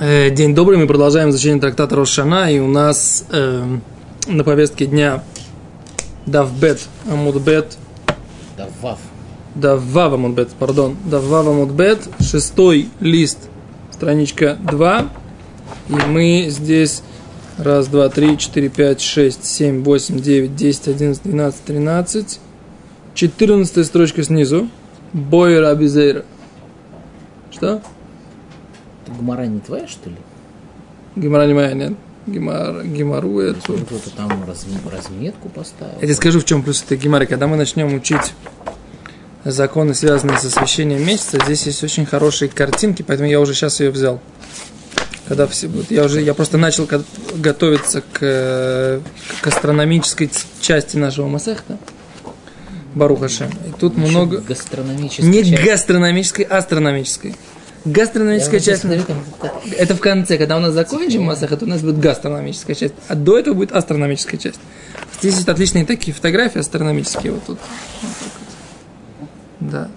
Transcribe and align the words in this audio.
Э, 0.00 0.30
День 0.30 0.54
добрый, 0.54 0.78
мы 0.78 0.86
продолжаем 0.86 1.30
изучение 1.30 1.60
трактата 1.60 1.96
Рошана, 1.96 2.50
и 2.50 2.58
у 2.58 2.66
нас 2.66 3.24
э, 3.30 3.64
на 4.26 4.44
повестке 4.44 4.86
дня 4.86 5.22
Давбет 6.26 6.80
Амудбет, 7.10 7.76
Давав. 8.56 8.98
Давав 9.54 10.12
Амудбет, 10.12 10.48
пардон, 10.58 10.96
Давав 11.04 11.46
Амудбет, 11.46 12.00
шестой 12.20 12.88
лист, 13.00 13.48
страничка 13.92 14.56
2, 14.70 15.08
и 15.88 15.94
мы 16.08 16.46
здесь 16.48 17.02
раз, 17.58 17.88
два, 17.88 18.08
три, 18.08 18.36
четыре, 18.38 18.68
пять, 18.68 19.00
шесть, 19.00 19.44
семь, 19.44 19.82
восемь, 19.82 20.20
девять, 20.20 20.56
десять, 20.56 20.88
одиннадцать, 20.88 21.22
двенадцать, 21.24 21.64
тринадцать, 21.64 22.40
четырнадцатая 23.14 23.84
строчка 23.84 24.22
снизу, 24.22 24.68
Бойер 25.12 25.64
Абизейра. 25.64 26.24
Что? 27.50 27.80
Это 29.06 29.14
Гумара 29.16 29.46
не 29.46 29.60
твоя, 29.60 29.86
что 29.86 30.10
ли? 30.10 30.16
Гемора 31.14 31.46
не 31.46 31.54
моя, 31.54 31.72
нет. 31.72 31.94
Гемору 32.26 33.38
это... 33.38 33.60
Смотрю, 33.60 33.86
Кто-то 33.86 34.10
там 34.10 34.30
разм- 34.44 34.90
разметку 34.90 35.48
поставил. 35.48 35.94
Я 36.00 36.00
тебе 36.08 36.14
скажу, 36.14 36.40
в 36.40 36.44
чем 36.44 36.62
плюс 36.62 36.82
этой 36.82 36.96
геморы. 36.98 37.26
Когда 37.26 37.46
мы 37.46 37.56
начнем 37.56 37.94
учить 37.94 38.34
законы, 39.44 39.94
связанные 39.94 40.38
с 40.38 40.44
освещением 40.44 41.06
месяца, 41.06 41.38
здесь 41.44 41.66
есть 41.66 41.84
очень 41.84 42.04
хорошие 42.04 42.48
картинки, 42.48 43.02
поэтому 43.02 43.28
я 43.30 43.40
уже 43.40 43.54
сейчас 43.54 43.78
ее 43.78 43.90
взял. 43.92 44.20
Когда 45.28 45.46
все 45.46 45.68
будут. 45.68 45.90
Я 45.90 46.04
уже, 46.04 46.20
я 46.20 46.34
просто 46.34 46.58
начал 46.58 46.88
готовиться 47.36 48.00
к, 48.00 49.00
к 49.40 49.46
астрономической 49.46 50.30
части 50.60 50.96
нашего 50.96 51.28
Масехта. 51.28 51.78
Барухашем. 52.94 53.50
И 53.68 53.78
тут 53.78 53.96
Еще 53.96 54.08
много... 54.08 54.38
Гастрономическая 54.38 55.26
Не 55.28 55.44
часть. 55.44 55.62
гастрономической, 55.64 56.44
а 56.44 56.58
астрономической. 56.58 57.34
Гастрономическая 57.86 58.58
часть... 58.58 58.82
смотрю, 58.82 59.02
Это 59.78 59.94
в 59.94 60.00
конце, 60.00 60.38
когда 60.38 60.56
у 60.56 60.60
нас 60.60 60.74
закончим 60.74 61.22
Масахат, 61.22 61.62
у 61.62 61.66
нас 61.66 61.82
будет 61.82 62.00
гастрономическая 62.00 62.74
часть, 62.74 62.94
а 63.08 63.14
до 63.14 63.38
этого 63.38 63.54
будет 63.54 63.72
астрономическая 63.72 64.38
часть. 64.40 64.58
Здесь 65.20 65.36
есть 65.36 65.48
отличные 65.48 65.86
такие 65.86 66.12
фотографии 66.12 66.58
астрономические 66.58 67.32
вот 67.32 67.44
тут. 67.44 67.58
Вот 68.02 68.10
так 68.18 68.32
вот. 68.40 69.70
Да. 69.70 69.88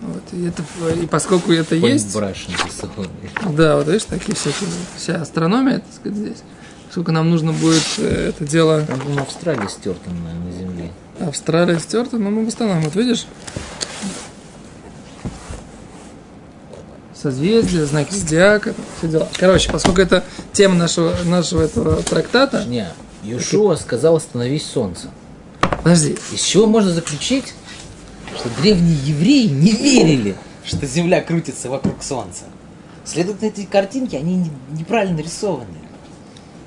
Вот. 0.00 0.22
И, 0.32 0.46
это, 0.46 0.62
и 1.00 1.06
поскольку 1.06 1.52
это 1.52 1.76
Point 1.76 1.92
есть, 1.92 2.14
нарисованный. 2.14 3.56
да, 3.56 3.76
вот 3.76 3.86
видишь, 3.86 4.04
такие 4.04 4.34
всякие, 4.34 4.68
вся 4.96 5.22
астрономия, 5.22 5.78
так 5.78 5.94
сказать, 5.94 6.18
здесь. 6.18 6.42
Сколько 6.90 7.12
нам 7.12 7.30
нужно 7.30 7.52
будет 7.52 7.82
э, 7.98 8.30
это 8.30 8.44
дело 8.44 8.82
Там, 8.82 9.00
по-моему, 9.00 9.22
Австралия 9.22 9.68
стерта 9.68 10.10
на, 10.10 10.34
на 10.34 10.52
земле. 10.52 10.90
Австралия 11.20 11.78
стерта, 11.78 12.18
но 12.18 12.30
мы 12.30 12.44
восстановим. 12.44 12.82
Вот 12.82 12.94
видишь? 12.96 13.26
Созвездие, 17.20 17.86
знаки 17.86 18.12
зодиака, 18.12 18.74
все 18.98 19.08
дела. 19.08 19.28
Короче, 19.38 19.70
поскольку 19.72 20.00
это 20.00 20.22
тема 20.52 20.74
нашего, 20.74 21.14
нашего 21.24 21.62
этого 21.62 22.02
трактата, 22.02 22.64
Не, 22.64 22.88
Юшуа 23.22 23.76
сказал 23.76 24.16
остановись 24.16 24.66
солнце. 24.66 25.08
подожди, 25.82 26.16
Из 26.32 26.40
чего 26.42 26.66
можно 26.66 26.90
заключить, 26.92 27.54
что 28.38 28.48
древние 28.60 28.96
евреи 29.04 29.46
не 29.46 29.72
верили, 29.72 30.36
что 30.64 30.84
Земля 30.86 31.22
крутится 31.22 31.70
вокруг 31.70 32.02
Солнца. 32.02 32.44
Следовательно, 33.04 33.48
эти 33.50 33.64
картинки, 33.64 34.16
они 34.16 34.34
не- 34.36 34.50
неправильно 34.78 35.16
нарисованы. 35.16 35.66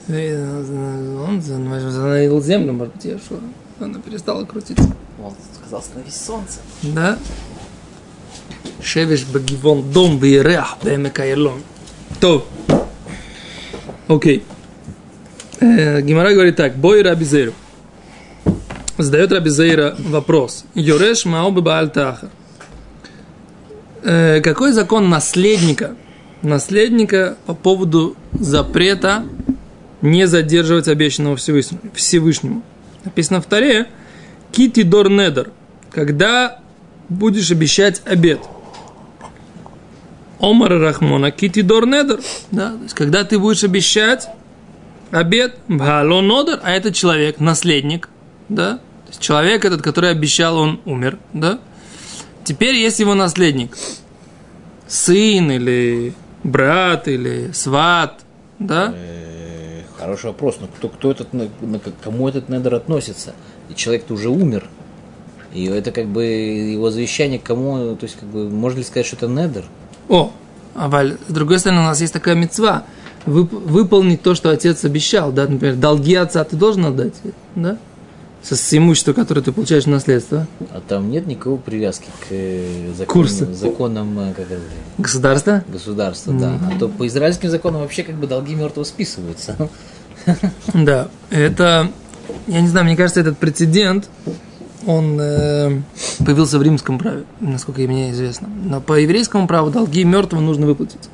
э, 0.08 1.25
он 1.28 1.41
занавил 1.41 2.41
землю, 2.41 2.73
может 2.73 2.95
быть, 2.95 3.22
что, 3.22 3.39
она 3.80 4.00
перестала 4.00 4.45
крутиться. 4.45 4.89
Он 5.23 5.34
сказал 5.61 5.81
остановись 5.81 6.16
солнце. 6.16 6.59
Да? 6.81 7.19
Шевиш 8.83 9.25
багивон 9.25 9.91
дом 9.91 10.19
вирех 10.19 10.77
бемекаелон. 10.83 11.61
То. 12.19 12.47
Окей. 14.08 14.44
Гимара 15.61 16.33
говорит 16.33 16.55
так. 16.55 16.75
Бой 16.75 17.02
Раби 17.02 17.25
Зейру. 17.25 17.53
Задает 18.97 19.31
Раби 19.31 19.50
Зейра 19.50 19.95
вопрос. 20.00 20.66
Йореш 20.75 21.25
маобы 21.25 21.62
баальтаха. 21.62 22.29
Э, 24.03 24.41
Какой 24.41 24.72
закон 24.72 25.09
наследника? 25.09 25.95
Наследника 26.41 27.38
по 27.45 27.53
поводу 27.53 28.16
запрета 28.31 29.25
не 30.01 30.25
задерживать 30.28 30.88
обещанного 30.88 31.35
Всевышнему. 31.35 31.81
Всевышнему. 31.94 32.63
Написано 33.03 33.41
в 33.41 33.45
Таре. 33.45 33.88
Кити 34.51 34.84
дор 34.84 35.09
недер. 35.09 35.51
Когда 35.91 36.59
будешь 37.09 37.51
обещать 37.51 38.01
обед. 38.06 38.39
Омар 40.39 40.79
Рахмона 40.79 41.31
Кити 41.31 41.61
дор 41.61 41.85
недер. 41.85 42.19
Да, 42.51 42.72
то 42.72 42.83
есть, 42.83 42.95
когда 42.95 43.23
ты 43.23 43.38
будешь 43.39 43.63
обещать 43.63 44.27
обед, 45.11 45.57
Бхало 45.67 46.22
нодер, 46.22 46.59
а 46.63 46.72
этот 46.72 46.95
человек, 46.95 47.39
наследник, 47.39 48.09
да, 48.47 48.77
то 48.77 49.09
есть 49.09 49.19
человек 49.22 49.66
этот, 49.66 49.81
который 49.81 50.11
обещал, 50.11 50.57
он 50.57 50.81
умер, 50.85 51.17
да. 51.33 51.59
Теперь 52.44 52.75
есть 52.75 53.00
его 53.00 53.16
наследник, 53.16 53.75
сын 54.88 55.51
или 55.51 56.13
брат 56.44 57.07
или 57.07 57.51
сват, 57.51 58.21
да. 58.59 58.94
Э, 58.95 59.81
Хороший 59.97 60.27
вопрос. 60.27 60.57
Но 60.61 60.67
кто, 60.67 60.88
кто 60.88 61.11
этот, 61.11 61.27
кому 62.01 62.29
этот 62.29 62.47
недер 62.47 62.75
относится? 62.75 63.35
И 63.69 63.75
человек-то 63.75 64.13
уже 64.13 64.29
умер. 64.29 64.69
И 65.53 65.66
это 65.66 65.91
как 65.91 66.07
бы 66.07 66.23
его 66.23 66.89
завещание 66.89 67.39
кому, 67.39 67.95
то 67.95 68.06
есть 68.06 68.16
как 68.17 68.29
бы 68.29 68.50
можно 68.50 68.77
ли 68.77 68.83
сказать, 68.83 69.06
что 69.06 69.17
это 69.17 69.27
недер? 69.27 69.66
О, 70.09 70.34
а 70.75 70.90
Валь, 70.90 71.18
с 71.28 71.31
другой 71.31 71.59
стороны, 71.59 71.81
у 71.81 71.86
нас 71.86 72.02
есть 72.02 72.14
такая 72.14 72.36
мецва 72.36 72.84
выполнить 73.25 74.22
то, 74.22 74.34
что 74.34 74.50
отец 74.50 74.84
обещал, 74.86 75.31
да, 75.31 75.46
например, 75.47 75.75
долги 75.75 76.16
отца 76.16 76.44
ты 76.44 76.56
должен 76.56 76.86
отдать, 76.86 77.14
да, 77.56 77.78
со 78.42 78.56
с 78.56 78.78
имущества, 78.78 79.14
которое 79.14 79.42
ты 79.42 79.52
получаешь 79.52 79.84
в 79.84 79.90
наследство, 79.90 80.48
А 80.72 80.81
там 80.88 81.12
нет 81.12 81.28
никакой 81.28 81.58
привязки 81.58 82.08
к 82.22 82.28
э, 82.31 82.94
законам, 82.98 83.53
законам 83.53 84.19
э, 84.19 84.34
как 84.34 84.50
это, 84.50 84.62
государство. 84.98 85.64
государства, 85.68 86.34
да. 86.34 86.53
А 86.74 86.80
то 86.80 86.88
по 86.88 87.06
израильским 87.08 87.50
законам 87.50 87.81
вообще 87.81 88.03
как 88.03 88.16
бы 88.16 88.28
долги 88.28 88.56
мертвого 88.56 88.86
списываются. 88.86 89.56
Да, 90.74 91.08
это, 91.30 91.92
я 92.48 92.62
не 92.62 92.68
знаю, 92.68 92.86
мне 92.86 92.96
кажется, 92.96 93.19
этот 93.19 93.38
прецедент, 93.38 94.09
он 94.89 95.19
э, 95.22 95.81
появился 96.25 96.57
в 96.57 96.63
римском 96.63 96.97
праве, 96.97 97.23
насколько 97.39 97.81
мне 97.81 98.09
известно. 98.09 98.50
Но 98.66 98.81
по 98.81 99.00
еврейскому 99.00 99.47
праву 99.47 99.69
долги 99.69 100.03
мертвого 100.03 100.41
нужно 100.41 100.66
выплатить. 100.66 101.09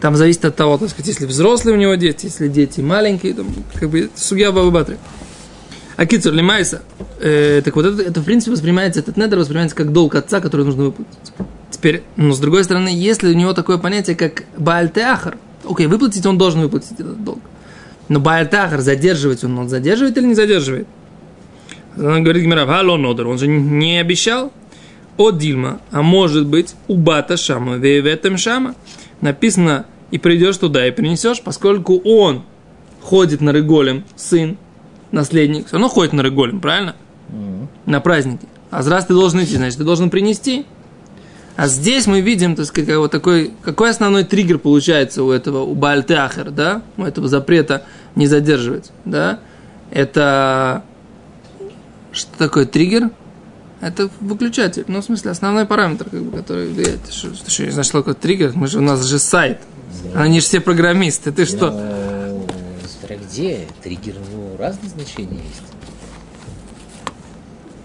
Там 0.00 0.16
зависит 0.16 0.46
от 0.46 0.56
того, 0.56 0.78
так 0.78 0.88
сказать, 0.88 1.08
если 1.08 1.26
взрослые 1.26 1.76
у 1.76 1.78
него 1.78 1.94
дети, 1.94 2.24
если 2.24 2.48
дети 2.48 2.80
маленькие, 2.80 3.34
там, 3.34 3.48
как 3.74 3.90
бы, 3.90 4.08
судья 4.14 4.50
Бабабатри. 4.50 4.96
А 5.96 6.06
Кицур 6.06 6.32
Лимайса, 6.32 6.80
э, 7.20 7.60
так 7.62 7.76
вот 7.76 7.84
это, 7.84 8.02
это, 8.02 8.20
в 8.22 8.24
принципе, 8.24 8.52
воспринимается, 8.52 9.00
этот 9.00 9.18
недер 9.18 9.38
воспринимается 9.38 9.76
как 9.76 9.92
долг 9.92 10.14
отца, 10.14 10.40
который 10.40 10.64
нужно 10.64 10.84
выплатить. 10.84 11.32
Теперь, 11.70 12.02
но 12.16 12.32
с 12.32 12.38
другой 12.38 12.64
стороны, 12.64 12.88
если 12.88 13.28
у 13.28 13.36
него 13.36 13.52
такое 13.52 13.76
понятие, 13.76 14.16
как 14.16 14.44
Баальтеахар, 14.56 15.36
окей, 15.68 15.86
выплатить 15.86 16.24
он 16.24 16.38
должен 16.38 16.62
выплатить 16.62 16.98
этот 16.98 17.22
долг. 17.22 17.40
Но 18.08 18.20
Баальтахар 18.20 18.80
задерживать 18.80 19.44
он, 19.44 19.58
он 19.58 19.68
задерживает 19.68 20.16
или 20.16 20.24
не 20.24 20.34
задерживает? 20.34 20.88
Она 21.96 22.20
говорит 22.20 22.42
Гимера, 22.42 22.66
Хало 22.66 22.96
Нодер, 22.96 23.28
он 23.28 23.38
же 23.38 23.46
не 23.46 23.98
обещал. 23.98 24.52
О 25.18 25.30
Дильма, 25.30 25.80
а 25.90 26.00
может 26.00 26.46
быть, 26.46 26.74
у 26.88 26.96
Бата 26.96 27.36
Шама, 27.36 27.76
в 27.76 27.84
этом 27.84 28.38
Шама. 28.38 28.74
Написано, 29.20 29.84
и 30.10 30.18
придешь 30.18 30.56
туда 30.56 30.86
и 30.86 30.90
принесешь, 30.90 31.42
поскольку 31.42 31.98
он 31.98 32.42
ходит 33.02 33.40
на 33.40 33.50
Реголем, 33.50 34.04
сын, 34.16 34.56
наследник, 35.10 35.66
все 35.66 35.74
равно 35.74 35.88
ходит 35.88 36.14
на 36.14 36.22
Реголем, 36.22 36.60
правильно? 36.60 36.96
На 37.86 38.00
праздники. 38.00 38.46
А 38.70 38.82
раз 38.82 39.06
ты 39.06 39.12
должен 39.12 39.42
идти, 39.44 39.56
значит, 39.56 39.78
ты 39.78 39.84
должен 39.84 40.08
принести. 40.08 40.64
А 41.56 41.66
здесь 41.66 42.06
мы 42.06 42.22
видим, 42.22 42.56
так 42.56 42.64
сказать, 42.64 42.96
вот 42.96 43.10
такой, 43.10 43.52
какой 43.62 43.90
основной 43.90 44.24
триггер 44.24 44.58
получается 44.58 45.22
у 45.22 45.30
этого, 45.30 45.62
у 45.62 45.74
Баальтеахер, 45.74 46.50
да, 46.50 46.82
у 46.96 47.04
этого 47.04 47.28
запрета 47.28 47.84
не 48.14 48.26
задерживать, 48.26 48.90
да, 49.04 49.40
это 49.90 50.84
что 52.12 52.30
такое 52.38 52.66
триггер? 52.66 53.10
Это 53.80 54.08
выключатель, 54.20 54.84
ну, 54.86 55.00
в 55.00 55.04
смысле, 55.04 55.32
основной 55.32 55.66
параметр, 55.66 56.08
как 56.08 56.22
бы, 56.22 56.36
который 56.36 56.68
влияет. 56.68 57.00
Что, 57.10 57.34
что, 57.34 57.50
что 57.50 57.70
значит, 57.70 57.90
что 57.90 57.98
такое 57.98 58.14
триггер? 58.14 58.52
Мы 58.54 58.68
же, 58.68 58.78
у 58.78 58.82
нас 58.82 59.04
же 59.04 59.18
сайт. 59.18 59.60
Они 60.14 60.40
же 60.40 60.46
все 60.46 60.60
программисты, 60.60 61.32
ты 61.32 61.44
что? 61.44 61.70
Ну, 61.70 62.46
смотря 62.86 63.16
где, 63.16 63.66
триггер, 63.82 64.14
ну, 64.32 64.56
разные 64.56 64.90
значения 64.90 65.40
есть. 65.48 65.62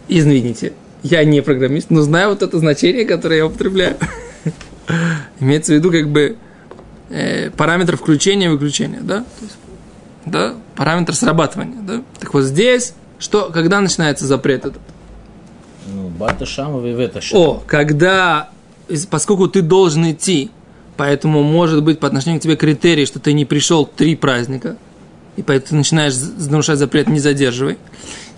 Извините, 0.08 0.74
я 1.04 1.24
не 1.24 1.42
программист, 1.42 1.90
но 1.90 2.02
знаю 2.02 2.30
вот 2.30 2.44
это 2.44 2.60
значение, 2.60 3.06
которое 3.06 3.38
я 3.38 3.46
употребляю. 3.46 3.98
Имеется 5.40 5.74
в 5.74 5.76
виду 5.76 5.92
как 5.92 6.10
бы 6.10 6.38
э, 7.10 7.50
параметр 7.52 7.98
включения 7.98 8.46
и 8.46 8.50
выключения, 8.50 9.02
да? 9.02 9.26
Да? 10.26 10.56
Параметр 10.76 11.16
срабатывания, 11.16 11.82
да? 11.82 12.04
Так 12.20 12.34
вот 12.34 12.44
здесь, 12.44 12.94
что, 13.20 13.50
когда 13.54 13.82
начинается 13.82 14.26
запрет 14.26 14.66
этот? 14.66 14.82
Ну, 15.94 16.10
Бата 16.10 16.46
Шама, 16.46 16.82
Вевета 16.82 17.22
Шама. 17.22 17.42
О, 17.42 17.64
когда, 17.66 18.50
поскольку 19.10 19.48
ты 19.48 19.62
должен 19.62 20.12
идти 20.12 20.52
Поэтому 20.98 21.44
может 21.44 21.84
быть 21.84 22.00
по 22.00 22.08
отношению 22.08 22.40
к 22.40 22.44
тебе 22.44 22.56
критерий, 22.56 23.06
что 23.06 23.20
ты 23.20 23.34
не 23.34 23.46
пришел 23.46 23.86
три 23.86 24.16
праздника, 24.16 24.78
и 25.36 25.44
поэтому 25.44 25.70
ты 25.70 25.76
начинаешь 25.76 26.16
нарушать 26.50 26.80
запрет 26.80 27.08
«не 27.08 27.20
задерживай». 27.20 27.78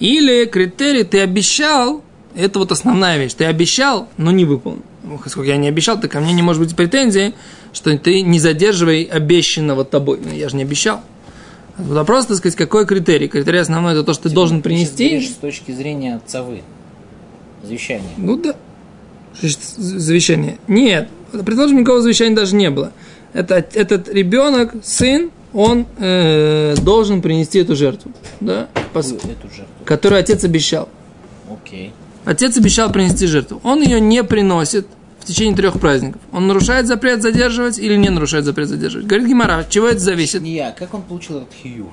Или 0.02 0.46
критерий 0.46 1.06
ты 1.06 1.22
обещал, 1.22 2.04
это 2.36 2.60
вот 2.60 2.74
основная 2.74 3.18
вещь, 3.18 3.34
ты 3.34 3.46
обещал, 3.46 4.10
но 4.18 4.32
не 4.32 4.44
выполнил. 4.44 4.84
Поскольку 5.24 5.48
я 5.48 5.56
не 5.56 5.70
обещал, 5.70 6.00
то 6.00 6.10
ко 6.10 6.20
мне 6.20 6.34
не 6.34 6.42
может 6.42 6.62
быть 6.62 6.76
претензии, 6.76 7.34
что 7.72 7.98
ты 7.98 8.22
не 8.22 8.40
задерживай 8.40 9.04
обещанного 9.04 9.86
тобой. 9.86 10.20
Ну, 10.24 10.34
я 10.34 10.50
же 10.50 10.58
не 10.58 10.64
обещал. 10.64 11.02
Вопрос, 11.80 12.26
так 12.26 12.38
сказать, 12.38 12.58
какой 12.58 12.86
критерий? 12.86 13.28
Критерий 13.30 13.60
основной 13.60 13.94
это 13.94 14.04
то, 14.04 14.14
что 14.14 14.24
ты, 14.24 14.30
ты 14.30 14.36
должен 14.36 14.62
принести. 14.62 15.22
с 15.22 15.36
точки 15.36 15.72
зрения 15.72 16.16
отцовы. 16.16 16.62
Завещание. 17.64 18.10
Ну 18.18 18.36
да. 18.36 18.56
Завещание. 19.42 20.58
Нет. 20.68 21.08
Предположим, 21.32 21.78
никакого 21.78 22.02
завещания 22.02 22.36
даже 22.36 22.56
не 22.56 22.70
было. 22.70 22.92
Это, 23.34 23.66
этот 23.74 24.10
ребенок, 24.10 24.74
сын, 24.84 25.32
он 25.54 25.86
э, 25.98 26.76
должен 26.82 27.22
принести 27.22 27.60
эту 27.60 27.76
жертву. 27.76 28.12
Да? 28.42 28.68
Пос... 28.94 29.12
Эту 29.12 29.24
жертву. 29.24 29.86
Которую 29.86 30.20
отец 30.20 30.44
обещал. 30.44 30.90
Окей. 31.50 31.94
Отец 32.26 32.58
обещал 32.58 32.92
принести 32.92 33.26
жертву. 33.26 33.62
Он 33.64 33.82
ее 33.82 34.02
не 34.02 34.24
приносит 34.24 34.88
течение 35.30 35.56
трех 35.56 35.80
праздников. 35.80 36.22
Он 36.32 36.48
нарушает 36.48 36.88
запрет 36.88 37.22
задерживать 37.22 37.80
или 37.80 37.96
не 37.96 38.10
нарушает 38.10 38.46
запрет 38.46 38.68
задерживать? 38.68 39.08
Говорит 39.08 39.28
Гимара, 39.28 39.60
от 39.60 39.70
чего 39.70 39.88
это 39.88 40.00
зависит? 40.00 40.42
Не 40.42 40.56
я, 40.56 40.72
как 40.72 40.94
он 40.94 41.02
получил 41.02 41.38
этот 41.38 41.54
хиюв? 41.54 41.88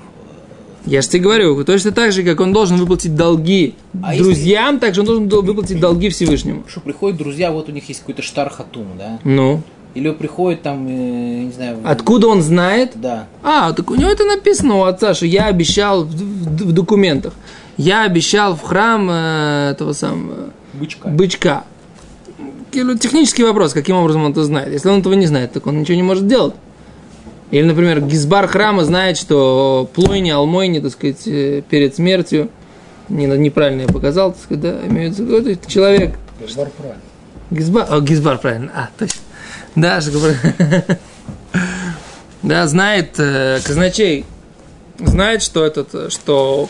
Я 0.85 1.01
же 1.01 1.09
тебе 1.09 1.23
говорю, 1.23 1.63
точно 1.65 1.91
так 1.91 2.13
же, 2.13 2.23
как 2.23 2.39
он 2.39 2.53
должен 2.53 2.77
выплатить 2.77 3.13
долги 3.13 3.75
а 4.01 4.15
друзьям, 4.15 4.75
если... 4.75 4.79
так 4.79 4.95
же 4.95 5.01
он 5.01 5.27
должен 5.27 5.45
выплатить 5.45 5.81
долги 5.81 6.09
Всевышнему. 6.09 6.63
Что 6.65 6.79
приходят 6.79 7.17
друзья, 7.17 7.51
вот 7.51 7.67
у 7.67 7.73
них 7.73 7.87
есть 7.89 7.99
какой-то 7.99 8.21
штар 8.21 8.49
хатум, 8.49 8.87
да? 8.97 9.19
Ну. 9.25 9.61
Или 9.95 10.11
приходит 10.11 10.61
там, 10.61 10.87
э, 10.87 10.89
не 10.89 11.51
знаю... 11.51 11.79
Откуда 11.83 12.27
он 12.27 12.41
знает? 12.41 12.91
Да. 12.95 13.27
А, 13.43 13.73
так 13.73 13.91
у 13.91 13.95
него 13.95 14.09
это 14.09 14.23
написано 14.23 14.75
у 14.75 14.83
отца, 14.83 15.13
что 15.13 15.25
я 15.25 15.47
обещал 15.47 16.05
в, 16.05 16.11
в, 16.11 16.67
в 16.67 16.71
документах. 16.71 17.33
Я 17.75 18.03
обещал 18.03 18.55
в 18.55 18.61
храм 18.61 19.09
э, 19.09 19.71
этого 19.71 19.91
самого... 19.91 20.51
Бычка. 20.73 21.09
Бычка. 21.09 21.63
Технический 22.99 23.43
вопрос, 23.43 23.73
каким 23.73 23.95
образом 23.95 24.23
он 24.23 24.31
это 24.31 24.43
знает. 24.43 24.71
Если 24.71 24.89
он 24.89 24.99
этого 24.99 25.13
не 25.13 25.25
знает, 25.25 25.51
так 25.51 25.67
он 25.67 25.79
ничего 25.79 25.95
не 25.95 26.03
может 26.03 26.27
делать. 26.27 26.53
Или, 27.51 27.63
например, 27.63 28.01
гизбар 28.01 28.47
храма 28.47 28.83
знает, 28.83 29.17
что 29.17 29.89
плойни, 29.93 30.29
алмойни, 30.29 30.79
так 30.79 30.91
сказать, 30.91 31.25
э, 31.27 31.61
перед 31.69 31.95
смертью, 31.95 32.49
не, 33.07 33.25
неправильно 33.25 33.83
я 33.83 33.87
показал, 33.87 34.33
так 34.33 34.41
сказать, 34.41 34.61
да, 34.61 34.87
имеется 34.87 35.23
в 35.23 35.27
виду, 35.27 35.57
человек. 35.65 36.15
Гизбар 36.45 36.69
правильно. 36.77 37.01
Гизбар, 37.49 37.87
о, 37.89 38.01
гизбар 38.01 38.37
правильно, 38.37 38.71
а, 38.75 38.89
точно. 38.97 39.21
Да, 39.75 40.01
Да, 42.43 42.67
знает 42.67 43.15
э, 43.17 43.59
казначей, 43.63 44.25
знает, 44.99 45.41
что 45.41 45.65
этот, 45.65 46.11
что 46.11 46.69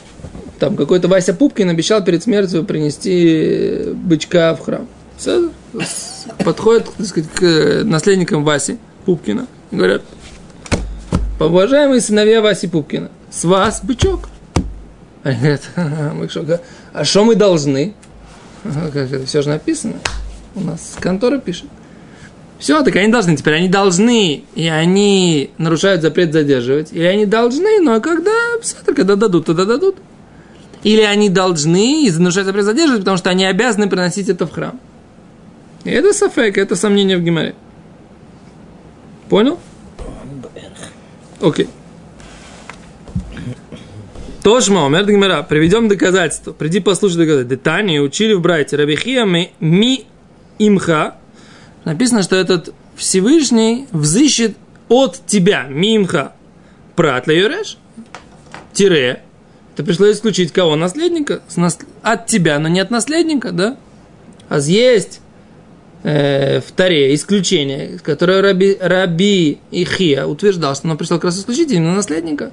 там 0.59 0.75
какой-то 0.75 1.07
Вася 1.07 1.33
Пупкин 1.33 1.69
обещал 1.69 2.03
перед 2.03 2.23
смертью 2.23 2.63
принести 2.63 3.93
бычка 3.93 4.55
в 4.55 4.61
храм. 4.61 4.87
Все, 5.17 5.49
подходит, 6.45 6.89
так 6.95 7.05
сказать, 7.07 7.29
к 7.31 7.83
наследникам 7.83 8.43
Васи 8.43 8.77
Пупкина 9.05 9.47
и 9.71 9.75
говорят, 9.75 10.03
Уважаемые 11.39 12.01
сыновья 12.01 12.41
Васи 12.41 12.67
Пупкина, 12.67 13.11
с 13.29 13.43
вас 13.43 13.81
бычок. 13.83 14.27
Они 15.23 15.37
говорят, 15.37 15.61
мы 16.15 16.27
что, 16.29 16.61
а 16.93 17.03
что 17.03 17.25
мы 17.25 17.35
должны? 17.35 17.93
Все 19.25 19.41
же 19.43 19.49
написано. 19.49 19.95
У 20.55 20.61
нас 20.61 20.95
контора 20.99 21.37
пишет. 21.37 21.65
Все, 22.57 22.81
так 22.83 22.95
они 22.95 23.11
должны. 23.11 23.37
Теперь 23.37 23.53
они 23.53 23.69
должны, 23.69 24.45
и 24.55 24.67
они 24.67 25.51
нарушают 25.59 26.01
запрет 26.01 26.33
задерживать. 26.33 26.91
Или 26.91 27.03
они 27.03 27.27
должны, 27.27 27.79
но 27.81 28.01
когда, 28.01 28.31
когда 28.95 29.15
дадут, 29.15 29.45
тогда 29.45 29.65
дадут. 29.65 29.97
Или 30.81 31.01
они 31.01 31.29
должны 31.29 32.07
и 32.07 32.11
нарушают 32.11 32.47
запрет 32.47 32.65
задерживать, 32.65 33.01
потому 33.01 33.17
что 33.17 33.29
они 33.29 33.45
обязаны 33.45 33.87
приносить 33.87 34.29
это 34.29 34.47
в 34.47 34.51
храм. 34.51 34.79
И 35.87 35.89
это 35.89 36.11
сафек, 36.11 36.57
это 36.57 36.75
сомнение 36.75 37.17
в 37.17 37.21
Гимаре. 37.21 37.55
Понял? 39.29 39.57
Окей. 41.41 41.69
Тошма, 44.43 44.85
Омер 44.85 45.05
Гмера, 45.05 45.43
приведем 45.43 45.87
доказательство. 45.87 46.51
Приди 46.51 46.81
послушай 46.81 47.19
доказательство. 47.19 47.55
Детани 47.55 47.99
учили 47.99 48.33
в 48.33 48.41
брате 48.41 48.75
Рабихия 48.75 49.23
ми, 49.23 49.53
ми 49.61 50.05
имха. 50.59 51.15
Написано, 51.85 52.21
что 52.21 52.35
этот 52.35 52.73
Всевышний 52.97 53.87
взыщет 53.93 54.57
от 54.89 55.25
тебя, 55.25 55.67
мимха, 55.69 56.33
прат 56.97 57.29
юреш, 57.29 57.77
тире, 58.73 59.23
это 59.73 59.85
пришло 59.85 60.11
исключить 60.11 60.51
кого? 60.51 60.75
Наследника? 60.75 61.41
От 62.01 62.25
тебя, 62.25 62.59
но 62.59 62.67
не 62.67 62.81
от 62.81 62.91
наследника, 62.91 63.53
да? 63.53 63.77
А 64.49 64.59
есть 64.59 65.21
э, 66.03 66.59
в 66.59 66.71
Таре 66.71 67.13
исключение, 67.13 67.99
которое 67.99 68.41
Раби, 68.41 68.77
Раби 68.79 69.59
Ихия 69.71 70.25
утверждал, 70.25 70.75
что 70.75 70.87
оно 70.87 70.97
пришло 70.97 71.17
как 71.17 71.25
раз 71.25 71.39
исключить 71.39 71.71
именно 71.71 71.93
наследника. 71.93 72.51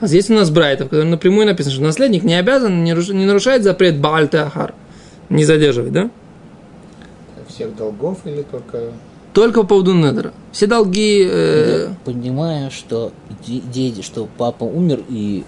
А 0.00 0.06
здесь 0.06 0.30
у 0.30 0.34
нас 0.34 0.50
Брайтов, 0.50 0.86
в 0.86 0.90
котором 0.90 1.10
напрямую 1.10 1.46
написано, 1.46 1.74
что 1.74 1.82
наследник 1.84 2.22
не 2.22 2.34
обязан, 2.34 2.84
не, 2.84 2.92
не 2.92 3.26
нарушает 3.26 3.62
запрет 3.62 3.98
Бааль 3.98 4.28
Ахар. 4.32 4.74
Не 5.28 5.44
задерживать, 5.44 5.92
да? 5.92 6.10
Всех 7.48 7.76
долгов 7.76 8.18
или 8.24 8.42
только... 8.42 8.92
Только 9.34 9.62
по 9.62 9.68
поводу 9.68 9.94
Недера. 9.94 10.32
Все 10.50 10.66
долги... 10.66 11.24
Э... 11.30 11.88
Я 11.90 11.96
понимаю, 12.04 12.70
что 12.70 13.12
идея, 13.46 14.02
что 14.02 14.28
папа 14.38 14.64
умер 14.64 15.02
и 15.08 15.44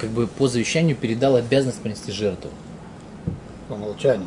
как 0.00 0.10
бы 0.10 0.26
по 0.26 0.48
завещанию 0.48 0.96
передал 0.96 1.36
обязанность 1.36 1.80
принести 1.80 2.10
жертву. 2.10 2.50
По 3.68 3.74
умолчанию. 3.74 4.26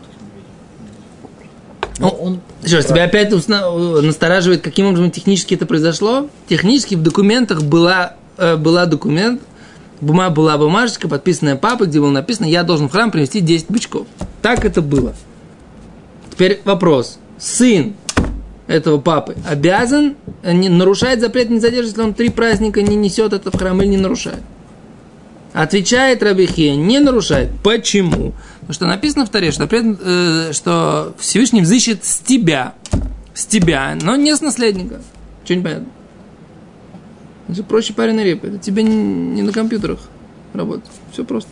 Ну, 2.00 2.10
он... 2.10 2.42
Раз, 2.62 2.86
тебя 2.86 3.06
опять 3.06 3.32
настораживает, 3.32 4.62
каким 4.62 4.88
образом 4.88 5.12
технически 5.12 5.54
это 5.54 5.66
произошло? 5.66 6.30
Технически 6.48 6.96
в 6.96 7.02
документах 7.02 7.64
была, 7.64 8.16
э, 8.38 8.58
была 8.58 8.86
документ, 8.86 9.42
бума, 10.02 10.30
была 10.30 10.58
бумажечка, 10.58 11.08
подписанная 11.08 11.56
папой, 11.56 11.88
где 11.88 12.00
было 12.00 12.12
написано, 12.12 12.46
я 12.46 12.64
должен 12.64 12.90
в 12.90 12.92
храм 12.92 13.12
принести 13.12 13.40
10 13.40 13.68
бычков. 13.70 14.08
Так 14.42 14.66
это 14.66 14.82
было. 14.82 15.16
Теперь 16.32 16.62
вопрос. 16.66 17.18
Сын 17.38 17.96
этого 18.68 19.00
папы 19.00 19.36
обязан, 19.50 20.16
э, 20.44 20.52
не, 20.52 20.70
нарушает 20.70 21.22
запрет, 21.22 21.50
не 21.50 21.60
задерживать, 21.60 21.92
если 21.92 22.02
он 22.02 22.14
три 22.14 22.30
праздника 22.30 22.82
не 22.82 22.96
несет 22.96 23.32
это 23.32 23.52
в 23.52 23.58
храм 23.58 23.82
или 23.82 23.90
не 23.90 23.98
нарушает? 23.98 24.42
Отвечает 25.54 26.22
Рабихия, 26.22 26.76
не 26.76 27.00
нарушает. 27.00 27.52
Почему? 27.64 28.34
Потому 28.66 28.74
что 28.74 28.86
написано 28.88 29.26
в 29.28 29.30
Таре, 29.30 29.52
что, 29.52 29.68
э, 29.72 30.52
что 30.52 31.14
Всевышний 31.20 31.62
взыщет 31.62 32.04
с 32.04 32.18
тебя. 32.18 32.74
С 33.36 33.46
тебя, 33.46 33.96
но 34.02 34.16
не 34.16 34.36
с 34.36 34.42
наследника. 34.42 35.02
Что 35.44 35.56
непонятно? 35.56 35.88
Это 37.48 37.64
проще 37.64 37.94
пареной 37.94 38.24
репы. 38.24 38.48
Это 38.48 38.58
тебе 38.58 38.82
не, 38.82 38.96
не 38.96 39.42
на 39.44 39.52
компьютерах 39.52 40.00
работать. 40.54 40.90
Все 41.12 41.24
просто. 41.24 41.50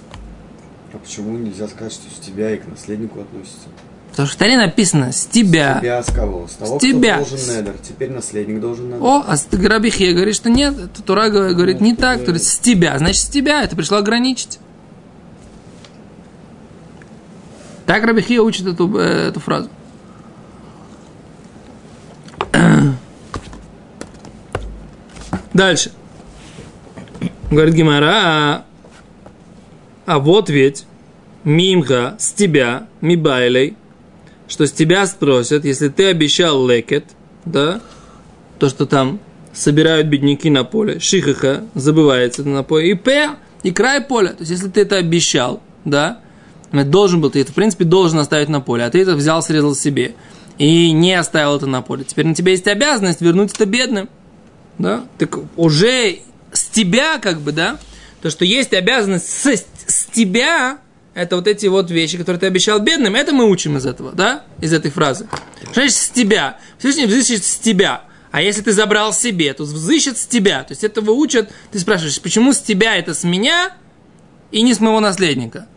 А 0.91 0.97
почему 0.97 1.37
нельзя 1.37 1.67
сказать, 1.67 1.93
что 1.93 2.09
с 2.09 2.19
тебя 2.25 2.51
и 2.51 2.57
к 2.57 2.67
наследнику 2.67 3.21
относится? 3.21 3.67
Потому 4.09 4.27
что 4.27 4.35
в 4.35 4.39
Таре 4.39 4.57
написано 4.57 5.11
с 5.11 5.27
тебя. 5.27 5.77
С 5.77 5.81
тебя 5.81 6.03
с 6.03 6.11
кого? 6.11 6.47
С 6.47 6.53
того, 6.53 6.79
с 6.79 6.81
тебя. 6.81 7.19
кто 7.19 7.29
должен 7.29 7.57
недер. 7.57 7.75
Теперь 7.83 8.11
наследник 8.11 8.59
должен 8.59 8.87
недер. 8.87 9.03
О, 9.03 9.23
а 9.27 9.35
Рабихе 9.51 10.13
говорит, 10.13 10.35
что 10.35 10.49
нет. 10.49 10.73
Тура 11.05 11.29
говорит 11.29 11.79
не 11.79 11.95
так. 11.95 12.25
То 12.25 12.31
есть 12.31 12.47
с 12.47 12.57
тебя. 12.57 12.97
Значит, 12.97 13.21
с 13.21 13.27
тебя. 13.27 13.63
Это 13.63 13.75
пришло 13.75 13.97
ограничить. 13.97 14.57
Так 17.85 18.03
Рабихия 18.05 18.41
учит 18.41 18.67
эту, 18.67 18.97
э, 18.97 19.29
эту 19.29 19.39
фразу. 19.39 19.69
Дальше. 25.53 25.91
Говорит 27.51 27.75
Гимара, 27.75 28.11
а, 28.11 28.65
а 30.05 30.19
вот 30.19 30.49
ведь 30.49 30.85
мимха 31.43 32.15
с 32.17 32.31
тебя, 32.33 32.87
мибайлей, 33.01 33.75
что 34.47 34.65
с 34.65 34.71
тебя 34.71 35.05
спросят, 35.05 35.65
если 35.65 35.89
ты 35.89 36.07
обещал 36.07 36.67
лекет, 36.67 37.05
да, 37.45 37.81
то, 38.59 38.69
что 38.69 38.85
там 38.85 39.19
собирают 39.51 40.07
бедняки 40.07 40.49
на 40.49 40.63
поле, 40.63 40.99
шихаха, 40.99 41.63
забывается 41.75 42.43
на 42.43 42.63
поле, 42.63 42.91
и 42.91 42.93
п, 42.95 43.31
и 43.61 43.71
край 43.71 44.01
поля. 44.01 44.29
То 44.29 44.39
есть, 44.39 44.51
если 44.51 44.69
ты 44.69 44.81
это 44.81 44.97
обещал, 44.97 45.61
да, 45.85 46.19
должен 46.83 47.21
был, 47.21 47.29
ты 47.29 47.41
это, 47.41 47.51
в 47.51 47.55
принципе, 47.55 47.85
должен 47.85 48.19
оставить 48.19 48.49
на 48.49 48.61
поле, 48.61 48.83
а 48.83 48.89
ты 48.89 49.01
это 49.01 49.15
взял, 49.15 49.41
срезал 49.43 49.75
себе 49.75 50.15
и 50.57 50.91
не 50.91 51.13
оставил 51.13 51.55
это 51.55 51.67
на 51.67 51.81
поле. 51.81 52.03
Теперь 52.03 52.25
на 52.25 52.35
тебя 52.35 52.51
есть 52.51 52.67
обязанность 52.67 53.21
вернуть 53.21 53.53
это 53.53 53.65
бедным, 53.65 54.09
да, 54.79 55.05
так 55.17 55.37
уже 55.55 56.19
с 56.51 56.65
тебя, 56.65 57.19
как 57.19 57.41
бы, 57.41 57.51
да, 57.51 57.77
то, 58.21 58.29
что 58.29 58.45
есть 58.45 58.73
обязанность 58.73 59.29
с, 59.29 59.65
с 59.87 60.05
тебя 60.05 60.79
это 61.13 61.35
вот 61.35 61.47
эти 61.47 61.67
вот 61.67 61.91
вещи, 61.91 62.17
которые 62.17 62.39
ты 62.39 62.47
обещал 62.47 62.79
бедным, 62.79 63.15
это 63.15 63.33
мы 63.33 63.49
учим 63.49 63.77
из 63.77 63.85
этого, 63.85 64.13
да? 64.13 64.43
Из 64.61 64.73
этой 64.73 64.89
фразы. 64.89 65.27
Значит, 65.73 65.93
с 65.93 66.09
тебя. 66.09 66.57
Всевышний 66.79 67.05
взыщет 67.05 67.43
с 67.43 67.57
тебя. 67.57 68.03
А 68.31 68.41
если 68.41 68.61
ты 68.61 68.71
забрал 68.71 69.13
себе, 69.13 69.53
то 69.53 69.63
взыщет 69.63 70.17
с 70.17 70.25
тебя. 70.25 70.63
То 70.63 70.71
есть 70.71 70.83
этого 70.83 71.11
учат, 71.11 71.51
ты 71.71 71.77
спрашиваешь, 71.77 72.19
почему 72.19 72.51
с 72.51 72.59
тебя 72.59 72.95
это 72.95 73.13
с 73.13 73.23
меня 73.23 73.73
и 74.51 74.63
не 74.63 74.73
с 74.73 74.79
моего 74.79 74.99
наследника? 74.99 75.67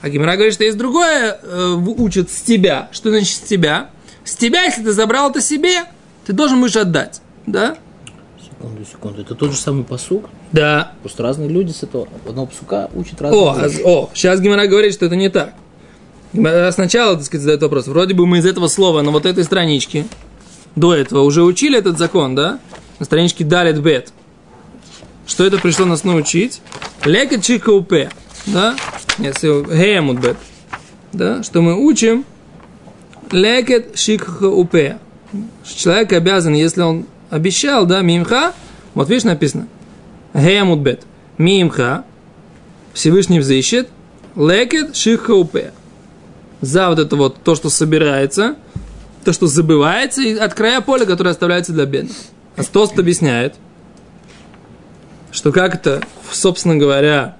А 0.00 0.08
Гимара 0.08 0.34
говорит, 0.34 0.54
что 0.54 0.64
есть 0.64 0.78
другое, 0.78 1.38
э, 1.42 1.72
учат 1.98 2.30
с 2.30 2.40
тебя. 2.40 2.88
Что 2.92 3.10
значит 3.10 3.36
с 3.36 3.40
тебя? 3.40 3.90
С 4.24 4.34
тебя, 4.34 4.62
если 4.64 4.82
ты 4.82 4.92
забрал 4.92 5.30
это 5.30 5.40
себе, 5.40 5.84
ты 6.26 6.32
должен 6.32 6.60
будешь 6.60 6.76
отдать. 6.76 7.20
Да? 7.46 7.76
Секунду, 8.42 8.84
секунду. 8.84 9.20
Это 9.20 9.34
тот 9.34 9.50
же 9.50 9.56
самый 9.58 9.84
посук. 9.84 10.30
Да. 10.52 10.92
Просто 11.02 11.22
разные 11.22 11.48
люди 11.48 11.72
с 11.72 11.82
этого 11.82 12.08
одного 12.26 12.46
псука 12.46 12.90
учат 12.94 13.20
разные 13.20 13.40
О, 13.40 13.50
а- 13.50 13.88
о, 13.88 14.10
сейчас 14.14 14.40
Гимара 14.40 14.66
говорит, 14.66 14.94
что 14.94 15.06
это 15.06 15.16
не 15.16 15.28
так. 15.28 15.54
Гимара 16.32 16.70
Сначала, 16.72 17.16
так 17.16 17.24
сказать, 17.24 17.42
задает 17.42 17.62
вопрос. 17.62 17.86
Вроде 17.86 18.14
бы 18.14 18.26
мы 18.26 18.38
из 18.38 18.46
этого 18.46 18.68
слова 18.68 19.02
на 19.02 19.10
вот 19.10 19.26
этой 19.26 19.44
страничке 19.44 20.06
до 20.76 20.94
этого 20.94 21.22
уже 21.22 21.42
учили 21.42 21.78
этот 21.78 21.98
закон, 21.98 22.34
да? 22.34 22.58
На 22.98 23.04
страничке 23.04 23.44
Далит 23.44 23.80
Бет. 23.80 24.12
Что 25.26 25.44
это 25.44 25.58
пришло 25.58 25.84
нас 25.84 26.04
научить? 26.04 26.60
Лекет 27.04 27.42
чиха 27.42 27.70
упе. 27.70 28.10
Да? 28.46 28.76
Нет, 29.18 29.38
геямут 29.42 30.20
бет. 30.20 30.36
Да? 31.12 31.42
Что 31.42 31.62
мы 31.62 31.76
учим? 31.76 32.24
Лекет 33.30 33.98
шикха 33.98 34.48
упе. 34.48 34.98
Человек 35.64 36.12
обязан, 36.12 36.54
если 36.54 36.82
он 36.82 37.06
обещал, 37.30 37.86
да, 37.86 38.00
мимха, 38.00 38.52
вот 38.94 39.08
видишь 39.08 39.24
написано, 39.24 39.68
геямут 40.34 40.80
бет. 40.80 41.02
Мимха, 41.38 42.04
Всевышний 42.92 43.38
взыщет, 43.38 43.88
лекет 44.36 44.96
шикха 44.96 45.32
упе. 45.32 45.72
За 46.60 46.88
вот 46.90 46.98
это 46.98 47.16
вот, 47.16 47.42
то, 47.42 47.54
что 47.54 47.70
собирается, 47.70 48.56
то, 49.24 49.32
что 49.32 49.46
забывается, 49.46 50.22
и 50.22 50.34
от 50.36 50.54
края 50.54 50.80
поля, 50.80 51.06
которое 51.06 51.30
оставляется 51.30 51.72
для 51.72 51.86
бедных. 51.86 52.16
А 52.56 52.62
Стост 52.62 52.98
объясняет, 52.98 53.54
что 55.30 55.52
как 55.52 55.74
это, 55.74 56.02
собственно 56.30 56.76
говоря, 56.76 57.36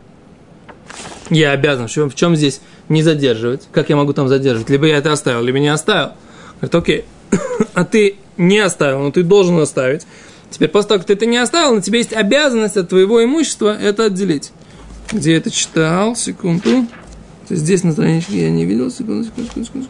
я 1.31 1.53
обязан, 1.53 1.89
в 1.89 1.91
чем, 1.91 2.11
в 2.11 2.15
чем 2.15 2.37
здесь 2.37 2.61
не 2.89 3.03
задерживать, 3.03 3.63
как 3.73 3.89
я 3.89 3.97
могу 3.97 4.13
там 4.13 4.29
задерживать, 4.29 4.69
либо 4.69 4.87
я 4.87 4.99
это 4.99 5.13
оставил, 5.13 5.43
либо 5.43 5.59
не 5.59 5.69
оставил. 5.69 6.13
Говорит, 6.61 6.75
окей, 6.75 7.05
а 7.75 7.85
ты 7.85 8.17
не 8.37 8.59
оставил, 8.59 9.01
но 9.01 9.11
ты 9.11 9.23
должен 9.23 9.59
оставить. 9.59 10.07
Теперь 10.51 10.69
после 10.69 10.89
того, 10.89 10.99
как 10.99 11.07
ты 11.07 11.13
это 11.13 11.27
не 11.27 11.37
оставил, 11.37 11.75
на 11.75 11.83
тебе 11.83 11.99
есть 11.99 12.13
обязанность 12.13 12.77
от 12.77 12.89
твоего 12.89 13.23
имущества 13.23 13.77
это 13.81 14.07
отделить. 14.07 14.53
Где 15.13 15.33
я 15.33 15.37
это 15.39 15.51
читал? 15.51 16.17
Секунду. 16.17 16.87
Здесь 17.49 17.83
на 17.85 17.93
страничке 17.93 18.43
я 18.43 18.51
не 18.51 18.65
видел. 18.65 18.91
Секунду, 18.91 19.25
секунду, 19.25 19.49
секунду, 19.49 19.67
секунду. 19.67 19.89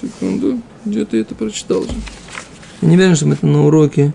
Секунду. 0.00 0.62
Где-то 0.84 1.16
я 1.16 1.22
это 1.22 1.34
прочитал 1.34 1.82
же. 1.82 1.90
Я 2.80 2.88
не 2.88 2.96
уверен, 2.96 3.16
что 3.16 3.26
мы 3.26 3.34
это 3.34 3.46
на 3.46 3.64
уроке 3.64 4.12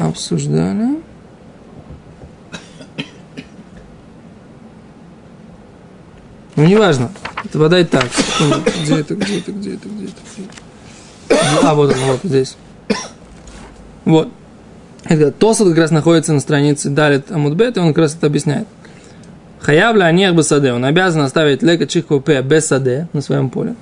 обсуждали. 0.00 1.00
Ну, 6.56 6.64
неважно. 6.64 7.10
Это 7.44 7.58
вода 7.58 7.78
и 7.80 7.84
так. 7.84 8.06
Где 8.82 9.00
это, 9.00 9.14
где 9.14 9.38
это, 9.38 9.52
где 9.52 9.74
это, 9.74 9.88
где 9.88 10.04
это, 10.06 10.12
где 10.36 10.44
это? 10.44 11.68
А, 11.68 11.74
вот 11.74 11.92
он, 11.92 11.98
вот 12.06 12.20
здесь. 12.22 12.56
Вот. 14.04 14.28
Это 15.04 15.32
Тосот 15.32 15.68
как 15.68 15.78
раз 15.78 15.90
находится 15.90 16.32
на 16.32 16.40
странице 16.40 16.90
Далит 16.90 17.30
Амудбет, 17.30 17.76
и 17.76 17.80
он 17.80 17.88
как 17.88 17.98
раз 17.98 18.14
это 18.14 18.26
объясняет. 18.26 18.66
Хаявля 19.60 20.04
анех 20.04 20.34
бесаде. 20.34 20.72
Он 20.72 20.84
обязан 20.84 21.22
оставить 21.22 21.62
лека 21.62 21.86
чиху 21.86 22.20
пе 22.20 22.42
без 22.42 22.66
саде 22.66 23.08
на 23.12 23.20
своем 23.20 23.50
поле. 23.50 23.74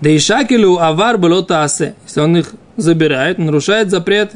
Да 0.00 0.10
и 0.10 0.18
шакелю 0.18 0.78
авар 0.78 1.16
было 1.16 1.42
таасе. 1.44 1.94
Если 2.06 2.20
он 2.20 2.36
их 2.36 2.52
забирает, 2.76 3.38
нарушает 3.38 3.90
запрет, 3.90 4.32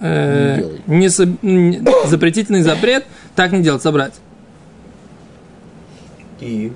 э, 0.00 0.62
Не 0.86 1.08
не- 1.42 1.82
запретительный 2.06 2.62
запрет, 2.62 3.04
так 3.34 3.52
не 3.52 3.62
делать, 3.62 3.82
собрать. 3.82 4.12
И 6.40 6.72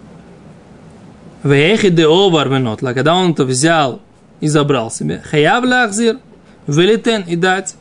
Вехи 1.44 1.90
де 1.90 2.06
овар 2.06 2.48
венотла, 2.48 2.92
когда 2.94 3.14
он 3.14 3.32
это 3.32 3.44
взял 3.44 4.00
и 4.40 4.48
забрал 4.48 4.90
себе. 4.90 5.22
Хаяв 5.30 5.64
лахзир, 5.64 6.18
велитен 6.66 7.22
и 7.22 7.36
дать. 7.36 7.74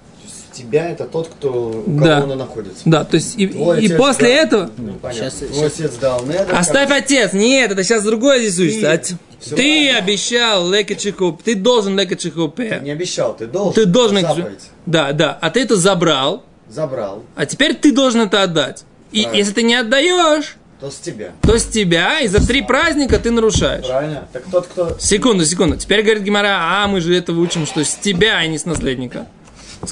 тебя 0.54 0.90
это 0.90 1.06
тот, 1.06 1.28
кто 1.28 1.84
у 1.86 2.00
Да. 2.00 2.16
кого 2.22 2.34
оно 2.34 2.36
находится. 2.36 2.82
Да, 2.86 3.04
то 3.04 3.14
есть 3.16 3.36
и, 3.38 3.46
Твой 3.46 3.80
и 3.84 3.96
после 3.96 4.34
дал- 4.36 4.44
этого... 4.46 4.72
Ну, 4.78 4.94
понятно. 4.94 5.24
Щас- 5.30 5.34
Твой 5.52 5.70
щас- 5.70 5.80
отец 5.80 5.96
дал 5.98 6.26
недр. 6.26 6.48
Оставь 6.56 6.90
отец, 6.92 7.34
нет, 7.34 7.72
это 7.72 7.84
сейчас 7.84 8.04
другое 8.04 8.40
здесь 8.48 8.58
учится. 8.82 9.16
Всё 9.40 9.56
Ты 9.56 9.92
обещал 9.92 10.68
лекачикуп, 10.72 11.44
ты 11.44 11.54
должен 11.54 11.96
лекачикуп. 12.00 12.56
как- 12.56 12.82
Не 12.82 12.90
обещал, 12.90 13.36
ты 13.38 13.46
должен. 13.46 13.74
Ты 13.74 13.86
должен... 13.86 14.20
Заповедь. 14.22 14.60
Да, 14.88 15.12
да, 15.12 15.38
а 15.40 15.50
ты 15.52 15.62
это 15.62 15.76
забрал, 15.76 16.44
Забрал, 16.70 17.22
а 17.36 17.46
теперь 17.46 17.76
ты 17.76 17.92
должен 17.94 18.22
это 18.22 18.42
отдать. 18.42 18.84
И 19.12 19.22
Правильно. 19.22 19.38
если 19.40 19.54
ты 19.54 19.62
не 19.62 19.76
отдаешь, 19.76 20.56
то 20.80 20.92
с 20.92 20.96
тебя. 20.98 21.32
то 21.42 21.58
с 21.58 21.66
тебя, 21.66 22.20
и 22.20 22.28
за 22.28 22.46
три 22.46 22.62
праздника 22.62 23.18
ты 23.20 23.32
нарушаешь. 23.32 23.86
Правильно? 23.88 24.28
Так 24.32 24.44
тот, 24.52 24.68
кто... 24.68 24.96
Секунду, 25.00 25.44
секунду. 25.46 25.78
Теперь 25.78 26.04
говорит 26.04 26.24
Гимара, 26.24 26.58
а 26.84 26.88
мы 26.88 27.02
же 27.02 27.16
это 27.16 27.34
учим, 27.34 27.66
что 27.66 27.84
с 27.84 27.96
тебя, 27.96 28.38
а 28.38 28.46
не 28.48 28.58
с 28.58 28.66
наследника. 28.66 29.26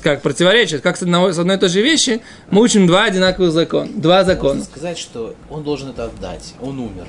Как 0.01 0.21
противоречит, 0.21 0.81
как 0.81 0.97
с 0.97 1.03
одного- 1.03 1.31
с 1.31 1.39
одной 1.39 1.57
и 1.57 1.59
той 1.59 1.69
же 1.69 1.81
вещи 1.81 2.21
мы 2.49 2.61
учим 2.61 2.87
два 2.87 3.05
одинаковых 3.05 3.51
закона. 3.51 3.87
Два 3.95 4.17
Можно 4.17 4.33
закона. 4.33 4.63
сказать, 4.63 4.97
что 4.97 5.35
он 5.49 5.63
должен 5.63 5.89
это 5.89 6.05
отдать. 6.05 6.53
Он 6.59 6.79
умер. 6.79 7.07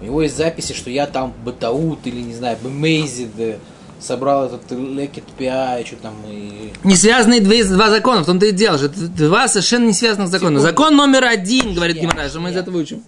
У 0.00 0.04
него 0.04 0.22
есть 0.22 0.36
записи, 0.36 0.72
что 0.74 0.90
я 0.90 1.06
там 1.06 1.32
Батаут 1.44 2.00
или, 2.06 2.20
не 2.20 2.34
знаю, 2.34 2.58
Бемейзид 2.62 3.30
э, 3.38 3.58
собрал 4.06 4.46
этот 4.46 4.70
лекет 4.72 5.24
пиа, 5.38 5.78
и 5.80 5.84
что 5.84 5.96
там, 5.96 6.14
и... 6.28 6.72
Не 6.84 6.96
связанные 6.96 7.40
два, 7.40 7.54
два 7.64 7.90
закона, 7.90 8.22
в 8.22 8.26
том-то 8.26 8.46
и 8.46 8.52
дело, 8.52 8.76
это 8.76 8.88
два 9.08 9.48
совершенно 9.48 9.86
не 9.86 9.92
связанных 9.92 10.28
закона. 10.28 10.58
Секунду. 10.58 10.60
Закон 10.60 10.96
номер 10.96 11.24
один, 11.24 11.74
говорит 11.74 11.96
Гимара, 12.00 12.28
что 12.28 12.40
мы 12.40 12.50
из 12.50 12.56
этого 12.56 12.76
учим. 12.78 13.02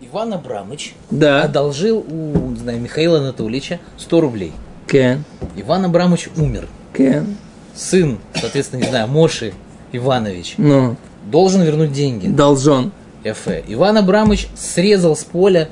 Иван 0.00 0.34
Абрамыч 0.34 0.94
Да. 1.10 1.42
одолжил 1.42 2.04
у, 2.08 2.50
не 2.50 2.58
знаю, 2.58 2.80
Михаила 2.80 3.18
Анатольевича 3.18 3.80
100 3.98 4.20
рублей. 4.20 4.52
Кен, 4.86 5.24
Иван 5.56 5.84
Абрамович 5.86 6.28
умер. 6.36 6.68
Кен. 6.96 7.36
Сын, 7.74 8.18
соответственно, 8.34 8.80
не 8.82 8.88
знаю, 8.88 9.08
Моши 9.08 9.52
Иванович, 9.92 10.54
Ну, 10.58 10.96
должен 11.30 11.62
вернуть 11.62 11.92
деньги. 11.92 12.26
должен. 12.28 12.92
Эфе. 13.24 13.64
Иван 13.68 13.96
Абрамович 13.98 14.48
срезал 14.56 15.16
с 15.16 15.24
поля 15.24 15.68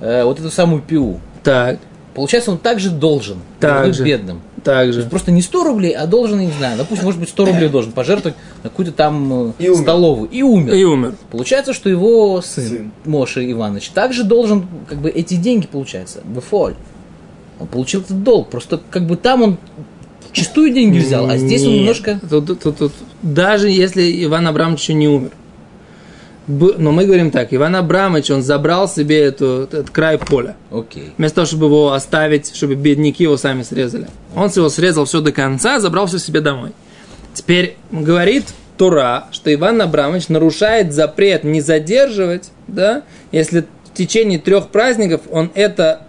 э, 0.00 0.24
вот 0.24 0.38
эту 0.40 0.50
самую 0.50 0.82
пиу. 0.82 1.20
Так, 1.42 1.78
Получается, 2.14 2.50
он 2.50 2.58
также 2.58 2.90
должен 2.90 3.38
Так 3.60 3.78
вернуть 3.80 3.96
же. 3.96 4.04
бедным. 4.04 4.40
так 4.64 4.78
То 4.78 4.82
есть 4.84 4.98
же. 4.98 5.04
просто 5.08 5.30
не 5.30 5.40
100 5.42 5.64
рублей, 5.64 5.92
а 5.92 6.06
должен, 6.06 6.40
я 6.40 6.46
не 6.46 6.52
знаю, 6.52 6.76
допустим, 6.78 7.04
может 7.04 7.20
быть, 7.20 7.28
100 7.28 7.44
рублей 7.44 7.68
должен 7.68 7.92
пожертвовать 7.92 8.36
на 8.64 8.70
какую-то 8.70 8.92
там 8.92 9.50
э, 9.50 9.52
И 9.60 9.68
умер. 9.68 9.82
столовую. 9.82 10.28
И 10.30 10.42
умер. 10.42 10.74
И 10.74 10.84
умер. 10.84 11.14
Получается, 11.30 11.72
что 11.72 11.88
его 11.88 12.40
сын, 12.42 12.64
Сын. 12.68 12.92
Моша 13.04 13.48
Иванович, 13.50 13.90
также 13.90 14.24
должен, 14.24 14.66
как 14.88 14.98
бы, 14.98 15.10
эти 15.10 15.34
деньги, 15.34 15.66
получается, 15.70 16.20
бефоль. 16.24 16.74
Он 17.60 17.66
получил 17.68 18.00
этот 18.00 18.22
долг. 18.24 18.50
Просто, 18.50 18.80
как 18.90 19.06
бы, 19.06 19.16
там 19.16 19.42
он 19.42 19.56
чистую 20.32 20.72
деньги 20.72 20.98
взял, 20.98 21.28
а 21.28 21.36
здесь 21.36 21.62
он 21.62 21.68
Нет. 21.70 21.80
немножко... 21.80 22.20
Тут- 22.28 22.46
тут- 22.46 22.60
тут- 22.60 22.76
тут. 22.78 22.92
Даже 23.22 23.68
если 23.70 24.24
Иван 24.24 24.46
Абрамович 24.46 24.80
еще 24.80 24.94
не 24.94 25.08
умер. 25.08 25.30
Но 26.48 26.92
мы 26.92 27.04
говорим 27.04 27.30
так, 27.30 27.52
Иван 27.52 27.76
Абрамович, 27.76 28.30
он 28.30 28.42
забрал 28.42 28.88
себе 28.88 29.20
эту, 29.20 29.64
этот 29.64 29.90
край 29.90 30.16
поля. 30.18 30.56
Окей. 30.70 31.12
Вместо 31.18 31.36
того, 31.36 31.46
чтобы 31.46 31.66
его 31.66 31.92
оставить, 31.92 32.56
чтобы 32.56 32.74
бедняки 32.74 33.24
его 33.24 33.36
сами 33.36 33.62
срезали. 33.62 34.08
Он 34.34 34.48
его 34.48 34.70
срезал 34.70 35.04
все 35.04 35.20
до 35.20 35.30
конца, 35.30 35.78
забрал 35.78 36.06
все 36.06 36.18
себе 36.18 36.40
домой. 36.40 36.72
Теперь 37.34 37.76
говорит 37.92 38.44
Тура, 38.78 39.26
что 39.30 39.52
Иван 39.52 39.82
Абрамович 39.82 40.28
нарушает 40.28 40.94
запрет 40.94 41.44
не 41.44 41.60
задерживать, 41.60 42.50
да, 42.66 43.02
если 43.30 43.66
в 43.84 43.94
течение 43.94 44.38
трех 44.38 44.68
праздников 44.68 45.22
он 45.30 45.50
это 45.54 46.02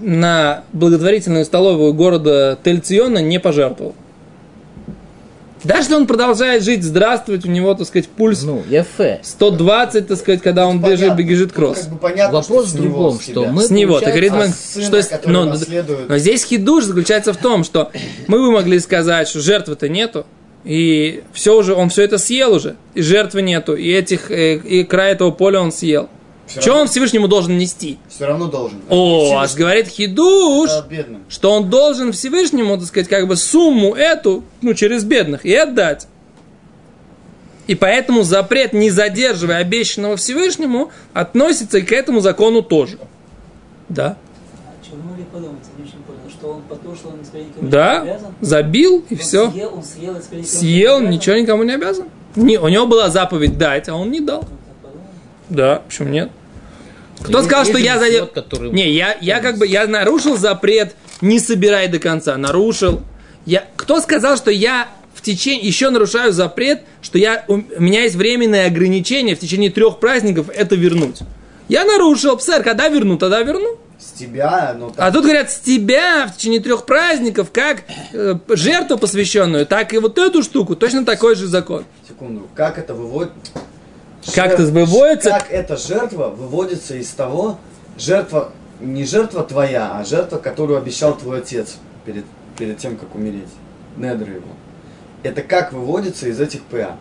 на 0.00 0.64
благотворительную 0.72 1.44
столовую 1.44 1.94
города 1.94 2.58
Тельциона 2.62 3.18
не 3.18 3.40
пожертвовал. 3.40 3.94
Даже 5.66 5.82
если 5.82 5.94
он 5.94 6.06
продолжает 6.06 6.62
жить, 6.62 6.84
здравствовать, 6.84 7.44
у 7.44 7.48
него, 7.48 7.74
так 7.74 7.86
сказать, 7.86 8.08
пульс 8.08 8.42
Ну, 8.42 8.62
Ефе. 8.68 9.20
120, 9.22 10.06
так 10.08 10.18
сказать, 10.18 10.40
когда 10.42 10.66
он 10.66 10.80
бежит, 10.80 11.00
Понятно. 11.00 11.22
бежит 11.22 11.52
кросс. 11.52 11.80
Как 11.80 11.88
бы 11.90 11.98
понятно, 11.98 12.38
Вопрос 12.38 12.68
что 12.68 12.78
в 12.78 12.80
другом, 12.80 13.20
что 13.20 13.44
мы- 13.46 13.62
С 13.64 13.70
него. 13.70 14.00
Так 14.00 14.14
а 14.16 14.46
сына, 14.48 15.02
что 15.02 15.20
но, 15.28 15.44
наследует- 15.44 16.08
но 16.08 16.18
здесь 16.18 16.44
хидуш 16.44 16.84
заключается 16.84 17.32
в 17.32 17.36
том, 17.36 17.64
что 17.64 17.90
мы 18.28 18.38
бы 18.38 18.52
могли 18.52 18.78
сказать, 18.78 19.28
что 19.28 19.40
жертвы-то 19.40 19.88
нету, 19.88 20.24
и 20.64 21.22
все 21.32 21.56
уже, 21.56 21.74
он 21.74 21.88
все 21.90 22.02
это 22.02 22.18
съел 22.18 22.52
уже, 22.54 22.76
и 22.94 23.02
жертвы 23.02 23.42
нету, 23.42 23.74
и 23.74 23.90
этих, 23.92 24.30
э, 24.30 24.56
и 24.56 24.84
край 24.84 25.12
этого 25.12 25.30
поля 25.30 25.60
он 25.60 25.72
съел. 25.72 26.08
Всё 26.46 26.60
Что 26.60 26.70
равно- 26.70 26.82
он 26.82 26.88
Всевышнему 26.88 27.28
должен 27.28 27.58
нести? 27.58 27.98
Все 28.08 28.26
равно 28.26 28.46
должен. 28.46 28.78
О, 28.88 29.18
Всевышний 29.24 29.36
аж 29.42 29.54
говорит 29.54 29.88
хидуш, 29.88 30.70
бедным. 30.88 31.24
что 31.28 31.50
он 31.52 31.68
должен 31.68 32.12
Всевышнему, 32.12 32.78
так 32.78 32.86
сказать, 32.86 33.08
как 33.08 33.26
бы 33.26 33.34
сумму 33.36 33.94
эту, 33.94 34.44
ну, 34.62 34.72
через 34.74 35.02
бедных, 35.04 35.44
и 35.44 35.54
отдать. 35.54 36.06
И 37.66 37.74
поэтому 37.74 38.22
запрет, 38.22 38.72
не 38.72 38.90
задерживая 38.90 39.56
обещанного 39.58 40.16
Всевышнему, 40.16 40.90
относится 41.12 41.78
и 41.78 41.82
к 41.82 41.90
этому 41.90 42.20
закону 42.20 42.62
тоже. 42.62 42.98
Да? 43.88 44.16
Что 44.84 44.94
вы 44.94 45.02
могли 45.10 45.24
подумать? 45.24 45.58
Я 45.76 45.82
не 45.82 45.88
очень 45.88 45.98
понял, 46.04 46.20
что 46.30 46.38
что 46.38 46.48
он 46.48 46.62
потушил, 46.62 47.10
он 47.10 47.18
никому 47.22 47.62
не 47.64 47.68
Да, 47.70 48.02
обязан? 48.02 48.34
забил 48.40 49.04
и 49.08 49.14
Он 49.14 49.18
все. 49.20 49.50
Съел, 49.50 49.74
он 49.74 49.82
съел, 49.82 50.14
и 50.30 50.36
не 50.36 50.42
Съел, 50.44 51.00
никому 51.00 51.64
не 51.64 51.72
обязан. 51.72 52.06
Не, 52.36 52.58
у 52.58 52.68
него 52.68 52.86
была 52.86 53.10
заповедь 53.10 53.58
дать, 53.58 53.88
а 53.88 53.96
он 53.96 54.10
не 54.12 54.20
дал. 54.20 54.44
Так. 55.48 55.56
Да, 55.56 55.82
почему 55.86 56.08
нет? 56.08 56.30
Кто 57.20 57.38
Есть- 57.38 57.46
сказал, 57.48 57.64
что 57.64 57.78
я 57.78 57.94
же 57.94 58.10
за... 58.12 58.18
слот, 58.18 58.32
который- 58.32 58.70
Не, 58.70 58.90
я, 58.90 59.16
я 59.20 59.40
как 59.40 59.58
бы, 59.58 59.66
я 59.66 59.86
нарушил 59.86 60.36
запрет, 60.36 60.94
не 61.20 61.38
собирай 61.40 61.88
до 61.88 61.98
конца, 61.98 62.36
нарушил. 62.36 63.02
Я... 63.46 63.64
Кто 63.76 64.00
сказал, 64.00 64.36
что 64.36 64.50
я 64.50 64.88
в 65.14 65.22
течение, 65.22 65.66
еще 65.66 65.90
нарушаю 65.90 66.32
запрет, 66.32 66.82
что 67.00 67.18
я, 67.18 67.44
у 67.48 67.56
меня 67.78 68.02
есть 68.02 68.16
временное 68.16 68.66
ограничение 68.66 69.34
в 69.34 69.38
течение 69.38 69.70
трех 69.70 69.98
праздников 69.98 70.50
это 70.54 70.74
вернуть? 70.74 71.20
Я 71.68 71.84
нарушил, 71.84 72.38
сэр, 72.38 72.62
когда 72.62 72.88
верну, 72.88 73.16
тогда 73.16 73.40
верну. 73.42 73.78
С 73.98 74.12
тебя, 74.12 74.76
ну, 74.78 74.92
А 74.98 75.10
тут 75.10 75.24
говорят, 75.24 75.50
с 75.50 75.58
тебя 75.58 76.26
в 76.26 76.36
течение 76.36 76.60
трех 76.60 76.84
праздников, 76.84 77.48
как 77.50 77.84
э, 78.12 78.34
жертву 78.50 78.98
посвященную, 78.98 79.64
так 79.66 79.94
и 79.94 79.98
вот 79.98 80.18
эту 80.18 80.42
штуку, 80.42 80.76
точно 80.76 81.04
такой 81.06 81.34
же 81.34 81.46
закон. 81.46 81.84
секунду, 82.06 82.46
как 82.54 82.78
это 82.78 82.92
выводит? 82.94 83.32
Как 84.34 84.52
это 84.52 84.62
выводится? 84.64 85.30
Как 85.30 85.50
эта 85.50 85.76
жертва 85.76 86.28
выводится 86.28 86.96
из 86.96 87.08
того, 87.10 87.58
жертва, 87.98 88.52
не 88.80 89.04
жертва 89.04 89.42
твоя, 89.44 89.98
а 89.98 90.04
жертва, 90.04 90.38
которую 90.38 90.78
обещал 90.78 91.16
твой 91.16 91.38
отец 91.38 91.76
перед, 92.04 92.24
перед 92.58 92.78
тем, 92.78 92.96
как 92.96 93.14
умереть. 93.14 93.48
Недр 93.96 94.28
его. 94.28 94.48
Это 95.22 95.42
как 95.42 95.72
выводится 95.72 96.28
из 96.28 96.40
этих 96.40 96.62
ПА? 96.62 96.96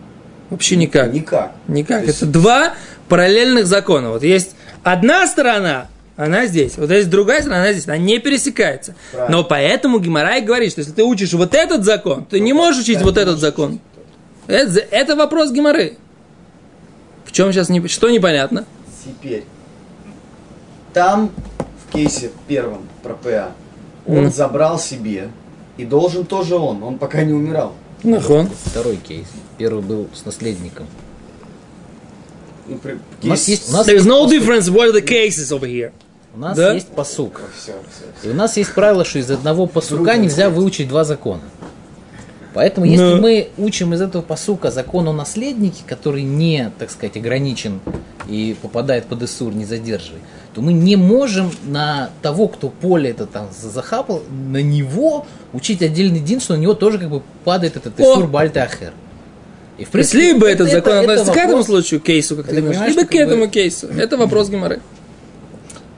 Вообще 0.49 0.75
никак. 0.75 1.11
Никак. 1.11 1.53
Никак. 1.67 2.01
То 2.01 2.05
есть- 2.07 2.21
Это 2.21 2.31
два 2.31 2.73
параллельных 3.09 3.65
закона. 3.67 4.11
Вот 4.11 4.23
есть 4.23 4.55
одна 4.83 5.27
сторона, 5.27 5.87
она 6.15 6.45
здесь. 6.45 6.77
Вот 6.77 6.89
есть 6.91 7.09
другая 7.09 7.41
сторона, 7.41 7.61
она 7.63 7.73
здесь. 7.73 7.87
Она 7.87 7.97
не 7.97 8.19
пересекается. 8.19 8.95
Правильно. 9.11 9.37
Но 9.37 9.43
поэтому 9.43 9.99
Гимарай 9.99 10.41
говорит, 10.41 10.71
что 10.71 10.79
если 10.79 10.93
ты 10.93 11.03
учишь 11.03 11.33
вот 11.33 11.53
этот 11.55 11.83
закон, 11.83 12.25
ты 12.25 12.39
не 12.39 12.53
Ну, 12.53 12.59
можешь 12.59 12.83
учить 12.83 13.01
вот 13.01 13.15
не 13.15 13.21
этот 13.23 13.39
закон. 13.39 13.79
Это, 14.47 14.79
это 14.91 15.15
вопрос 15.15 15.51
Гимары. 15.51 15.97
В 17.35 17.37
чем 17.37 17.51
сейчас 17.51 17.67
не, 17.67 17.85
что 17.89 18.09
непонятно? 18.09 18.63
Теперь. 19.03 19.43
Там, 20.93 21.31
в 21.85 21.91
кейсе 21.91 22.31
первом 22.47 22.83
про 23.03 23.13
ПА, 23.13 23.51
он 24.07 24.19
Мгм. 24.19 24.31
забрал 24.31 24.79
себе, 24.79 25.27
и 25.75 25.83
должен 25.83 26.25
тоже 26.25 26.55
он, 26.55 26.81
он 26.81 26.97
пока 26.97 27.23
не 27.25 27.33
умирал. 27.33 27.73
Нахон. 28.03 28.49
Второй 28.67 28.95
кейс. 28.95 29.27
Первый 29.57 29.83
был 29.83 30.07
с 30.13 30.23
наследником. 30.23 30.87
Ну, 32.69 32.77
при- 32.77 32.99
У 33.21 33.27
нас 33.27 33.45
есть, 33.49 33.69
у 33.69 33.73
нас 33.73 33.85
There's 33.85 33.95
есть 33.95 34.05
no 34.07 34.23
посук. 34.23 34.31
difference 34.33 34.69
what 34.73 34.91
are 34.91 34.93
the 34.93 35.05
cases 35.05 35.51
over 35.51 35.67
here. 35.69 35.91
У 36.33 36.39
нас 36.39 36.55
Да? 36.57 36.71
есть 36.73 36.87
посук. 36.87 37.41
Всё, 37.61 37.73
всё, 38.21 38.29
И 38.29 38.31
у 38.31 38.33
нас 38.33 38.55
есть 38.55 38.73
правило, 38.73 39.03
что 39.03 39.19
из 39.19 39.29
одного 39.29 39.67
посука 39.67 40.05
Трудно 40.05 40.17
нельзя 40.23 40.49
выучить 40.49 40.87
два 40.87 41.03
закона. 41.03 41.41
Поэтому, 42.55 42.85
если 42.85 43.03
Но- 43.03 43.17
мы 43.17 43.49
учим 43.57 43.93
из 43.93 43.99
этого 44.01 44.21
посука 44.21 44.71
закон 44.71 45.09
о 45.09 45.11
наследнике, 45.13 45.83
который 45.85 46.23
не, 46.23 46.71
так 46.79 46.89
сказать, 46.89 47.17
ограничен 47.17 47.81
и 48.29 48.55
попадает 48.61 49.07
под 49.07 49.23
Исур, 49.23 49.53
не 49.53 49.65
задерживай, 49.65 50.21
то 50.53 50.61
мы 50.61 50.71
не 50.71 50.95
можем 50.95 51.51
на 51.65 52.11
того, 52.21 52.47
кто 52.47 52.69
поле 52.69 53.09
это 53.09 53.25
там 53.25 53.49
захапал, 53.51 54.23
на 54.31 54.61
него 54.61 55.25
учить 55.51 55.81
отдельный 55.81 56.21
дин, 56.21 56.39
что 56.39 56.55
на 56.55 56.61
него 56.61 56.75
тоже 56.75 56.97
как 56.97 57.09
бы 57.09 57.23
падает 57.43 57.75
этот 57.75 57.99
О! 57.99 58.03
Исур 58.03 58.27
Бальта 58.27 58.63
Ахер. 58.63 58.93
И, 59.77 59.83
в 59.83 59.93
Если 59.93 60.17
либо 60.17 60.47
этот 60.47 60.71
закон 60.71 60.99
относится 60.99 61.33
к 61.33 61.37
этому 61.37 61.61
случаю, 61.61 61.99
кейсу, 61.99 62.37
как 62.37 62.45
ты 62.45 62.51
Это, 62.53 62.61
говоришь, 62.61 62.77
понимаешь, 62.79 62.95
либо 62.95 63.05
к 63.05 63.11
как 63.11 63.27
бы- 63.27 63.33
этому 63.33 63.47
кейсу. 63.49 63.87
Это 63.87 64.15
вопрос 64.15 64.47
Гимары. 64.47 64.79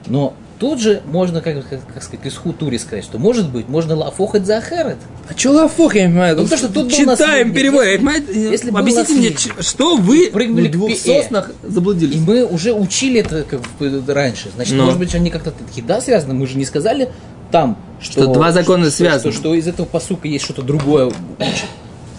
Но 0.06 0.34
тут 0.58 0.80
же 0.80 1.02
можно, 1.06 1.40
как, 1.40 1.68
как, 1.68 1.80
как 1.94 2.02
сказать, 2.02 2.26
из 2.26 2.36
хутури 2.36 2.78
сказать, 2.78 3.04
что 3.04 3.18
может 3.18 3.50
быть, 3.50 3.68
можно 3.68 3.94
лафохать 3.94 4.44
за 4.46 4.58
Ахерет. 4.58 4.96
А 5.28 5.38
что 5.38 5.52
лафох, 5.52 5.94
я 5.94 6.02
не 6.06 6.08
понимаю? 6.08 6.36
Ну, 6.36 6.46
то, 6.48 6.56
что 6.56 6.68
тут 6.68 6.92
Читаем, 6.92 7.52
переводим. 7.52 8.08
Если- 8.32 8.70
Объясните 8.70 9.14
мне, 9.14 9.62
что 9.62 9.96
вы 9.96 10.30
Прыгнули 10.32 10.68
в 10.68 10.72
двух 10.72 10.90
пе- 10.90 10.96
соснах 10.96 11.50
заблудились? 11.62 12.16
И 12.16 12.18
мы 12.20 12.44
уже 12.44 12.72
учили 12.72 13.20
это 13.20 13.44
как 13.44 13.60
раньше. 14.08 14.50
Значит, 14.54 14.74
Ну. 14.74 14.84
может 14.84 14.98
быть, 14.98 15.14
они 15.14 15.30
как-то 15.30 15.52
такие, 15.52 15.86
да, 15.86 16.00
связаны. 16.00 16.34
Мы 16.34 16.46
же 16.46 16.56
не 16.58 16.64
сказали 16.64 17.10
там, 17.50 17.78
что, 18.00 18.22
Что 18.24 18.32
два 18.34 18.52
закона 18.52 18.84
что- 18.84 18.92
связаны. 18.96 19.32
Что, 19.32 19.40
что 19.40 19.54
из 19.54 19.66
этого 19.68 19.86
посука 19.86 20.28
есть 20.28 20.44
что-то 20.44 20.62
другое. 20.62 21.12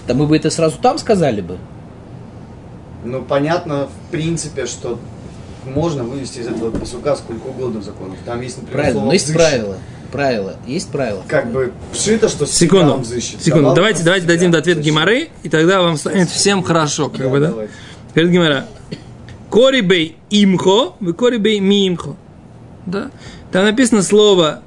Да 0.07 0.13
мы 0.13 0.25
бы 0.25 0.35
это 0.37 0.49
сразу 0.49 0.77
там 0.81 0.97
сказали 0.97 1.41
бы. 1.41 1.57
Ну, 3.03 3.21
понятно, 3.21 3.87
в 3.87 4.11
принципе, 4.11 4.65
что 4.65 4.99
можно 5.65 6.03
вывести 6.03 6.39
из 6.39 6.47
этого 6.47 6.71
посука 6.71 7.15
сколько 7.15 7.47
угодно 7.47 7.81
законов. 7.81 8.17
Там 8.25 8.41
есть, 8.41 8.57
например, 8.57 8.75
Правильно, 8.77 8.93
слово 8.99 9.05
но 9.07 9.13
есть 9.13 9.33
правила. 9.33 9.77
Правила. 10.11 10.55
Есть 10.65 10.89
правила. 10.89 11.23
Как 11.27 11.51
бы 11.51 11.71
вшито, 11.93 12.29
что 12.29 12.45
Секунду, 12.47 12.93
он 12.93 13.01
взыщет. 13.01 13.41
секунду. 13.43 13.73
Давайте, 13.75 14.03
давайте 14.03 14.25
дадим 14.25 14.53
ответ. 14.55 14.79
Гимары, 14.79 15.29
и 15.43 15.49
тогда 15.49 15.81
вам 15.81 15.97
станет 15.97 16.29
всем 16.29 16.63
хорошо, 16.63 17.09
как 17.09 17.21
Да, 17.21 17.29
бы, 17.29 17.39
да? 17.39 17.47
давай. 17.49 17.67
Перед 18.13 18.31
Гимара. 18.31 18.65
Корибей 19.51 20.15
имхо, 20.29 20.95
вы 20.99 21.13
корибей 21.13 21.59
мимхо. 21.59 22.15
Да? 22.85 23.11
Там 23.51 23.65
написано 23.65 24.01
слово 24.03 24.61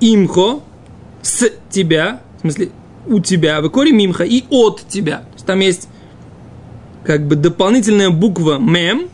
имхо 0.00 0.62
с 1.22 1.50
тебя, 1.70 2.20
в 2.38 2.40
смысле 2.42 2.70
у 3.06 3.20
тебя, 3.20 3.60
вы 3.60 3.70
кори 3.70 3.90
мимха 3.90 4.24
и 4.24 4.44
от 4.50 4.86
тебя. 4.88 5.18
То 5.18 5.34
есть 5.34 5.46
там 5.46 5.60
есть 5.60 5.88
как 7.04 7.26
бы 7.26 7.36
дополнительная 7.36 8.10
буква 8.10 8.58
мем, 8.58 9.08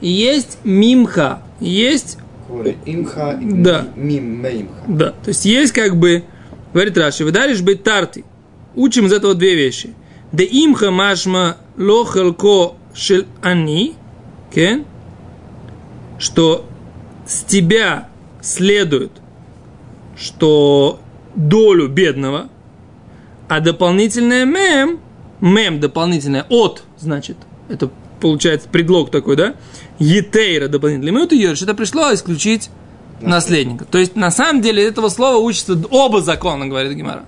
есть 0.00 0.58
мимха, 0.64 1.42
есть 1.60 2.18
имха, 2.84 3.38
Да. 3.40 3.88
мим, 3.94 4.40
меймха. 4.42 4.82
да, 4.88 5.10
то 5.10 5.28
есть 5.28 5.44
есть 5.44 5.72
как 5.72 5.96
бы, 5.96 6.24
говорит 6.72 6.96
Раши, 6.98 7.24
вы 7.24 7.30
даришь 7.30 7.60
быть 7.62 7.82
тарты. 7.82 8.24
Учим 8.74 9.06
из 9.06 9.12
этого 9.12 9.34
две 9.34 9.54
вещи. 9.54 9.94
Де 10.32 10.44
имха 10.44 10.90
машма 10.90 11.56
лохалко 11.76 12.74
шель 12.94 13.26
ани, 13.42 13.94
кен, 14.52 14.84
что 16.18 16.66
с 17.26 17.42
тебя 17.42 18.08
следует, 18.40 19.12
что 20.16 21.00
долю 21.34 21.88
бедного, 21.88 22.48
а 23.48 23.60
дополнительное 23.60 24.44
мем, 24.44 25.00
мем 25.40 25.80
дополнительное 25.80 26.46
от, 26.48 26.84
значит, 26.98 27.36
это 27.68 27.90
получается 28.20 28.68
предлог 28.68 29.10
такой, 29.10 29.36
да, 29.36 29.54
етейра 30.00 30.66
дополнительный, 30.66 31.22
это 31.22 31.36
ерш, 31.36 31.62
это 31.62 31.74
пришло 31.74 32.12
исключить 32.12 32.70
наследника. 33.20 33.84
То 33.84 33.98
есть, 33.98 34.16
на 34.16 34.30
самом 34.30 34.62
деле, 34.62 34.82
этого 34.84 35.08
слова 35.08 35.36
учатся 35.36 35.78
оба 35.90 36.22
закона, 36.22 36.66
говорит 36.66 36.92
Гимара. 36.94 37.24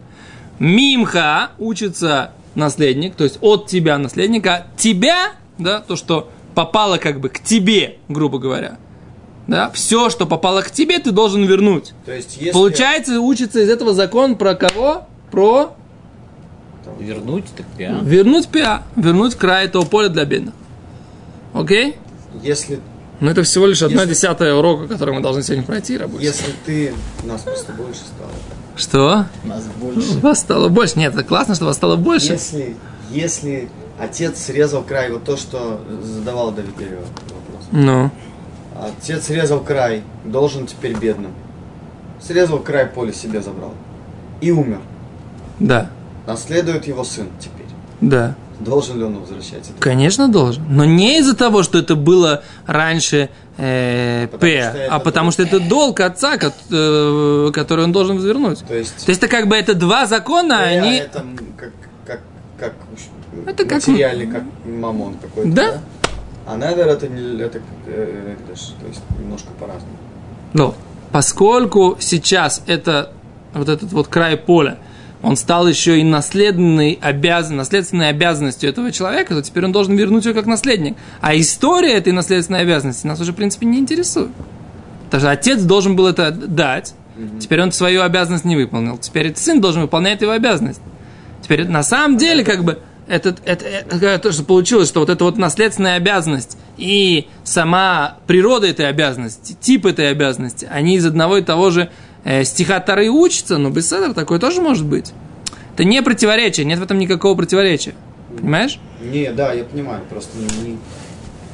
Мимха 0.58 1.50
учится 1.58 2.32
наследник, 2.54 3.14
то 3.14 3.24
есть 3.24 3.38
от 3.40 3.66
тебя 3.66 3.98
наследника, 3.98 4.66
тебя, 4.76 5.32
да, 5.58 5.80
то, 5.80 5.96
что 5.96 6.30
попало 6.54 6.98
как 6.98 7.20
бы 7.20 7.28
к 7.28 7.40
тебе, 7.40 7.98
грубо 8.08 8.38
говоря, 8.38 8.78
да, 9.46 9.70
все, 9.70 10.08
что 10.08 10.26
попало 10.26 10.62
к 10.62 10.70
тебе, 10.70 10.98
ты 10.98 11.10
должен 11.10 11.44
вернуть. 11.44 11.92
То 12.06 12.12
есть, 12.12 12.36
если... 12.38 12.52
Получается, 12.52 13.20
учится 13.20 13.60
из 13.60 13.68
этого 13.68 13.92
закон 13.92 14.36
про 14.36 14.54
кого? 14.54 15.06
Про 15.30 15.74
Вернуть, 16.98 17.44
так 17.56 17.66
пиа. 17.76 17.98
вернуть 18.02 18.48
пиа, 18.48 18.82
вернуть 18.96 19.34
край 19.34 19.66
этого 19.66 19.84
поля 19.84 20.08
для 20.08 20.24
бедных. 20.24 20.54
Окей? 21.54 21.96
Если, 22.42 22.80
Но 23.20 23.30
это 23.30 23.42
всего 23.44 23.66
лишь 23.66 23.82
одна 23.82 24.02
Если- 24.02 24.14
десятая 24.14 24.54
урока, 24.54 24.88
который 24.88 25.14
мы 25.14 25.20
должны 25.20 25.42
сегодня 25.42 25.64
пройти, 25.64 25.96
рабочий. 25.96 26.24
если 26.26 26.52
ты... 26.66 26.92
Нас 27.24 27.42
просто 27.42 27.72
больше 27.72 28.00
стало. 28.00 28.30
Что? 28.76 29.26
Нас 29.44 29.64
больше. 29.78 30.18
Вас 30.20 30.40
стало 30.40 30.68
больше. 30.68 30.98
Нет, 30.98 31.14
это 31.14 31.22
классно, 31.24 31.54
что 31.54 31.66
вас 31.66 31.76
стало 31.76 31.96
больше. 31.96 32.32
Если, 32.32 32.76
если 33.10 33.68
отец 33.98 34.38
срезал 34.40 34.82
край, 34.82 35.12
вот 35.12 35.24
то, 35.24 35.36
что 35.36 35.80
задавал 36.02 36.50
Давид 36.52 36.76
Дерева 36.78 37.02
вопрос. 37.02 37.68
Ну. 37.70 38.10
Отец 38.80 39.26
срезал 39.26 39.60
край, 39.60 40.02
должен 40.24 40.66
теперь 40.66 40.96
бедным. 40.96 41.32
Срезал 42.20 42.58
край 42.58 42.86
поля 42.86 43.12
себе 43.12 43.42
забрал. 43.42 43.74
И 44.40 44.50
умер. 44.50 44.80
Да. 45.60 45.90
Наследует 46.26 46.86
его 46.86 47.04
сын 47.04 47.26
теперь. 47.38 47.66
Да. 48.00 48.34
Должен 48.64 48.98
ли 48.98 49.04
он 49.04 49.18
возвращать 49.18 49.70
это? 49.70 49.80
Конечно, 49.80 50.28
должен. 50.28 50.64
Но 50.68 50.84
не 50.84 51.18
из-за 51.18 51.34
того, 51.34 51.62
что 51.62 51.78
это 51.78 51.94
было 51.96 52.42
раньше 52.66 53.28
э, 53.56 54.28
Потому 54.30 54.40
П, 54.40 54.48
это 54.50 54.86
а 54.90 54.98
потому 54.98 55.24
долг. 55.26 55.32
что 55.32 55.42
это 55.42 55.60
долг 55.60 56.00
отца, 56.00 56.38
э, 56.70 57.50
который 57.52 57.84
он 57.84 57.92
должен 57.92 58.18
вернуть. 58.18 58.60
То 58.66 58.74
есть, 58.74 59.04
То 59.04 59.10
есть 59.10 59.22
это 59.22 59.28
как 59.28 59.48
бы 59.48 59.56
это 59.56 59.74
два 59.74 60.06
закона, 60.06 60.58
П, 60.58 60.64
они... 60.64 60.96
это 60.96 61.18
м, 61.20 61.36
как, 61.56 61.72
как, 62.06 62.20
как 62.58 62.72
Это 63.46 63.64
как 63.64 63.86
материальный, 63.86 64.26
как 64.26 64.42
мамон 64.64 65.16
какой-то. 65.20 65.50
Да. 65.52 65.80
А 66.46 66.56
недер 66.56 66.88
это 66.88 67.08
не 67.08 67.40
это 67.40 67.60
э, 67.86 68.34
экдеш, 68.36 68.74
то 68.80 68.86
есть 68.88 69.00
немножко 69.18 69.48
по-разному. 69.58 69.96
Но 70.52 70.74
поскольку 71.12 71.96
сейчас 72.00 72.62
это 72.66 73.12
вот 73.54 73.68
этот 73.68 73.92
вот 73.92 74.08
край 74.08 74.36
поля, 74.36 74.78
он 75.22 75.36
стал 75.36 75.68
еще 75.68 76.00
и 76.00 76.04
наследной 76.04 76.98
обязан, 77.00 77.56
наследственной 77.56 78.08
обязанностью 78.08 78.68
этого 78.68 78.90
человека, 78.90 79.34
то 79.34 79.42
теперь 79.42 79.64
он 79.64 79.72
должен 79.72 79.96
вернуть 79.96 80.24
ее 80.24 80.34
как 80.34 80.46
наследник. 80.46 80.96
А 81.20 81.36
история 81.36 81.94
этой 81.94 82.12
наследственной 82.12 82.60
обязанности 82.60 83.06
нас 83.06 83.20
уже, 83.20 83.32
в 83.32 83.36
принципе, 83.36 83.66
не 83.66 83.78
интересует. 83.78 84.30
Потому 85.06 85.20
что 85.20 85.30
отец 85.30 85.62
должен 85.62 85.94
был 85.94 86.06
это 86.06 86.30
дать, 86.32 86.94
Теперь 87.40 87.62
он 87.62 87.72
свою 87.72 88.02
обязанность 88.02 88.44
не 88.44 88.56
выполнил. 88.56 88.98
Теперь 88.98 89.26
этот 89.26 89.38
сын 89.38 89.60
должен 89.60 89.82
выполнять 89.82 90.22
его 90.22 90.32
обязанность. 90.32 90.80
Теперь 91.42 91.68
на 91.68 91.82
самом 91.82 92.16
деле, 92.16 92.44
как 92.44 92.64
бы, 92.64 92.80
этот, 93.08 93.40
это, 93.44 93.64
это, 93.64 94.18
то, 94.18 94.32
что 94.32 94.44
получилось, 94.44 94.88
что 94.88 95.00
вот 95.00 95.10
эта 95.10 95.24
вот 95.24 95.36
наследственная 95.36 95.96
обязанность 95.96 96.56
и 96.78 97.28
сама 97.44 98.18
природа 98.26 98.68
этой 98.68 98.88
обязанности, 98.88 99.56
тип 99.60 99.86
этой 99.86 100.10
обязанности, 100.10 100.68
они 100.70 100.96
из 100.96 101.04
одного 101.04 101.38
и 101.38 101.42
того 101.42 101.70
же 101.70 101.90
э, 102.24 102.44
стиха 102.44 102.80
Тары 102.80 103.08
учатся, 103.10 103.58
но 103.58 103.70
без 103.70 103.88
седра 103.88 104.12
такое 104.12 104.38
тоже 104.38 104.60
может 104.60 104.86
быть. 104.86 105.12
Это 105.74 105.84
не 105.84 106.02
противоречие, 106.02 106.66
нет 106.66 106.78
в 106.78 106.82
этом 106.82 106.98
никакого 106.98 107.34
противоречия. 107.36 107.94
Понимаешь? 108.36 108.78
Не, 109.00 109.32
да, 109.32 109.52
я 109.52 109.64
понимаю, 109.64 110.02
просто 110.08 110.36
не, 110.38 110.44
не- 110.70 110.78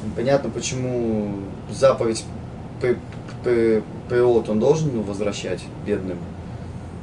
непонятно, 0.05 0.49
почему 0.49 1.35
заповедь 1.71 2.23
Пеот 4.09 4.49
он 4.49 4.59
должен 4.59 4.91
ну, 4.93 5.01
возвращать 5.01 5.61
бедным, 5.85 6.17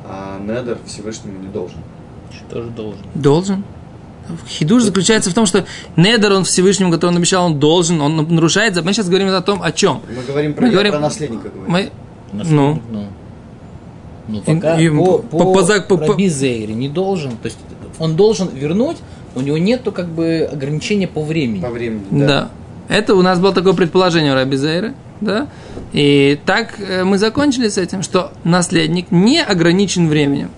а 0.05 0.39
Недер 0.41 0.79
Всевышнему 0.87 1.39
не 1.41 1.49
должен. 1.49 1.79
Что 2.31 2.63
же 2.63 2.71
должен? 2.71 3.01
Должен. 3.15 3.65
Хидуш 4.49 4.83
заключается 4.83 5.31
в 5.31 5.35
том, 5.35 5.47
что 5.47 5.67
Недер, 5.97 6.33
он 6.33 6.45
Всевышнему, 6.45 6.91
который 6.93 7.11
он 7.11 7.17
обещал, 7.17 7.47
он 7.47 7.61
должен, 7.61 8.01
он 8.01 8.17
нарушает. 8.35 8.83
Мы 8.85 8.93
сейчас 8.93 9.09
говорим 9.09 9.29
о 9.29 9.41
том, 9.41 9.63
о 9.63 9.71
чем. 9.73 10.03
Мы 10.15 10.23
говорим 10.23 10.55
про, 10.55 10.67
Мы 10.67 10.73
говорим- 10.73 10.93
про 10.93 11.01
наследника. 11.01 11.49
Говорим. 11.49 11.73
Мы, 11.73 11.91
Наследник, 12.33 12.53
ну. 12.57 12.83
Ну, 12.91 13.07
пока 14.45 14.81
И- 14.81 14.89
по, 14.89 15.19
по- 15.19 15.39
по, 15.39 15.39
по 15.55 15.81
по- 15.81 15.97
по- 15.97 16.07
Раби 16.07 16.29
Зейре 16.29 16.75
не 16.75 16.89
должен. 16.89 17.33
То 17.33 17.47
есть 17.47 17.59
он 17.99 18.17
должен 18.17 18.49
вернуть, 18.49 18.99
у 19.35 19.41
него 19.41 19.59
нету 19.59 19.93
как 19.93 20.09
бы 20.09 20.49
ограничения 20.51 21.09
по 21.09 21.23
времени. 21.23 21.61
По 21.61 21.71
времени, 21.71 22.05
да. 22.11 22.27
да. 22.27 22.51
Это 22.89 23.15
у 23.15 23.23
нас 23.23 23.39
было 23.39 23.53
такое 23.53 23.73
предположение 23.73 24.33
у 24.33 24.35
Раби 24.35 24.57
Зейра, 24.57 24.95
да. 25.21 25.49
И 25.93 26.39
так 26.45 26.75
э, 26.79 27.05
мы 27.05 27.19
закончили 27.19 27.69
с 27.69 27.79
этим, 27.79 28.03
что 28.03 28.33
наследник 28.45 29.11
не 29.11 29.43
ограничен 29.43 30.09
временем. 30.09 30.51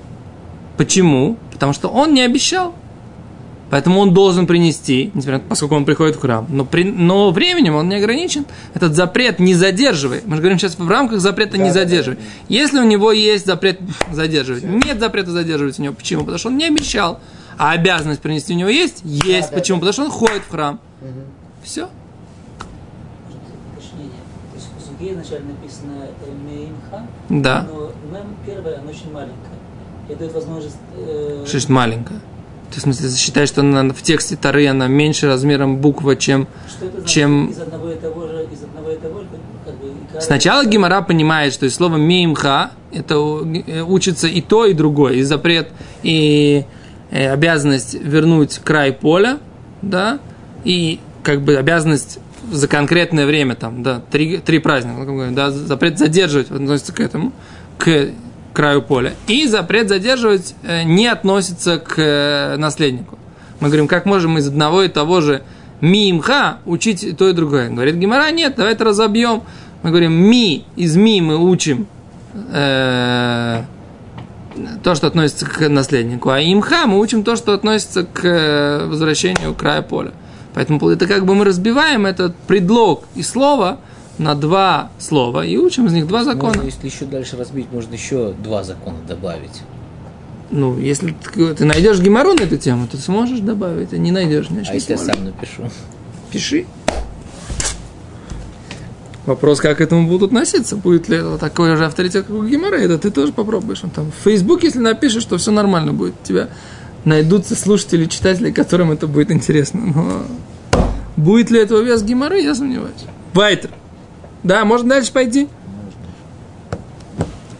Почему? 0.76 1.36
Потому 1.52 1.72
что 1.72 1.88
он 1.88 2.14
не 2.14 2.22
обещал. 2.22 2.74
Поэтому 3.70 4.00
он 4.00 4.14
должен 4.14 4.46
принести, 4.46 5.10
несмотря 5.14 5.40
поскольку 5.40 5.74
он 5.74 5.84
приходит 5.84 6.16
в 6.16 6.20
храм. 6.20 6.46
Но, 6.48 6.64
при- 6.64 6.84
но 6.90 7.30
временем 7.30 7.74
он 7.74 7.88
не 7.88 7.96
ограничен. 7.96 8.46
Этот 8.74 8.94
запрет 8.94 9.38
не 9.40 9.54
задерживай. 9.54 10.22
Мы 10.24 10.36
же 10.36 10.42
говорим 10.42 10.58
сейчас 10.58 10.78
в 10.78 10.88
рамках 10.88 11.20
запрета 11.20 11.58
не 11.58 11.64
Да, 11.64 11.74
да, 11.74 11.80
задерживай. 11.80 12.16
да. 12.18 12.22
Если 12.48 12.78
у 12.78 12.84
него 12.84 13.12
есть 13.12 13.44
запрет 13.46 13.78
задерживать, 14.10 14.64
нет 14.64 14.98
запрета 15.00 15.32
задерживать 15.32 15.78
у 15.78 15.82
него. 15.82 15.94
Почему? 15.94 16.20
Потому 16.22 16.38
что 16.38 16.48
он 16.48 16.56
не 16.56 16.66
обещал. 16.66 17.20
А 17.58 17.72
обязанность 17.72 18.20
принести 18.20 18.54
у 18.54 18.56
него 18.56 18.68
есть? 18.70 19.00
Есть. 19.04 19.50
да, 19.50 19.56
Почему? 19.56 19.80
да. 19.80 19.86
Потому 19.86 19.92
что 19.92 20.04
он 20.04 20.10
ходит 20.10 20.42
в 20.46 20.50
храм. 20.50 20.80
Мгм. 21.02 21.12
Все. 21.62 21.88
Уточнение. 23.74 24.10
То 24.52 24.56
есть 24.56 24.68
в 24.78 24.86
Суге 24.86 25.12
изначально 25.12 25.48
написано 25.50 25.92
э, 26.06 26.30
Меимха, 26.48 27.06
Да. 27.28 27.66
но 27.70 27.92
мем 28.12 28.26
первая, 28.46 28.78
она 28.80 28.90
очень 28.90 29.12
маленькая. 29.12 29.58
И 30.08 30.14
дает 30.14 30.32
возможность... 30.32 30.76
э, 30.96 31.40
Что 31.42 31.50
значит 31.50 31.68
маленькая? 31.68 32.20
В 32.78 32.80
смысле 32.82 33.10
считаешь, 33.10 33.48
что 33.48 33.62
она 33.62 33.92
в 33.92 34.02
тексте 34.02 34.36
Тары 34.36 34.68
она 34.68 34.86
меньше 34.86 35.26
размером 35.26 35.78
буква, 35.78 36.14
чем... 36.14 36.46
что 36.68 37.04
чем- 37.04 37.48
Из 37.50 37.58
одного 37.58 37.90
и 37.90 37.96
того 37.96 38.26
же, 38.28 38.46
из 38.52 38.62
одного 38.62 38.90
и 38.92 38.96
того 38.96 39.20
же, 39.22 39.26
как 39.64 39.74
бы... 39.74 39.88
и 39.88 39.90
каждый- 40.12 40.24
Сначала 40.24 40.64
Гимара 40.64 41.02
понимает, 41.02 41.52
что 41.52 41.66
из 41.66 41.74
слова 41.74 41.96
меймха 41.96 42.70
это 42.92 43.14
э, 43.14 43.82
учится 43.82 44.28
и 44.28 44.40
то, 44.40 44.64
и 44.64 44.74
другое. 44.74 45.14
И 45.14 45.22
запрет, 45.22 45.70
и 46.04 46.64
э, 47.10 47.28
обязанность 47.32 47.94
вернуть 47.94 48.60
край 48.62 48.92
поля, 48.92 49.38
да, 49.82 50.20
и 50.64 51.00
как 51.24 51.42
бы 51.42 51.56
обязанность 51.56 52.20
за 52.52 52.68
конкретное 52.68 53.26
время, 53.26 53.56
там, 53.56 53.82
да, 53.82 54.00
три, 54.10 54.38
три 54.38 54.60
праздника, 54.60 55.30
да, 55.32 55.50
запрет 55.50 55.98
задерживать 55.98 56.50
относится 56.52 56.92
к 56.92 57.00
этому, 57.00 57.32
к 57.76 58.10
краю 58.58 58.82
поля. 58.82 59.14
И 59.28 59.46
запрет 59.46 59.88
задерживать 59.88 60.56
э, 60.64 60.82
не 60.82 61.06
относится 61.06 61.78
к 61.78 61.94
э, 61.96 62.56
наследнику. 62.56 63.16
Мы 63.60 63.68
говорим, 63.68 63.86
как 63.86 64.04
можем 64.04 64.36
из 64.36 64.48
одного 64.48 64.82
и 64.82 64.88
того 64.88 65.20
же 65.20 65.44
мимха 65.80 66.58
учить 66.66 67.16
то 67.16 67.28
и 67.28 67.32
другое. 67.34 67.70
Говорит 67.70 67.94
Гимара, 67.94 68.32
нет, 68.32 68.56
давай 68.56 68.72
это 68.72 68.82
разобьем. 68.82 69.42
Мы 69.84 69.90
говорим, 69.90 70.12
ми, 70.12 70.64
из 70.74 70.96
ми 70.96 71.20
мы 71.20 71.36
учим 71.36 71.86
э, 72.34 73.62
то, 74.82 74.96
что 74.96 75.06
относится 75.06 75.46
к 75.46 75.68
наследнику, 75.68 76.30
а 76.30 76.40
имха 76.40 76.88
мы 76.88 76.98
учим 76.98 77.22
то, 77.22 77.36
что 77.36 77.52
относится 77.52 78.02
к 78.02 78.24
э, 78.24 78.86
возвращению 78.88 79.54
края 79.54 79.82
поля. 79.82 80.10
Поэтому 80.54 80.84
это 80.88 81.06
как 81.06 81.26
бы 81.26 81.36
мы 81.36 81.44
разбиваем 81.44 82.06
этот 82.06 82.34
предлог 82.34 83.04
и 83.14 83.22
слово 83.22 83.78
на 84.18 84.34
два 84.34 84.90
слова 84.98 85.44
и 85.44 85.56
учим 85.56 85.86
из 85.86 85.92
них 85.92 86.06
два 86.06 86.24
закона. 86.24 86.54
Можно, 86.54 86.62
если 86.62 86.86
еще 86.86 87.04
дальше 87.04 87.36
разбить, 87.36 87.66
можно 87.72 87.94
еще 87.94 88.34
два 88.42 88.64
закона 88.64 88.98
добавить. 89.06 89.62
Ну, 90.50 90.78
если 90.78 91.14
ты 91.34 91.54
ты 91.54 91.64
найдешь 91.64 92.00
геморрой 92.00 92.34
на 92.36 92.42
эту 92.42 92.56
тему, 92.56 92.86
то 92.90 92.96
сможешь 92.96 93.40
добавить, 93.40 93.92
а 93.92 93.98
не 93.98 94.10
найдешь, 94.10 94.48
значит, 94.48 94.72
А 94.72 94.74
если 94.74 94.92
я 94.92 94.98
сможешь. 94.98 95.14
сам 95.14 95.24
напишу? 95.24 95.70
Пиши. 96.32 96.66
Вопрос, 99.26 99.60
как 99.60 99.76
к 99.76 99.80
этому 99.82 100.08
будут 100.08 100.28
относиться. 100.30 100.74
Будет 100.76 101.08
ли 101.10 101.18
это 101.18 101.36
такой 101.36 101.76
же 101.76 101.84
авторитет, 101.84 102.24
как 102.26 102.34
у 102.34 102.44
Гимара, 102.44 102.76
это 102.76 102.98
ты 102.98 103.10
тоже 103.10 103.32
попробуешь. 103.32 103.84
Он 103.84 103.90
там 103.90 104.10
в 104.10 104.24
Facebook, 104.24 104.62
если 104.62 104.78
напишешь, 104.78 105.26
то 105.26 105.36
все 105.36 105.50
нормально 105.50 105.92
будет. 105.92 106.14
У 106.24 106.26
тебя 106.26 106.48
найдутся 107.04 107.54
слушатели, 107.54 108.06
читатели, 108.06 108.50
которым 108.50 108.90
это 108.90 109.06
будет 109.06 109.30
интересно. 109.30 109.80
Но 109.94 110.22
будет 111.18 111.50
ли 111.50 111.60
этого 111.60 111.82
вес 111.82 112.02
Гимары, 112.02 112.40
я 112.40 112.54
сомневаюсь. 112.54 113.04
Вайтер. 113.34 113.70
Да, 114.42 114.64
можно 114.64 114.90
дальше 114.90 115.12
пойти? 115.12 115.48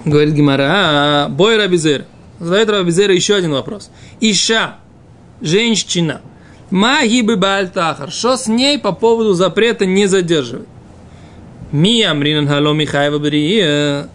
Говорит 0.04 0.34
Гимара, 0.34 0.66
а, 0.70 1.28
бой 1.28 1.56
Рабизер. 1.56 2.06
Задает 2.40 2.70
Рабизера 2.70 3.12
еще 3.12 3.34
один 3.34 3.52
вопрос. 3.52 3.90
Иша, 4.20 4.76
женщина, 5.40 6.20
Магибы 6.70 7.36
Бальтахар. 7.36 8.10
Что 8.10 8.36
с 8.36 8.46
ней 8.46 8.78
по 8.78 8.92
поводу 8.92 9.34
запрета 9.34 9.86
не 9.86 10.06
задерживать? 10.06 10.68
Ми 11.72 12.02
Амринан 12.02 12.48
Хало 12.48 12.72
Михаева 12.72 14.08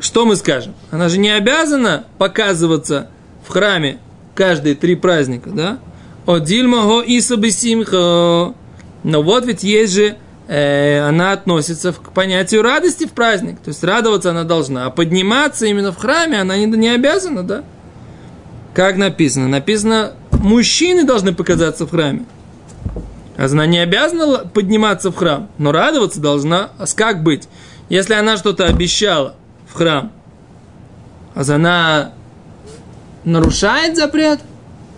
Что 0.00 0.26
мы 0.26 0.36
скажем? 0.36 0.74
Она 0.90 1.08
же 1.08 1.18
не 1.18 1.30
обязана 1.30 2.04
показываться 2.18 3.08
в 3.46 3.50
храме 3.50 3.98
каждые 4.34 4.74
три 4.74 4.94
праздника, 4.94 5.50
да? 5.50 5.78
О 6.26 6.38
Дильмаго 6.38 7.02
Исабы 7.06 7.50
Симхо. 7.50 8.54
Но 9.02 9.22
вот 9.22 9.46
ведь 9.46 9.62
есть 9.62 9.94
же, 9.94 10.16
э, 10.48 11.00
она 11.00 11.32
относится 11.32 11.92
к 11.92 12.12
понятию 12.12 12.62
радости 12.62 13.06
в 13.06 13.12
праздник. 13.12 13.58
То 13.60 13.68
есть 13.68 13.82
радоваться 13.84 14.30
она 14.30 14.44
должна. 14.44 14.86
А 14.86 14.90
подниматься 14.90 15.66
именно 15.66 15.92
в 15.92 15.96
храме 15.96 16.40
она 16.40 16.56
не, 16.56 16.66
не 16.66 16.88
обязана, 16.88 17.42
да? 17.42 17.64
Как 18.74 18.96
написано? 18.96 19.48
Написано, 19.48 20.12
мужчины 20.32 21.04
должны 21.04 21.32
показаться 21.32 21.86
в 21.86 21.90
храме. 21.90 22.24
А 23.36 23.46
она 23.46 23.66
не 23.66 23.78
обязана 23.78 24.38
подниматься 24.38 25.10
в 25.10 25.16
храм, 25.16 25.48
но 25.58 25.72
радоваться 25.72 26.20
должна. 26.20 26.70
А 26.78 26.84
как 26.94 27.22
быть? 27.22 27.48
Если 27.88 28.14
она 28.14 28.36
что-то 28.36 28.66
обещала 28.66 29.34
в 29.68 29.74
храм, 29.74 30.12
а 31.34 31.40
она 31.40 32.12
нарушает 33.24 33.96
запрет 33.96 34.40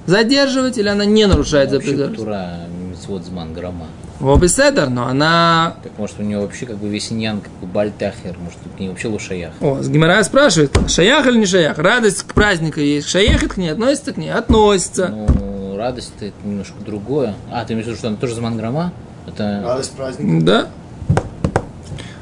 задерживать, 0.07 0.79
или 0.79 0.89
она 0.89 1.05
не 1.05 1.27
нарушает 1.27 1.71
запрет? 1.71 2.17
Тура 2.17 2.61
Митцвот 2.91 3.25
Зман 3.25 3.55
Грома. 3.55 3.87
О, 4.21 4.37
беседер, 4.37 4.89
но 4.89 5.07
она... 5.07 5.77
Так 5.83 5.93
может 5.99 6.19
у 6.19 6.23
него 6.23 6.43
вообще 6.43 6.65
как 6.65 6.79
бы 6.79 6.89
весь 6.89 7.13
иньян 7.13 7.41
как 7.41 7.53
бы 7.55 7.67
бальтахер, 7.67 8.37
может 8.39 8.59
к 8.75 8.81
ней 8.81 8.89
вообще 8.89 9.09
лошаях. 9.09 9.53
О, 9.61 9.83
с 9.83 9.89
Гимара 9.89 10.23
спрашивает, 10.25 10.73
шаях 10.89 11.27
или 11.27 11.39
не 11.39 11.47
шаях? 11.47 11.79
Радость 11.79 12.23
к 12.23 12.33
празднику 12.33 12.81
есть. 12.81 13.09
Шаях 13.09 13.43
это 13.43 13.55
к 13.55 13.57
ней 13.59 13.69
относится 13.69 14.13
к 14.15 14.17
ней? 14.17 14.31
Относится. 14.33 15.09
Ну, 15.09 15.77
радость 15.77 16.13
это 16.19 16.33
немножко 16.45 16.75
другое. 16.85 17.35
А, 17.53 17.65
ты 17.65 17.75
имеешь 17.75 17.87
в 17.87 17.89
виду, 17.91 17.99
что 17.99 18.09
она 18.09 18.17
тоже 18.17 18.35
Зман 18.35 18.57
Грома? 18.57 18.93
Это 19.27 19.63
Радость 19.65 19.93
праздника. 19.93 20.45
Да. 20.45 20.69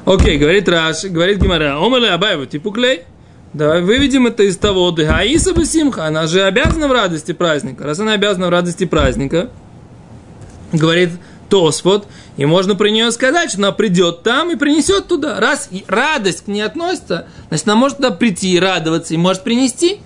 Окей, 0.04 0.36
говорит 0.36 0.68
Раш, 0.68 1.04
говорит 1.04 1.40
Гимара, 1.40 1.78
омале 1.78 2.10
абаева 2.10 2.46
типу 2.46 2.72
клей. 2.72 3.04
Давай 3.52 3.82
выведем 3.82 4.26
это 4.26 4.42
из 4.42 4.56
того, 4.56 4.92
Аиса 4.92 5.54
Басимха, 5.54 6.06
она 6.06 6.26
же 6.26 6.42
обязана 6.42 6.88
в 6.88 6.92
радости 6.92 7.30
праздника. 7.30 7.84
Раз 7.84 8.00
она 8.00 8.14
обязана 8.14 8.48
в 8.48 8.50
радости 8.50 8.84
праздника, 8.84 9.48
говорит 10.72 11.10
Тосфот, 11.54 12.08
и 12.36 12.46
можно 12.46 12.74
про 12.74 12.88
нее 12.88 13.12
сказать, 13.12 13.50
что 13.50 13.60
она 13.60 13.70
придет 13.70 14.24
там 14.24 14.50
и 14.50 14.56
принесет 14.56 15.06
туда. 15.06 15.38
Раз 15.38 15.68
радость 15.86 16.46
к 16.46 16.48
ней 16.48 16.62
относится, 16.62 17.28
значит, 17.48 17.68
она 17.68 17.76
может 17.76 17.98
туда 17.98 18.10
прийти 18.10 18.54
и 18.54 18.58
радоваться, 18.58 19.14
и 19.14 19.16
может 19.16 19.44
принести. 19.44 20.00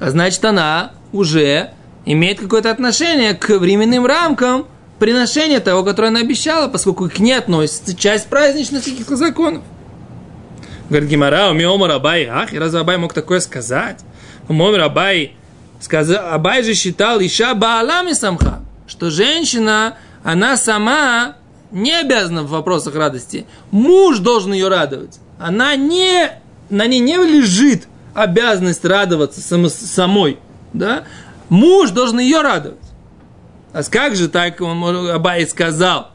А 0.00 0.08
значит, 0.08 0.42
она 0.46 0.92
уже 1.12 1.72
имеет 2.06 2.40
какое-то 2.40 2.70
отношение 2.70 3.34
к 3.34 3.50
временным 3.58 4.06
рамкам 4.06 4.66
приношения 4.98 5.60
того, 5.60 5.84
которое 5.84 6.08
она 6.08 6.20
обещала, 6.20 6.68
поскольку 6.68 7.10
к 7.10 7.18
ней 7.18 7.34
относится 7.34 7.94
часть 7.94 8.28
праздничных 8.28 8.82
каких-то 8.82 9.16
законов. 9.16 9.62
Говорит 10.88 11.10
Гимара, 11.10 11.50
у 11.50 11.52
меня 11.52 11.68
Омар 11.70 11.90
Абай, 11.90 12.24
ах, 12.24 12.54
и 12.54 12.58
разве 12.58 12.80
Абай 12.80 12.96
мог 12.96 13.12
такое 13.12 13.40
сказать? 13.40 14.00
Омар 14.48 14.80
Абай, 14.80 15.32
сказал, 15.80 16.32
Абай 16.32 16.62
же 16.62 16.72
считал 16.72 17.20
Иша 17.20 17.54
Баалами 17.54 18.14
Самха, 18.14 18.62
что 18.86 19.10
женщина, 19.10 19.98
она 20.24 20.56
сама 20.56 21.36
не 21.70 21.92
обязана 21.92 22.42
в 22.42 22.50
вопросах 22.50 22.94
радости. 22.94 23.46
Муж 23.70 24.18
должен 24.18 24.52
ее 24.52 24.68
радовать. 24.68 25.18
Она 25.38 25.76
не 25.76 26.30
на 26.70 26.86
ней 26.86 27.00
не 27.00 27.16
лежит 27.16 27.88
обязанность 28.14 28.84
радоваться 28.84 29.40
само- 29.40 29.68
самой, 29.68 30.38
да, 30.72 31.04
муж 31.48 31.90
должен 31.90 32.18
ее 32.18 32.42
радовать. 32.42 32.78
А 33.72 33.82
как 33.84 34.16
же 34.16 34.28
так 34.28 34.60
он 34.60 34.82
Абай 35.10 35.46
сказал, 35.46 36.10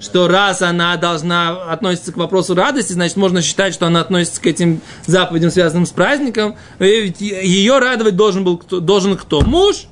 что 0.00 0.26
раз 0.26 0.62
она 0.62 0.96
должна 0.96 1.70
относиться 1.70 2.12
к 2.12 2.16
вопросу 2.16 2.54
радости, 2.54 2.92
значит, 2.92 3.16
можно 3.16 3.40
считать, 3.40 3.72
что 3.72 3.86
она 3.86 4.00
относится 4.00 4.40
к 4.40 4.46
этим 4.46 4.80
заповедям, 5.06 5.50
связанным 5.50 5.86
с 5.86 5.90
праздником. 5.90 6.56
Ее 6.80 7.78
радовать 7.78 8.16
должен 8.16 8.44
был 8.44 8.58
кто, 8.58 8.80
должен 8.80 9.16
кто? 9.16 9.42
Муж. 9.42 9.86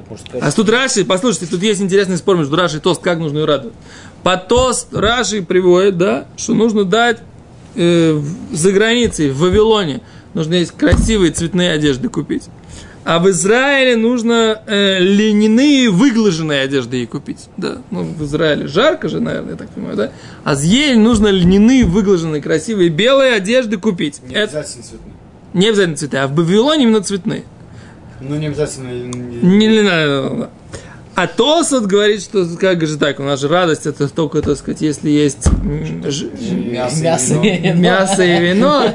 Так 0.00 0.10
можно 0.10 0.26
сказать, 0.26 0.48
А 0.48 0.56
тут 0.56 0.68
Раши, 0.68 1.04
послушайте, 1.04 1.46
тут 1.46 1.62
есть 1.62 1.80
интересный 1.80 2.16
спор 2.16 2.36
между 2.36 2.56
Раши 2.56 2.78
и 2.78 2.80
Тост, 2.80 3.00
как 3.02 3.18
нужно 3.18 3.38
ее 3.38 3.44
радовать. 3.44 3.74
Под 4.22 4.48
Тост 4.48 4.94
Раши 4.94 5.42
приводит, 5.42 5.98
да, 5.98 6.26
что 6.36 6.54
нужно 6.54 6.84
дать 6.84 7.18
э, 7.74 8.20
за 8.52 8.72
границей, 8.72 9.30
в 9.30 9.38
Вавилоне, 9.38 10.00
нужно 10.34 10.54
есть 10.54 10.72
красивые 10.72 11.32
цветные 11.32 11.72
одежды 11.72 12.08
купить. 12.08 12.44
А 13.04 13.20
в 13.20 13.30
Израиле 13.30 13.96
нужно 13.96 14.60
э, 14.66 14.98
льняные 15.00 15.88
выглаженные 15.88 16.60
одежды 16.60 16.98
ей 16.98 17.06
купить. 17.06 17.48
Да, 17.56 17.78
ну, 17.90 18.02
в 18.02 18.22
Израиле 18.24 18.66
жарко 18.66 19.08
же, 19.08 19.18
наверное, 19.20 19.52
я 19.52 19.56
так 19.56 19.70
понимаю, 19.70 19.96
да? 19.96 20.12
А 20.44 20.54
с 20.54 20.62
ей 20.62 20.94
нужно 20.94 21.28
льняные 21.28 21.84
выглаженные 21.86 22.42
красивые 22.42 22.90
белые 22.90 23.32
одежды 23.32 23.78
купить. 23.78 24.20
Не 24.22 24.34
Это 24.34 24.58
обязательно 24.58 24.84
цветные. 24.84 25.12
не 25.54 25.68
обязательно 25.68 25.96
цветные, 25.96 26.22
а 26.24 26.26
в 26.26 26.34
Вавилоне 26.34 26.82
именно 26.82 27.00
цветные. 27.02 27.44
Ну, 28.20 28.36
не 28.36 28.46
обязательно... 28.46 28.88
Не, 28.90 29.66
не 29.66 29.82
надо. 29.82 30.50
А 31.14 31.26
Тосот 31.26 31.86
говорит, 31.86 32.22
что 32.22 32.46
как 32.60 32.86
же 32.86 32.96
так, 32.96 33.18
у 33.18 33.24
нас 33.24 33.40
же 33.40 33.48
радость 33.48 33.86
это 33.86 34.08
только, 34.08 34.40
так 34.40 34.56
сказать, 34.56 34.80
если 34.82 35.10
есть 35.10 35.46
ж- 35.46 36.26
Мясо, 36.52 37.02
мясо 37.02 37.34
и 37.42 37.58
вино. 37.58 37.80
мясо 37.80 38.22
и 38.22 38.40
вино, 38.40 38.94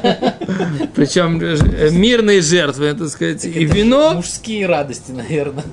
причем 0.94 1.38
мирные 1.94 2.40
жертвы, 2.40 2.94
так 2.94 3.08
сказать, 3.08 3.44
и 3.44 3.64
вино. 3.64 4.14
Мужские 4.14 4.66
радости, 4.66 5.10
наверное. 5.12 5.64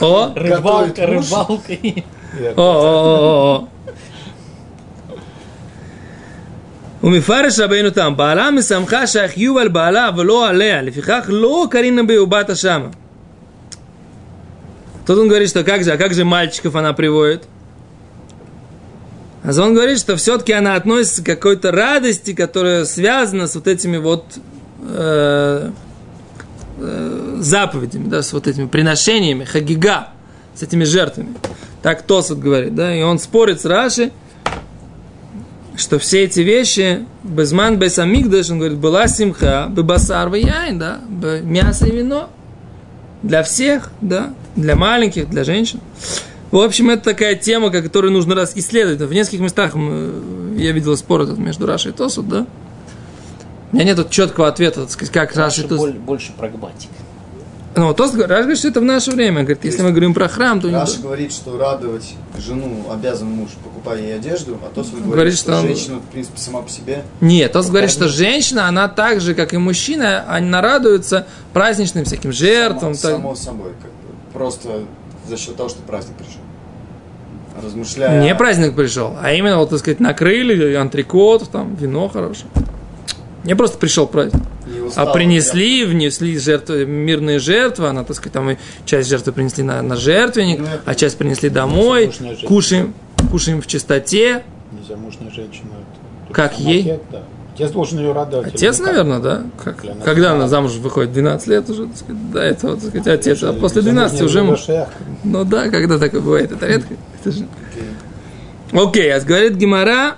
О, 0.00 0.32
Рыбалка, 0.34 1.06
рыбалка. 1.06 1.72
о, 2.56 2.60
о, 2.60 2.62
о, 2.62 3.56
о. 3.56 3.68
ומפרש 7.03 7.59
רבינו 7.59 7.89
תם, 7.89 8.13
בעלה 8.17 8.51
משמחה 8.51 9.07
שהחיוב 9.07 9.57
על 9.57 9.67
בעלה 9.67 10.09
ולא 10.17 10.47
עליה, 10.47 10.81
לפיכך 10.81 11.25
לא 11.27 11.67
קרינה 11.71 12.03
ביובתה 12.03 12.55
שמה. 12.55 12.87
Тут 15.05 15.19
он 15.19 15.27
говорит, 15.27 15.49
что 15.49 15.63
как 15.63 15.83
же, 15.83 15.91
а 15.91 15.97
как 15.97 16.13
же 16.15 16.25
мальчиков 16.25 16.75
она 16.75 16.91
приводит? 16.93 17.43
А 19.43 19.49
он 19.61 19.75
говорит, 19.75 19.99
что 19.99 20.15
все-таки 20.15 20.53
она 20.53 20.73
относится 20.73 21.21
к 21.21 21.25
какой-то 21.27 21.71
радости, 21.71 22.33
которая 22.33 22.85
связана 22.85 23.45
с 23.45 23.53
вот 23.53 23.67
этими 23.67 23.97
вот 23.97 24.25
э, 24.81 25.69
э, 26.79 27.35
заповедями, 27.39 28.07
да, 28.09 28.23
с 28.23 28.33
вот 28.33 28.47
этими 28.47 28.65
приношениями, 28.65 29.43
хагига, 29.43 30.07
с 30.55 30.63
этими 30.63 30.83
жертвами. 30.83 31.35
Так 31.83 32.01
Тосот 32.01 32.39
говорит, 32.39 32.73
да, 32.73 32.95
и 32.95 33.03
он 33.03 33.19
спорит 33.19 33.61
с 33.61 33.65
Раши, 33.65 34.11
что 35.80 35.98
все 35.98 36.24
эти 36.24 36.40
вещи, 36.40 37.04
безман 37.24 37.78
без 37.78 37.98
амигдаш, 37.98 38.50
он 38.50 38.58
говорит, 38.58 38.78
была 38.78 39.08
симха, 39.08 39.66
бебасар 39.70 40.32
яйн, 40.34 40.78
да, 40.78 41.00
мясо 41.42 41.86
и 41.86 41.90
вино. 41.96 42.30
Для 43.22 43.42
всех, 43.42 43.90
да, 44.00 44.32
для 44.56 44.76
маленьких, 44.76 45.28
для 45.28 45.44
женщин. 45.44 45.80
В 46.50 46.58
общем, 46.58 46.90
это 46.90 47.04
такая 47.04 47.34
тема, 47.36 47.70
которую 47.70 48.12
нужно 48.12 48.34
раз 48.34 48.52
исследовать. 48.56 49.00
В 49.00 49.12
нескольких 49.12 49.40
местах 49.40 49.74
мы- 49.74 50.56
я 50.56 50.72
видел 50.72 50.96
спор 50.96 51.22
этот 51.22 51.38
между 51.38 51.66
Рашей 51.66 51.92
и 51.92 51.94
Тосут, 51.94 52.28
да. 52.28 52.46
У 53.72 53.76
меня 53.76 53.84
нет 53.84 54.10
четкого 54.10 54.48
ответа, 54.48 54.80
так 54.82 54.90
сказать, 54.90 55.12
как 55.12 55.36
Раши 55.36 55.60
и 55.60 55.64
Больше, 55.64 55.68
Тосут. 55.68 55.94
боль- 55.94 56.00
больше 56.04 56.32
прагматик. 56.36 56.90
Ну, 57.76 57.94
Тос 57.94 58.10
говорит, 58.10 58.30
Раш 58.30 58.40
говорит, 58.40 58.58
что 58.58 58.68
это 58.68 58.80
в 58.80 58.84
наше 58.84 59.12
время. 59.12 59.42
Говорит, 59.42 59.64
если 59.64 59.82
мы 59.82 59.90
говорим 59.90 60.12
про 60.12 60.26
храм, 60.28 60.60
то... 60.60 60.68
не- 60.68 60.74
Раша 60.74 61.00
говорит, 61.00 61.32
что 61.32 61.56
радовать 61.56 62.14
жену 62.36 62.86
обязан 62.92 63.28
муж, 63.28 63.50
покупая 63.62 64.00
ей 64.02 64.16
одежду, 64.16 64.58
а 64.64 64.74
то 64.74 64.82
вы 64.82 64.90
Говорит, 64.90 65.06
говорите, 65.12 65.36
что 65.36 65.52
что, 65.52 65.60
он- 65.60 65.66
женщина, 65.68 65.96
в 65.98 66.10
принципе, 66.10 66.38
сама 66.38 66.62
по 66.62 66.68
себе. 66.68 67.04
Нет, 67.20 67.52
Тос 67.52 67.68
говорит, 67.68 67.90
что 67.90 68.08
женщина, 68.08 68.66
она 68.66 68.88
так 68.88 69.20
же, 69.20 69.34
как 69.34 69.54
и 69.54 69.56
мужчина, 69.56 70.24
она 70.28 70.60
радуется 70.60 71.26
праздничным 71.52 72.04
всяким 72.04 72.32
жертвам. 72.32 72.94
само, 72.94 73.12
так- 73.18 73.22
само 73.22 73.34
собой, 73.36 73.72
как 73.80 73.90
бы, 73.90 74.32
просто 74.32 74.68
за 75.28 75.36
счет 75.36 75.54
того, 75.54 75.68
что 75.68 75.80
праздник 75.82 76.16
пришел. 76.16 76.40
Размышляя... 77.62 78.20
Не 78.22 78.34
праздник 78.34 78.74
пришел, 78.74 79.16
а 79.22 79.32
именно, 79.32 79.58
вот, 79.58 79.70
так 79.70 79.78
сказать, 79.78 80.00
накрыли 80.00 80.74
антрикот, 80.74 81.50
там, 81.50 81.74
вино 81.76 82.08
хорошее. 82.08 82.46
Не 83.44 83.54
просто 83.56 83.78
пришел 83.78 84.06
праздник, 84.06 84.42
а 84.96 85.06
принесли, 85.06 85.84
внесли 85.84 86.38
жертвы, 86.38 86.84
мирные 86.84 87.38
жертвы, 87.38 87.88
она, 87.88 88.04
так 88.04 88.16
сказать, 88.16 88.32
там 88.34 88.50
и 88.50 88.56
часть 88.84 89.08
жертвы 89.08 89.32
принесли 89.32 89.62
на, 89.64 89.80
на 89.82 89.96
жертвенник, 89.96 90.60
Ну, 90.60 90.66
а 90.84 90.94
часть 90.94 91.16
принесли 91.16 91.48
домой, 91.48 92.12
кушаем, 92.46 92.92
кушаем 93.30 93.62
в 93.62 93.66
чистоте. 93.66 94.42
Незамужняя 94.72 95.30
женщина. 95.30 95.70
это 96.26 96.34
Как 96.34 96.58
ей? 96.58 96.82
отец, 96.82 97.00
да. 97.10 97.22
Отец 97.54 97.70
должен 97.72 97.98
ее 97.98 98.12
радовать. 98.12 98.54
Отец, 98.54 98.78
наверное, 98.78 99.18
да? 99.18 99.42
Как- 99.62 99.82
Для 99.82 99.94
когда 99.94 100.28
да. 100.30 100.34
она 100.36 100.48
замуж 100.48 100.72
выходит? 100.74 101.12
12 101.12 101.46
лет 101.48 101.68
уже, 101.68 101.86
так 101.86 101.96
сказать, 101.96 102.30
до 102.32 102.40
этого, 102.40 102.76
так 102.76 102.88
сказать, 102.90 103.06
отец. 103.06 103.42
А 103.42 103.52
после 103.52 103.82
12 103.82 104.20
Незамужняя 104.20 104.44
уже... 104.44 104.56
душах. 104.62 104.88
Ну 105.24 105.44
да, 105.44 105.68
когда 105.68 105.98
такое 105.98 106.20
бывает, 106.20 106.52
это 106.52 106.66
редко. 106.66 106.94
Это 107.20 107.32
же- 107.32 107.46
Окей, 108.72 109.12
а 109.12 109.20
говорит 109.20 109.54
Гимара, 109.56 110.16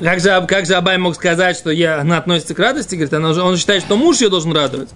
как 0.00 0.20
же, 0.20 0.44
как 0.48 0.66
же 0.66 0.74
Абай 0.74 0.98
мог 0.98 1.14
сказать, 1.14 1.56
что 1.56 1.70
я, 1.70 2.00
она 2.00 2.18
относится 2.18 2.54
к 2.54 2.58
радости? 2.58 2.94
Говорит, 2.94 3.14
она, 3.14 3.30
он 3.30 3.56
считает, 3.56 3.82
что 3.82 3.96
муж 3.96 4.20
ее 4.20 4.28
должен 4.28 4.52
радовать. 4.52 4.90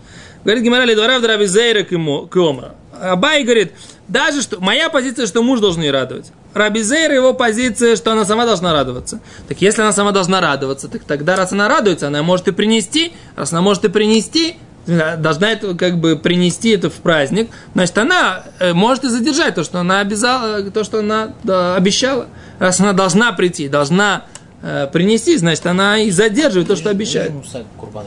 Говорит 0.45 0.63
Гимара, 0.63 0.85
лидвара 0.85 1.19
в 1.19 1.23
драби 1.23 1.45
зейра 1.45 1.83
киомра. 1.83 2.75
Абай 3.01 3.45
говорит, 3.45 3.73
даже 4.09 4.43
что, 4.43 4.61
моя 4.61 4.89
позиция, 4.89 5.27
что 5.27 5.43
муж 5.43 5.61
должен 5.61 5.83
ее 5.83 5.91
радовать. 5.91 6.33
Раби 6.55 6.83
Зейр, 6.83 7.13
его 7.13 7.35
позиция, 7.35 7.95
что 7.95 8.13
она 8.13 8.25
сама 8.25 8.47
должна 8.47 8.73
радоваться. 8.73 9.21
Так 9.47 9.61
если 9.61 9.83
она 9.83 9.93
сама 9.93 10.13
должна 10.13 10.41
радоваться, 10.41 10.89
так 10.89 11.05
тогда, 11.05 11.37
раз 11.37 11.53
она 11.53 11.69
радуется, 11.69 12.09
она 12.09 12.23
может 12.23 12.49
и 12.49 12.53
принести, 12.53 13.13
раз 13.37 13.53
она 13.53 13.61
может 13.61 13.85
и 13.85 13.89
принести, 13.89 14.57
должна 14.87 15.53
это 15.53 15.75
как 15.75 15.99
бы 15.99 16.17
принести 16.17 16.71
это 16.71 16.89
в 16.89 16.95
праздник, 16.95 17.51
значит, 17.75 17.99
она 17.99 18.45
э, 18.59 18.73
может 18.73 19.05
и 19.05 19.09
задержать 19.09 19.55
то, 19.55 19.63
что 19.63 19.81
она 19.81 20.01
обязала, 20.01 20.63
то, 20.71 20.83
что 20.85 21.01
она 21.01 21.35
да, 21.45 21.77
обещала. 21.77 22.27
Раз 22.59 22.81
она 22.81 22.95
должна 22.95 23.33
прийти, 23.33 23.69
должна 23.69 24.25
принести, 24.93 25.37
значит, 25.37 25.67
она 25.67 25.99
и 25.99 26.11
задерживает 26.11 26.69
то, 26.69 26.77
что 26.77 26.91
обещает. 26.91 27.33
Ну, 27.33 27.43
Курбан. 27.79 28.07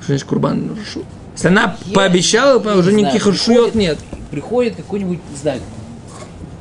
Что 0.00 0.06
значит 0.08 0.26
Курбан 0.26 0.70
Рушу? 0.76 1.04
Если 1.34 1.48
она 1.48 1.76
Я- 1.86 1.94
пообещала, 1.94 2.62
я 2.62 2.76
уже 2.76 2.92
не 2.92 3.02
никаких 3.02 3.22
приходит- 3.24 3.74
нет. 3.74 3.98
Приходит 4.30 4.76
какой-нибудь, 4.76 5.18
не 5.30 5.36
знаю, 5.36 5.60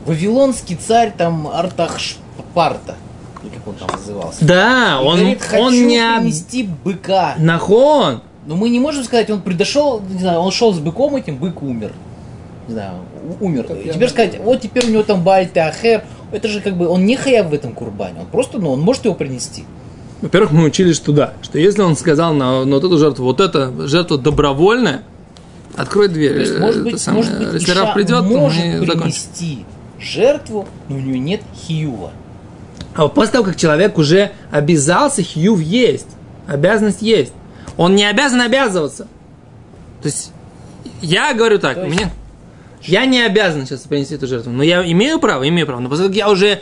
вавилонский 0.06 0.76
царь 0.76 1.14
там 1.18 1.48
Артахшпарта, 1.48 2.96
или 3.44 3.50
как 3.56 3.68
он 3.68 3.76
там 3.76 3.90
назывался. 3.92 4.46
Да, 4.46 5.00
И 5.02 5.06
он, 5.06 5.18
говорит, 5.20 5.42
хочу 5.42 5.62
он 5.64 5.74
не... 5.88 6.18
принести 6.20 6.64
быка. 6.84 7.36
Нахон. 7.38 8.22
Но 8.46 8.56
мы 8.56 8.70
не 8.70 8.80
можем 8.80 9.04
сказать, 9.04 9.30
он 9.30 9.42
придошел, 9.42 10.02
не 10.02 10.20
знаю, 10.20 10.40
он 10.40 10.52
шел 10.52 10.74
с 10.74 10.80
быком 10.80 11.16
этим, 11.16 11.38
бык 11.38 11.62
умер. 11.62 11.94
Не 12.68 12.74
знаю, 12.74 12.94
умер. 13.40 13.66
Я 13.70 13.76
теперь 13.76 13.94
могу. 13.96 14.08
сказать, 14.10 14.40
вот 14.40 14.62
теперь 14.62 14.86
у 14.88 14.90
него 14.90 15.04
там 15.04 15.24
Бальте 15.24 15.62
Ахер. 15.62 16.04
Это 16.32 16.48
же 16.48 16.62
как 16.62 16.78
бы, 16.78 16.88
он 16.88 17.06
не 17.06 17.18
хаяв 17.18 17.50
в 17.50 17.54
этом 17.54 17.74
курбане. 17.74 18.22
Он 18.22 18.26
просто, 18.26 18.60
ну, 18.60 18.72
он 18.72 18.82
может 18.82 19.06
его 19.06 19.14
принести. 19.14 19.66
Во-первых, 20.22 20.52
мы 20.52 20.66
учились 20.66 21.00
туда, 21.00 21.34
что 21.42 21.58
если 21.58 21.82
он 21.82 21.96
сказал 21.96 22.34
на, 22.34 22.64
на 22.64 22.76
вот 22.76 22.84
эту 22.84 22.98
жертву, 22.98 23.26
вот 23.26 23.40
эта 23.40 23.72
жертва 23.88 24.18
добровольная, 24.18 25.04
открой 25.76 26.10
дверь. 26.10 26.34
То 26.34 26.40
есть, 26.40 26.54
э, 26.54 26.60
может 26.60 26.76
это 26.82 26.84
быть, 26.92 27.02
самое, 27.02 27.24
может 27.26 27.40
быть, 27.40 27.54
если 27.68 27.94
придет, 27.94 28.24
может 28.24 28.64
мы 28.64 28.72
закончим. 28.80 29.02
принести 29.02 29.66
жертву, 30.00 30.68
но 30.90 30.96
у 30.96 31.00
нее 31.00 31.20
нет 31.20 31.42
хиюва. 31.56 32.12
А 32.96 33.04
вот 33.04 33.14
после 33.14 33.34
того, 33.34 33.46
как 33.46 33.56
человек 33.56 33.98
уже 33.98 34.32
обязался, 34.52 35.24
хьюв 35.24 35.62
есть, 35.62 36.08
обязанность 36.48 37.02
есть. 37.02 37.34
Он 37.78 37.96
не 37.96 38.06
обязан 38.06 38.42
обязываться. 38.42 39.08
То 40.02 40.08
есть, 40.08 40.32
я 41.02 41.34
говорю 41.34 41.58
так, 41.58 41.76
То 41.76 41.86
есть- 41.86 41.96
мне, 41.96 42.12
я 42.84 43.06
не 43.06 43.22
обязан 43.22 43.66
сейчас 43.66 43.82
принести 43.82 44.16
эту 44.16 44.28
жертву, 44.28 44.52
но 44.52 44.64
я 44.64 44.84
имею 44.92 45.20
право, 45.20 45.48
имею 45.48 45.68
право. 45.68 45.80
Но 45.80 45.90
поскольку 45.90 46.14
я 46.14 46.30
уже, 46.30 46.62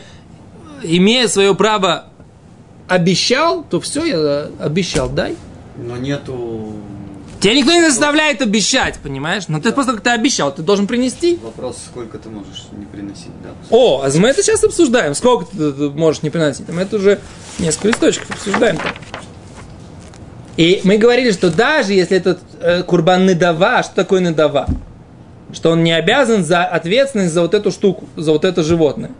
имея 0.83 1.27
свое 1.27 1.55
право, 1.55 2.05
обещал, 2.87 3.63
то 3.63 3.79
все, 3.79 4.05
я 4.05 4.49
обещал, 4.59 5.09
дай. 5.09 5.35
Но 5.77 5.97
нету... 5.97 6.73
Тебя 7.39 7.53
никто 7.53 7.71
не 7.71 7.87
заставляет 7.87 8.41
обещать, 8.41 8.99
понимаешь? 9.01 9.47
Но 9.47 9.61
ты 9.61 9.71
просто 9.71 9.93
как 9.93 10.01
ты 10.01 10.09
обещал, 10.09 10.53
ты 10.53 10.61
должен 10.61 10.87
принести. 10.87 11.39
Вопрос, 11.41 11.77
сколько 11.85 12.17
ты 12.17 12.27
можешь 12.27 12.65
не 12.73 12.85
приносить, 12.85 13.31
да? 13.41 13.51
О, 13.69 14.03
а 14.03 14.09
мы 14.17 14.27
это 14.27 14.43
сейчас 14.43 14.61
обсуждаем. 14.65 15.15
Сколько 15.15 15.45
ты, 15.45 15.71
ты 15.71 15.89
можешь 15.89 16.21
не 16.21 16.29
приносить? 16.29 16.67
Мы 16.67 16.81
это 16.81 16.97
уже 16.97 17.19
несколько 17.57 17.89
листочков 17.89 18.29
обсуждаем. 18.31 18.75
-то. 18.75 18.93
И 20.57 20.81
мы 20.83 20.97
говорили, 20.97 21.31
что 21.31 21.49
даже 21.49 21.93
если 21.93 22.17
этот 22.17 22.39
э, 22.59 22.83
курбан 22.83 23.25
недава, 23.25 23.81
что 23.83 23.95
такое 23.95 24.19
недава? 24.19 24.67
Что 25.51 25.71
он 25.71 25.83
не 25.83 25.91
обязан 25.91 26.43
за 26.43 26.63
ответственность 26.63 27.33
за 27.33 27.41
вот 27.41 27.53
эту 27.53 27.71
штуку, 27.71 28.05
за 28.15 28.31
вот 28.31 28.45
это 28.45 28.63
животное. 28.63 29.11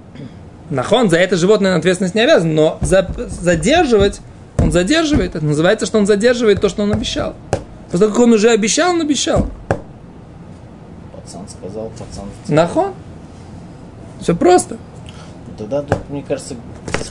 Нахон, 0.69 1.09
за 1.09 1.17
это 1.17 1.35
животное 1.35 1.75
ответственность 1.75 2.13
не 2.13 2.21
обязан, 2.21 2.53
но 2.53 2.77
за, 2.81 3.09
задерживать, 3.27 4.21
он 4.59 4.71
задерживает. 4.71 5.35
Это 5.35 5.43
называется, 5.43 5.85
что 5.87 5.97
он 5.97 6.05
задерживает 6.05 6.61
то, 6.61 6.69
что 6.69 6.83
он 6.83 6.93
обещал. 6.93 7.35
После 7.85 7.99
того, 7.99 8.11
как 8.11 8.23
он 8.23 8.33
уже 8.33 8.51
обещал, 8.51 8.91
он 8.91 9.01
обещал. 9.01 9.47
Пацан 11.15 11.47
сказал, 11.49 11.89
пацан. 11.89 12.25
Нахон. 12.47 12.93
Все 14.21 14.35
просто. 14.35 14.77
Тогда, 15.57 15.83
мне 16.09 16.21
кажется, 16.21 16.55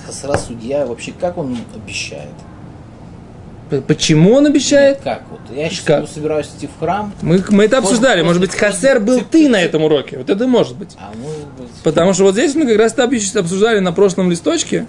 Хасра 0.06 0.38
судья 0.38 0.86
вообще 0.86 1.12
как 1.12 1.36
он 1.36 1.58
обещает? 1.74 2.30
Почему 3.86 4.34
он 4.34 4.46
обещает? 4.46 5.00
Как 5.02 5.22
вот? 5.30 5.40
Я 5.54 5.68
сейчас 5.68 5.84
Как? 5.84 6.08
собираюсь 6.08 6.46
идти 6.56 6.66
в 6.66 6.78
храм, 6.80 7.12
Мы, 7.22 7.42
мы 7.50 7.64
это 7.64 7.78
обсуждали. 7.78 8.22
Может 8.22 8.40
быть, 8.40 8.54
Хасер 8.54 9.00
был 9.00 9.20
ты 9.20 9.48
на 9.48 9.60
этом 9.60 9.82
уроке. 9.82 10.18
Вот 10.18 10.30
это 10.30 10.46
может 10.46 10.76
быть. 10.76 10.96
а 10.98 11.12
может 11.16 11.46
быть... 11.58 11.68
Потому 11.82 12.12
что 12.14 12.24
вот 12.24 12.34
здесь 12.34 12.54
мы 12.54 12.66
как 12.66 12.78
раз 12.78 12.94
обсуждали 12.98 13.78
на 13.80 13.92
прошлом 13.92 14.30
листочке. 14.30 14.86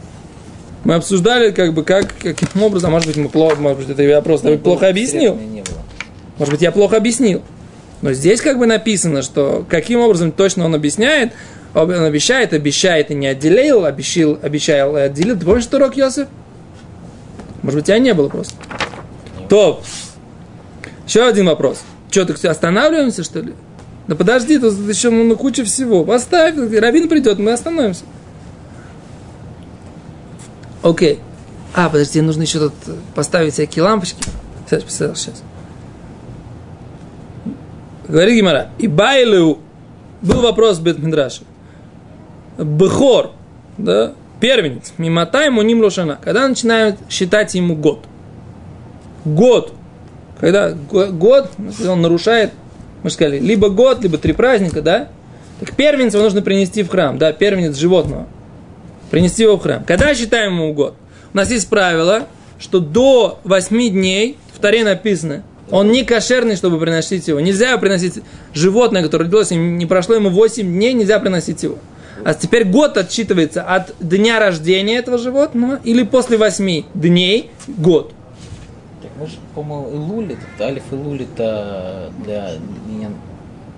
Мы 0.86 0.96
обсуждали, 0.96 1.52
как 1.52 1.74
бы, 1.74 1.84
как, 1.84 2.16
каким 2.18 2.64
образом, 2.64 2.92
может 2.92 3.08
быть, 3.08 3.18
мы 3.18 3.28
плохо, 3.28 3.58
может 3.58 3.80
быть, 3.80 3.90
это 3.90 4.02
я 4.02 4.22
просто 4.22 4.58
плохо 4.58 4.88
объяснил. 4.88 5.38
Может 6.38 6.54
быть, 6.54 6.62
я 6.62 6.72
плохо 6.72 6.96
объяснил. 6.98 7.42
Но 8.02 8.14
здесь 8.14 8.40
как 8.40 8.58
бы 8.58 8.66
написано, 8.66 9.22
что 9.22 9.66
каким 9.70 10.00
образом 10.00 10.32
точно 10.32 10.66
он 10.66 10.74
объясняет, 10.74 11.34
он 11.76 11.92
обещает, 11.92 12.54
обещает 12.54 13.12
и 13.12 13.14
не 13.14 13.28
отделил, 13.28 13.86
обещал, 13.86 14.40
обещал 14.42 14.98
и 14.98 15.02
отделил. 15.02 15.38
Ты 15.38 15.46
помнишь, 15.46 15.64
что 15.64 15.78
урок, 15.78 15.98
Йосиф? 15.98 16.28
Может 17.62 17.78
быть, 17.78 17.86
тебя 17.86 18.00
не 18.00 18.14
было 18.14 18.30
просто. 18.30 18.56
То. 19.50 19.82
Еще 21.08 21.26
один 21.26 21.48
вопрос. 21.48 21.82
Что, 22.12 22.26
так 22.26 22.38
все, 22.38 22.50
останавливаемся, 22.50 23.24
что 23.24 23.42
ли? 23.42 23.54
Да 24.08 24.16
подожди, 24.16 24.58
тут 24.58 24.74
еще 24.88 25.10
ну, 25.10 25.36
куча 25.36 25.64
всего. 25.64 26.04
Поставь, 26.04 26.56
Равин 26.58 27.10
придет, 27.10 27.38
мы 27.40 27.52
остановимся. 27.52 28.04
Окей. 30.82 31.20
А, 31.76 31.90
подожди, 31.90 32.22
нужно 32.22 32.44
еще 32.44 32.60
тут 32.60 32.74
поставить 33.14 33.54
всякие 33.54 33.84
лампочки. 33.84 34.24
Сейчас, 34.68 34.84
сейчас, 34.88 35.20
сейчас. 35.20 35.44
Говорит 38.08 38.36
Гимара. 38.36 38.70
И 38.80 38.88
Байлю 38.88 39.60
был 40.22 40.42
вопрос 40.42 40.80
Бет 40.80 40.98
Мидраша. 40.98 41.44
Бехор, 42.58 43.32
да, 43.78 44.14
первенец, 44.40 44.94
мимота 44.98 45.44
ему 45.44 45.62
ним 45.62 45.82
лошана. 45.82 46.20
Когда 46.24 46.48
начинают 46.48 46.98
считать 47.10 47.56
ему 47.56 47.76
год. 47.76 48.06
Год. 49.26 49.74
Когда 50.40 50.72
го- 50.72 51.08
год, 51.08 51.50
он 51.88 52.02
нарушает, 52.02 52.52
мы 53.04 53.10
сказали, 53.10 53.40
либо 53.40 53.70
год, 53.70 54.02
либо 54.02 54.18
три 54.18 54.34
праздника, 54.34 54.82
да? 54.82 55.10
Так 55.60 55.76
первенца 55.76 56.18
нужно 56.20 56.42
принести 56.42 56.84
в 56.84 56.90
храм, 56.90 57.18
да, 57.18 57.34
первенец 57.34 57.76
животного. 57.76 58.28
Принести 59.12 59.44
его 59.44 59.58
в 59.58 59.62
храм. 59.62 59.84
Когда 59.84 60.14
считаем 60.16 60.54
ему 60.54 60.74
год? 60.74 60.96
У 61.34 61.38
нас 61.38 61.52
есть 61.52 61.68
правило, 61.70 62.28
что 62.60 62.80
до 62.80 63.40
8 63.44 63.90
дней, 63.90 64.38
в 64.56 64.60
Таре 64.60 64.84
написано, 64.84 65.44
он 65.72 65.92
не 65.92 66.04
кошерный, 66.04 66.56
чтобы 66.56 66.80
приносить 66.80 67.28
его. 67.28 67.40
Нельзя 67.40 67.78
приносить 67.78 68.16
животное, 68.54 69.04
которое 69.04 69.26
родилось, 69.26 69.52
и 69.52 69.56
не 69.56 69.86
прошло 69.86 70.16
ему 70.16 70.30
8 70.30 70.66
дней, 70.66 70.94
нельзя 70.94 71.20
приносить 71.20 71.62
его. 71.64 71.78
А 72.26 72.34
теперь 72.34 72.66
год 72.66 72.98
отсчитывается 72.98 73.64
от 73.64 73.94
дня 74.00 74.40
рождения 74.40 74.98
этого 74.98 75.18
животного 75.18 75.80
или 75.84 76.04
после 76.04 76.38
8 76.38 76.84
дней 76.94 77.52
год. 77.68 78.14
Так 79.02 79.12
мы 79.20 79.28
же, 79.28 79.34
по-моему, 79.56 79.90
Илуль, 79.96 80.34
это 80.34 80.66
Алиф 80.66 80.84
Илуль 80.92 81.24
это 81.24 82.12
для 82.24 82.52
меня 82.88 83.10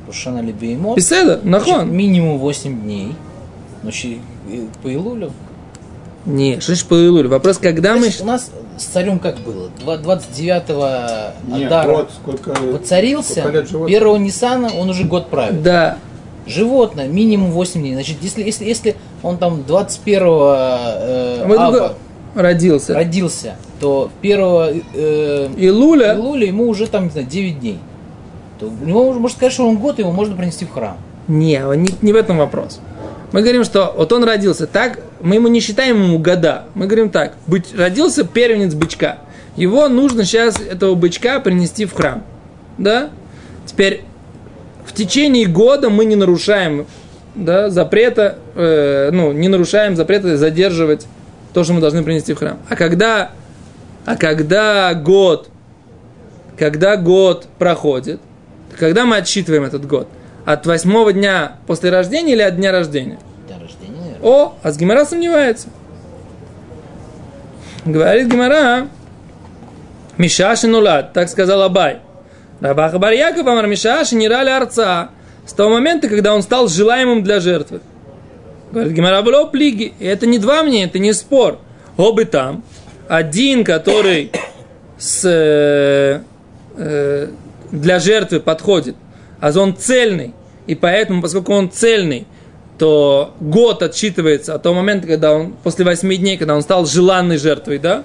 Рушана 0.07 0.41
Лебеймот. 0.41 0.97
Беседа, 0.97 1.39
нахон. 1.43 1.91
Минимум 1.95 2.39
8 2.39 2.81
дней. 2.81 3.15
Щи- 3.91 4.19
и 4.49 4.67
по 4.83 4.87
Илулю. 4.93 5.31
Не, 6.25 6.59
что 6.59 6.73
по 6.87 6.93
Илулю? 6.95 7.29
Вопрос, 7.29 7.57
когда 7.57 7.93
мы... 7.95 8.01
Значит, 8.03 8.21
у 8.21 8.25
нас 8.25 8.51
с 8.77 8.83
царем 8.83 9.19
как 9.19 9.39
было? 9.39 9.69
Два- 9.79 9.97
29-го 9.97 11.55
Нет, 11.57 11.67
Адара 11.67 11.93
год, 11.95 12.11
сколько... 12.11 12.49
воцарился, 12.61 13.31
сколько 13.31 13.49
лет 13.49 13.69
животному? 13.69 13.87
первого 13.89 14.17
Ниссана 14.17 14.69
он 14.77 14.89
уже 14.89 15.03
год 15.03 15.29
правит. 15.29 15.63
Да, 15.63 15.97
Животное 16.45 17.07
минимум 17.07 17.51
8 17.51 17.81
дней. 17.81 17.93
Значит, 17.93 18.17
если, 18.21 18.43
если, 18.43 18.65
если 18.65 18.95
он 19.21 19.37
там 19.37 19.63
21-го 19.67 20.55
э, 20.57 21.45
только 21.47 21.93
родился. 22.35 22.93
родился, 22.95 23.55
то 23.79 24.09
1 24.21 24.39
э, 24.93 25.49
Илуля, 25.57 26.15
Илуля 26.15 26.47
ему 26.47 26.67
уже 26.67 26.87
там, 26.87 27.05
не 27.05 27.09
знаю, 27.11 27.27
9 27.27 27.59
дней. 27.59 27.79
То 28.59 28.67
у 28.67 28.85
него 28.85 29.13
можно 29.13 29.29
сказать, 29.29 29.53
что 29.53 29.67
он 29.67 29.77
год, 29.77 29.99
его 29.99 30.11
можно 30.11 30.35
принести 30.35 30.65
в 30.65 30.71
храм. 30.71 30.97
Не, 31.27 31.61
не, 31.75 31.89
не 32.01 32.13
в 32.13 32.15
этом 32.15 32.37
вопрос. 32.37 32.79
Мы 33.31 33.41
говорим, 33.41 33.63
что 33.63 33.93
вот 33.95 34.11
он 34.11 34.23
родился 34.23 34.67
так, 34.67 34.99
мы 35.21 35.35
ему 35.35 35.47
не 35.47 35.61
считаем 35.61 36.03
ему 36.03 36.19
года. 36.19 36.65
Мы 36.73 36.87
говорим 36.87 37.09
так, 37.09 37.35
быть, 37.47 37.73
родился 37.75 38.23
первенец 38.25 38.73
бычка. 38.73 39.19
Его 39.55 39.87
нужно 39.87 40.25
сейчас, 40.25 40.59
этого 40.59 40.95
бычка, 40.95 41.39
принести 41.39 41.85
в 41.85 41.93
храм. 41.93 42.23
Да? 42.77 43.09
Теперь 43.65 44.03
в 44.91 44.93
течение 44.93 45.45
года 45.45 45.89
мы 45.89 46.03
не 46.03 46.17
нарушаем 46.17 46.85
да, 47.33 47.69
запрета, 47.69 48.39
э, 48.55 49.09
ну, 49.13 49.31
не 49.31 49.47
нарушаем 49.47 49.95
запрета 49.95 50.35
задерживать 50.35 51.07
то, 51.53 51.63
что 51.63 51.71
мы 51.71 51.79
должны 51.79 52.03
принести 52.03 52.33
в 52.33 52.37
храм. 52.37 52.59
А 52.67 52.75
когда, 52.75 53.31
а 54.05 54.17
когда 54.17 54.93
год, 54.93 55.47
когда 56.57 56.97
год 56.97 57.47
проходит, 57.57 58.19
когда 58.77 59.05
мы 59.05 59.15
отсчитываем 59.15 59.63
этот 59.63 59.87
год? 59.87 60.09
От 60.43 60.65
восьмого 60.65 61.13
дня 61.13 61.57
после 61.67 61.89
рождения 61.89 62.33
или 62.33 62.41
от 62.41 62.57
дня 62.57 62.73
рождения? 62.73 63.19
День 63.47 63.61
рождения, 63.61 63.97
наверное. 63.97 64.29
О, 64.29 64.55
а 64.61 64.71
с 64.71 64.77
Гимара 64.77 65.05
сомневается. 65.05 65.69
Говорит 67.85 68.27
Гимара, 68.27 68.87
Мишаши 70.17 70.67
нулад, 70.67 71.13
так 71.13 71.29
сказал 71.29 71.61
Абай. 71.61 71.99
Рабаха 72.61 72.99
Бар 72.99 73.13
Яков 73.13 73.47
Амар 73.47 73.67
Мишаши 73.67 74.15
не 74.15 74.27
рали 74.29 74.49
арца. 74.49 75.09
С 75.45 75.53
того 75.53 75.71
момента, 75.71 76.07
когда 76.07 76.33
он 76.35 76.43
стал 76.43 76.67
желаемым 76.67 77.23
для 77.23 77.39
жертвы. 77.39 77.81
Говорит 78.71 78.93
Гимара, 78.93 79.21
было 79.23 79.45
плиги. 79.45 79.93
Это 79.99 80.27
не 80.27 80.37
два 80.37 80.63
мнения, 80.63 80.85
это 80.85 80.99
не 80.99 81.13
спор. 81.13 81.59
Обы 81.97 82.25
там. 82.25 82.63
Один, 83.07 83.63
который 83.63 84.31
с, 84.97 85.25
э, 85.25 86.21
э, 86.77 87.27
для 87.71 87.99
жертвы 87.99 88.39
подходит, 88.39 88.95
а 89.39 89.51
он 89.59 89.75
цельный. 89.75 90.33
И 90.67 90.75
поэтому, 90.75 91.21
поскольку 91.21 91.53
он 91.53 91.71
цельный, 91.71 92.27
то 92.77 93.33
год 93.39 93.81
отсчитывается 93.81 94.53
от 94.53 94.63
того 94.63 94.75
момента, 94.75 95.07
когда 95.07 95.33
он, 95.33 95.53
после 95.63 95.83
восьми 95.83 96.15
дней, 96.15 96.37
когда 96.37 96.55
он 96.55 96.61
стал 96.61 96.85
желанной 96.85 97.37
жертвой, 97.37 97.79
да? 97.79 98.03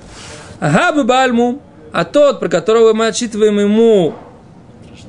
Ага, 0.58 1.04
бальму, 1.04 1.60
а 1.92 2.04
тот, 2.04 2.40
про 2.40 2.48
которого 2.48 2.94
мы 2.94 3.06
отсчитываем 3.06 3.60
ему 3.60 4.14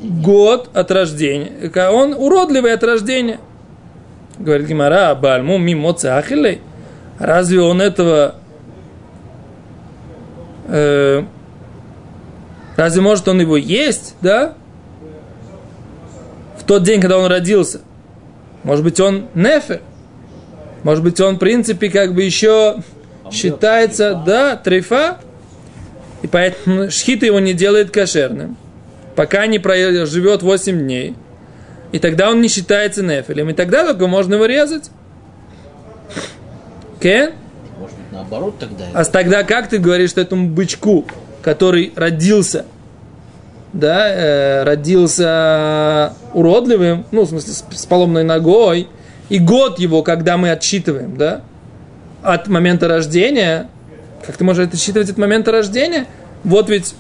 год 0.02 0.70
от 0.74 0.92
рождения, 0.92 1.52
он 1.90 2.14
уродливый 2.14 2.74
от 2.74 2.84
рождения. 2.84 3.40
Говорит 4.40 4.68
Гимара, 4.68 5.16
бальму 5.16 5.58
мимо 5.58 5.94
цахилей. 5.94 6.62
Разве 7.20 7.62
он 7.62 7.82
этого... 7.82 8.36
э, 10.68 11.24
разве 12.76 13.02
может 13.02 13.28
он 13.28 13.42
его 13.42 13.58
есть, 13.58 14.16
да? 14.22 14.54
В 16.60 16.64
тот 16.64 16.84
день, 16.84 17.02
когда 17.02 17.18
он 17.18 17.26
родился. 17.26 17.82
Может 18.64 18.84
быть, 18.84 19.00
он 19.00 19.26
нефер. 19.34 19.82
Может 20.84 21.04
быть, 21.04 21.20
он, 21.20 21.38
в 21.38 21.40
принципе, 21.40 21.90
как 21.90 22.14
бы 22.14 22.22
еще 22.22 22.84
считается, 23.32 24.22
да, 24.26 24.56
трефа. 24.56 25.18
И 26.22 26.28
поэтому 26.28 26.92
шхита 26.92 27.26
его 27.26 27.40
не 27.40 27.54
делает 27.54 27.90
кошерным. 27.90 28.58
Пока 29.18 29.48
не 29.48 29.58
проживет 29.58 30.44
8 30.44 30.80
дней. 30.80 31.16
И 31.92 31.98
тогда 31.98 32.30
он 32.30 32.40
не 32.40 32.50
считается 32.50 33.02
нефелем. 33.02 33.50
И 33.50 33.54
тогда 33.54 33.84
только 33.84 34.06
можно 34.06 34.36
его 34.36 34.46
резать. 34.46 34.92
Кен? 37.02 37.32
Может 37.80 37.98
быть, 37.98 38.12
наоборот 38.12 38.60
тогда. 38.60 38.86
А 38.94 39.04
тогда 39.06 39.44
как 39.44 39.70
ты 39.70 39.80
говоришь, 39.80 40.12
что 40.12 40.22
этому 40.22 40.50
бычку, 40.50 41.04
который 41.42 41.94
родился, 41.96 42.66
да, 43.74 44.08
э, 44.08 44.64
родился 44.64 46.14
уродливым, 46.36 47.04
ну, 47.12 47.24
в 47.24 47.30
смысле, 47.30 47.54
с, 47.54 47.66
с 47.72 47.86
поломной 47.88 48.24
ногой, 48.24 48.88
и 49.30 49.40
год 49.40 49.80
его, 49.80 50.04
когда 50.04 50.38
мы 50.38 50.52
отсчитываем, 50.52 51.18
да, 51.18 51.42
от 52.22 52.48
момента 52.50 52.88
рождения, 52.88 53.68
как 54.24 54.38
ты 54.38 54.44
можешь 54.44 54.68
отсчитывать 54.68 55.10
от 55.10 55.18
момента 55.18 55.52
рождения? 55.52 56.06
Вот 56.44 56.70
ведь 56.70 56.94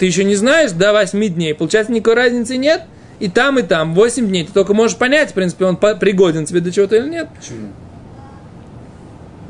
ты 0.00 0.06
еще 0.06 0.24
не 0.24 0.34
знаешь, 0.34 0.72
до 0.72 0.92
8 0.94 1.28
дней, 1.28 1.54
получается, 1.54 1.92
никакой 1.92 2.14
разницы 2.14 2.56
нет, 2.56 2.84
и 3.20 3.28
там, 3.28 3.58
и 3.58 3.62
там, 3.62 3.94
8 3.94 4.26
дней, 4.26 4.44
ты 4.46 4.52
только 4.52 4.72
можешь 4.72 4.96
понять, 4.96 5.30
в 5.30 5.34
принципе, 5.34 5.66
он 5.66 5.76
пригоден 5.76 6.46
тебе 6.46 6.60
до 6.60 6.72
чего-то 6.72 6.96
или 6.96 7.06
нет. 7.08 7.28
Почему? 7.38 7.68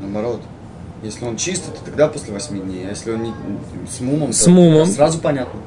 Наоборот. 0.01 0.41
Если 1.03 1.23
он 1.23 1.37
чистый, 1.37 1.71
то 1.71 1.83
тогда 1.85 2.09
после 2.09 2.33
8 2.33 2.61
дней. 2.63 2.85
А 2.85 2.89
если 2.89 3.11
он 3.11 3.23
не, 3.23 3.33
с 3.89 4.01
мумом, 4.01 4.33
С 4.33 4.43
то 4.43 4.49
мумом. 4.51 4.85
сразу 4.87 5.19
понятно. 5.19 5.59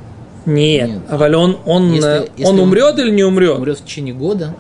Нет, 0.45 0.89
Нет. 0.91 0.99
а 1.09 1.17
он, 1.39 1.59
он, 1.65 1.93
Если- 1.95 2.31
если 2.37 2.45
он 2.45 2.61
он 2.61 2.69
умрет 2.69 2.99
или 2.99 3.11
не 3.11 3.25
умрет? 3.25 3.57
Умрет 3.57 3.79
в 3.79 3.85
течение 3.85 4.15
года. 4.15 4.55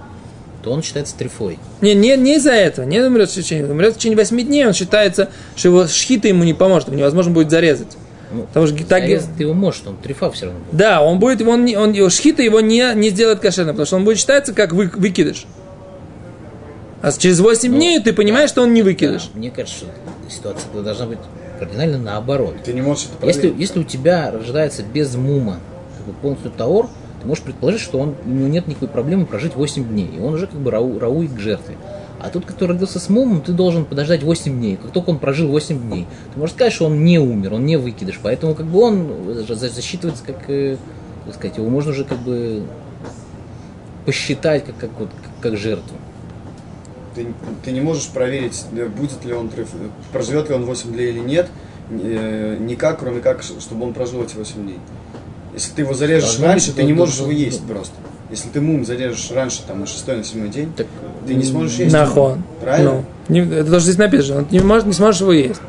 то 0.63 0.73
он 0.73 0.83
считается 0.83 1.15
трефой. 1.15 1.59
Не, 1.83 1.93
не, 1.95 2.17
не 2.17 2.37
из-за 2.37 2.53
этого, 2.53 2.87
не 2.87 2.99
умрет 2.99 3.29
в 3.29 3.35
течение, 3.35 3.71
умрет 3.71 3.93
в 3.93 3.99
течение 3.99 4.17
8 4.17 4.41
дней, 4.41 4.67
он 4.67 4.73
считается, 4.73 5.29
что 5.57 5.69
его 5.69 5.87
шхита 5.87 6.27
ему 6.29 6.43
не 6.45 6.55
поможет, 6.55 6.89
его 6.89 6.97
невозможно 6.97 7.33
будет 7.33 7.51
зарезать. 7.51 7.99
Ну, 8.35 8.43
Потому 8.45 8.67
что 8.67 8.77
так, 8.87 9.03
зарезать 9.03 9.37
ты 9.37 9.45
его 9.45 9.55
можешь, 9.55 9.83
он 9.87 9.97
трефа 9.97 10.31
все 10.31 10.47
равно 10.47 10.61
будет. 10.61 10.77
да, 10.77 11.03
он 11.03 11.19
будет, 11.19 11.41
он, 11.43 11.69
он, 11.77 11.93
его 11.93 12.11
шхита 12.11 12.43
его 12.43 12.61
не, 12.61 12.93
не 12.95 13.11
сделает 13.11 13.41
кошерным, 13.41 13.75
потому 13.75 13.87
что 13.87 13.97
он 13.97 14.05
будет 14.05 14.19
считаться 14.19 14.53
как 14.53 14.73
вы, 14.73 14.91
выкидыш. 14.95 15.47
А 17.03 17.13
через 17.13 17.41
8 17.41 17.71
Ну, 17.71 17.77
дней 17.77 18.01
ты 18.01 18.13
понимаешь, 18.13 18.49
что 18.51 18.63
он 18.63 18.73
не 18.73 18.83
выкидыш. 18.83 19.25
Да, 19.33 19.39
мне 19.39 19.51
кажется, 19.51 19.79
что 19.79 19.87
ситуация 20.31 20.83
должна 20.83 21.07
быть 21.07 21.19
кардинально 21.59 21.99
наоборот. 21.99 22.55
Ты 22.65 22.73
не 22.73 22.81
можешь 22.83 23.07
это 23.17 23.27
Если, 23.27 23.55
если 23.57 23.81
у 23.81 23.85
тебя 23.85 24.31
рождается 24.31 24.83
без 24.83 25.15
мума 25.15 25.59
как 25.99 26.07
бы 26.07 26.13
полностью 26.15 26.51
таор, 26.51 26.89
ты 27.21 27.29
можешь 27.29 27.45
предположить, 27.45 27.83
что 27.83 27.99
он, 27.99 28.15
у 28.25 28.29
него 28.29 28.49
нет 28.49 28.67
никакой 28.67 28.89
проблемы 28.89 29.27
прожить 29.27 29.55
8 29.55 29.87
дней. 29.87 30.11
И 30.17 30.21
он 30.21 30.35
уже 30.35 30.47
как 30.47 30.59
бы 30.59 30.71
рау, 30.71 30.99
рауит 30.99 31.33
к 31.35 31.39
жертве. 31.39 31.77
А 32.25 32.31
тот, 32.31 32.47
который 32.47 32.71
родился 32.71 32.99
с 32.99 33.11
мумом, 33.11 33.43
ты 33.43 33.53
должен 33.53 33.85
подождать 33.85 34.23
8 34.23 34.51
дней. 34.59 34.77
Как 34.77 34.93
только 34.93 35.11
он 35.11 35.19
прожил 35.19 35.49
8 35.49 35.79
дней, 35.79 36.07
ты 36.33 36.41
можешь 36.41 36.55
сказать, 36.55 36.73
что 36.73 36.87
он 36.87 37.05
не 37.05 37.19
умер, 37.19 37.53
он 37.53 37.67
не 37.67 37.77
выкидыш. 37.77 38.19
Поэтому 38.23 38.55
как 38.55 38.65
бы 38.65 38.81
он 38.81 39.45
за- 39.47 39.69
засчитывается 39.69 40.25
как, 40.25 40.49
э, 40.49 40.79
как 41.27 41.35
сказать, 41.35 41.59
его 41.59 41.69
можно 41.69 41.91
уже 41.91 42.05
как 42.05 42.19
бы 42.21 42.63
посчитать 44.07 44.65
как, 44.65 44.79
как, 44.79 44.91
вот, 44.99 45.11
как, 45.23 45.33
как 45.53 45.59
жертву. 45.59 45.95
Ты, 47.15 47.27
ты 47.63 47.73
не 47.73 47.83
можешь 47.83 48.09
проверить, 48.09 48.65
э, 48.73 48.89
будет 48.89 49.23
ли 49.27 49.35
он 49.35 49.51
э, 49.55 49.67
проживет 50.11 50.49
ли 50.49 50.55
он 50.55 50.65
8 50.65 50.95
дней 50.95 51.11
или 51.11 51.19
нет, 51.19 51.49
э, 51.91 52.57
никак, 52.59 53.01
кроме 53.01 53.21
как, 53.21 53.43
чтобы 53.43 53.85
он 53.85 53.93
прожил 53.93 54.23
эти 54.23 54.35
8 54.35 54.63
дней. 54.63 54.79
Если 55.53 55.73
ты 55.73 55.83
его 55.83 55.93
зарежешь 55.93 56.31
Должно 56.31 56.47
раньше, 56.47 56.73
ты 56.73 56.85
не 56.85 56.95
можешь 56.95 57.19
его 57.21 57.31
есть 57.31 57.67
просто. 57.67 57.95
Если 58.31 58.49
ты 58.49 58.61
мум 58.61 58.85
зарежешь 58.85 59.31
раньше, 59.33 59.61
там, 59.67 59.81
на 59.81 59.87
шестой, 59.87 60.17
на 60.17 60.25
седьмой 60.25 60.49
день, 60.49 60.73
Так, 60.77 60.87
ты 61.27 61.35
не 61.35 61.45
сможешь 61.45 61.77
есть. 61.79 61.93
Нахон. 61.93 62.43
Правильно? 62.61 62.93
Ну, 62.93 63.05
не- 63.29 63.41
это 63.55 63.71
тоже 63.71 63.85
здесь 63.85 63.99
написано. 63.99 64.39
Он 64.41 64.47
не, 64.51 64.61
может, 64.61 64.87
не 64.87 64.93
сможешь 64.95 65.21
его 65.21 65.33
есть. 65.33 65.61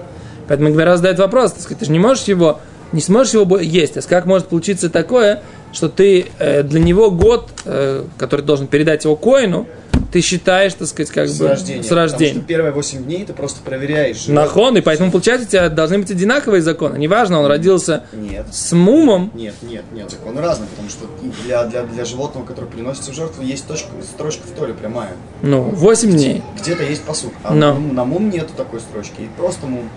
Поэтому 0.48 0.72
Гмара 0.72 0.96
задает 0.96 1.20
вопрос, 1.20 1.52
так 1.54 1.62
сказать, 1.62 1.80
ты 1.80 1.86
же 1.86 1.92
не 1.92 2.00
можешь 2.00 2.26
его, 2.26 2.60
не 2.92 3.02
сможешь 3.02 3.34
его 3.34 3.58
есть. 3.58 3.98
А 3.98 4.02
как 4.02 4.26
может 4.26 4.48
получиться 4.48 4.90
такое, 4.90 5.42
что 5.74 5.90
ты 5.90 6.28
э, 6.40 6.64
для 6.64 6.80
него 6.80 7.12
год, 7.12 7.50
э, 7.66 8.06
который 8.18 8.42
должен 8.46 8.68
передать 8.68 9.04
его 9.04 9.16
коину, 9.16 9.68
ты 10.16 10.22
считаешь, 10.22 10.74
так 10.76 10.88
сказать, 10.88 11.12
как 11.12 11.28
С 11.28 11.38
бы 11.38 11.50
рождения. 11.50 11.82
с 11.84 11.88
Потому 11.88 12.02
рождения. 12.04 12.34
что 12.36 12.42
первые 12.44 12.72
8 12.72 13.04
дней 13.04 13.26
ты 13.26 13.34
просто 13.34 13.62
проверяешь. 13.62 14.16
живот. 14.24 14.44
Нахон, 14.44 14.78
и 14.78 14.80
поэтому, 14.82 15.12
получается, 15.12 15.46
у 15.46 15.50
тебя 15.50 15.68
должны 15.68 15.98
быть 16.00 16.10
одинаковые 16.10 16.62
законы. 16.62 16.98
Неважно, 16.98 17.42
он 17.42 17.48
родился 17.48 18.06
Нет. 18.14 18.46
с 18.50 18.72
мумом, 18.72 19.30
Нет, 19.36 19.56
нет, 19.62 19.84
нет, 19.92 20.10
законы 20.10 20.40
разные, 20.40 20.70
потому 20.70 20.88
что 20.90 21.06
для, 21.44 21.66
для, 21.66 21.84
для 21.84 22.06
животного, 22.06 22.46
которое 22.46 22.68
приносится 22.68 23.12
в 23.12 23.14
жертву, 23.14 23.44
есть 23.44 23.68
точка, 23.68 23.90
строчка 24.04 24.48
в 24.48 24.52
Торе 24.58 24.74
прямая. 24.74 25.10
ну, 25.42 25.64
8 25.64 26.10
дней. 26.12 26.42
Где-то 26.62 26.84
есть 26.84 27.04
посуд, 27.04 27.34
а 27.44 27.54
Но. 27.54 27.74
на, 27.74 27.80
на 27.94 28.06
мум 28.06 28.30
нету 28.30 28.54
такой 28.56 28.80
строчки, 28.80 29.20
и 29.20 29.28
просто 29.38 29.66
мум. 29.68 29.90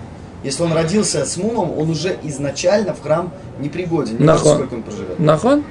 Если 0.43 0.65
он 0.65 0.73
родился 0.73 1.25
с 1.25 1.37
мумом, 1.37 1.79
он 1.79 1.91
уже 1.91 2.17
изначально 2.25 2.93
в 2.93 3.03
храм 3.03 3.33
не 3.61 3.69
пригоден, 3.69 4.19
не 4.19 4.27
важно, 4.27 4.33
Нахон. 4.35 4.57
сколько 4.57 4.75
он 4.75 4.83
проживет. 4.83 5.19
Нахон? 5.21 5.65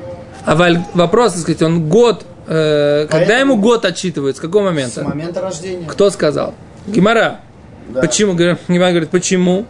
А 0.46 0.56
валь- 0.56 0.80
вопрос, 0.94 1.34
так 1.34 1.42
сказать, 1.42 1.62
он 1.64 1.90
год, 1.90 2.26
э, 2.48 3.08
когда 3.10 3.26
Поэтому- 3.28 3.54
ему 3.54 3.62
год 3.62 3.86
отчитывают, 3.86 4.38
с 4.38 4.40
какого 4.40 4.64
С 4.64 4.66
момента? 4.66 5.04
момента 5.04 5.42
рождения. 5.42 5.86
Кто 5.88 6.10
сказал? 6.10 6.56
Гимара. 6.88 7.42
Да. 7.90 8.02
Почему? 8.02 8.34
Гимара 8.34 8.90
говорит, 8.92 9.10
почему? 9.10 9.66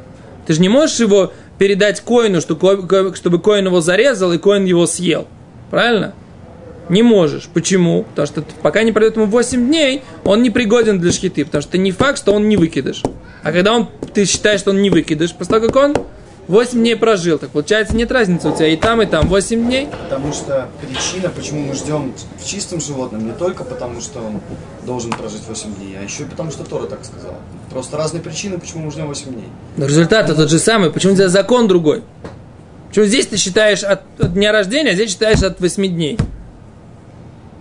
Ты 0.46 0.54
же 0.54 0.62
не 0.62 0.70
можешь 0.70 1.00
его 1.00 1.34
передать 1.58 2.02
коину, 2.02 2.40
что 2.42 2.56
ко- 2.56 2.78
ко- 2.78 3.16
чтобы 3.16 3.40
коин 3.40 3.66
его 3.66 3.82
зарезал 3.82 4.32
и 4.34 4.38
коин 4.38 4.66
его 4.66 4.86
съел. 4.88 5.28
Правильно? 5.72 6.14
Не 6.90 7.04
можешь. 7.04 7.50
Почему? 7.54 8.04
Потому 8.04 8.28
что 8.28 8.44
пока 8.62 8.84
не 8.84 8.92
пройдет 8.94 9.18
ему 9.18 9.26
8 9.26 9.68
дней, 9.68 10.04
он 10.24 10.42
не 10.42 10.50
пригоден 10.50 11.00
для 11.00 11.12
шхиты. 11.12 11.44
Потому 11.44 11.62
что 11.62 11.78
не 11.78 11.92
факт, 11.92 12.18
что 12.20 12.32
он 12.34 12.48
не 12.48 12.56
выкидыш. 12.56 13.04
А 13.44 13.52
когда 13.52 13.74
он, 13.74 13.90
ты 14.14 14.24
считаешь, 14.26 14.62
что 14.62 14.70
он 14.72 14.82
не 14.82 14.90
выкидыш, 14.90 15.34
после 15.34 15.60
того, 15.60 15.68
как 15.68 15.76
он 15.76 15.96
8 16.48 16.80
дней 16.80 16.96
прожил, 16.96 17.38
так 17.38 17.50
получается 17.50 17.96
нет 17.96 18.10
разницы 18.10 18.50
у 18.50 18.56
тебя 18.56 18.68
и 18.68 18.78
там, 18.78 19.02
и 19.02 19.06
там 19.06 19.28
8 19.28 19.66
дней. 19.66 19.90
Потому 20.04 20.32
что 20.32 20.70
причина, 20.82 21.30
почему 21.30 21.62
мы 21.62 21.74
ждем 21.74 22.14
в 22.40 22.46
чистом 22.46 22.80
животном, 22.80 23.26
не 23.26 23.34
только 23.34 23.66
потому, 23.66 24.00
что 24.00 24.20
он 24.20 24.40
должен 24.86 25.12
прожить 25.12 25.42
8 25.48 25.76
дней, 25.76 25.98
а 26.00 26.04
еще 26.04 26.24
и 26.24 26.26
потому, 26.26 26.52
что 26.52 26.64
Тора 26.64 26.86
так 26.88 27.04
сказала. 27.04 27.36
Просто 27.70 27.98
разные 27.98 28.22
причины, 28.24 28.58
почему 28.58 28.86
мы 28.86 28.92
ждем 28.92 29.08
8 29.08 29.34
дней. 29.34 29.50
Но 29.76 29.86
результат 29.86 30.28
тот 30.28 30.50
же 30.50 30.60
самый. 30.60 30.90
Почему 30.90 31.16
здесь 31.16 31.32
закон 31.32 31.68
другой? 31.68 32.04
Почему 32.88 33.06
здесь 33.06 33.28
ты 33.28 33.36
считаешь 33.36 33.84
от, 33.84 34.04
от 34.18 34.34
дня 34.34 34.54
рождения, 34.54 34.92
а 34.92 34.94
здесь 34.94 35.12
считаешь 35.12 35.44
от 35.44 35.60
8 35.60 35.86
дней? 35.86 36.18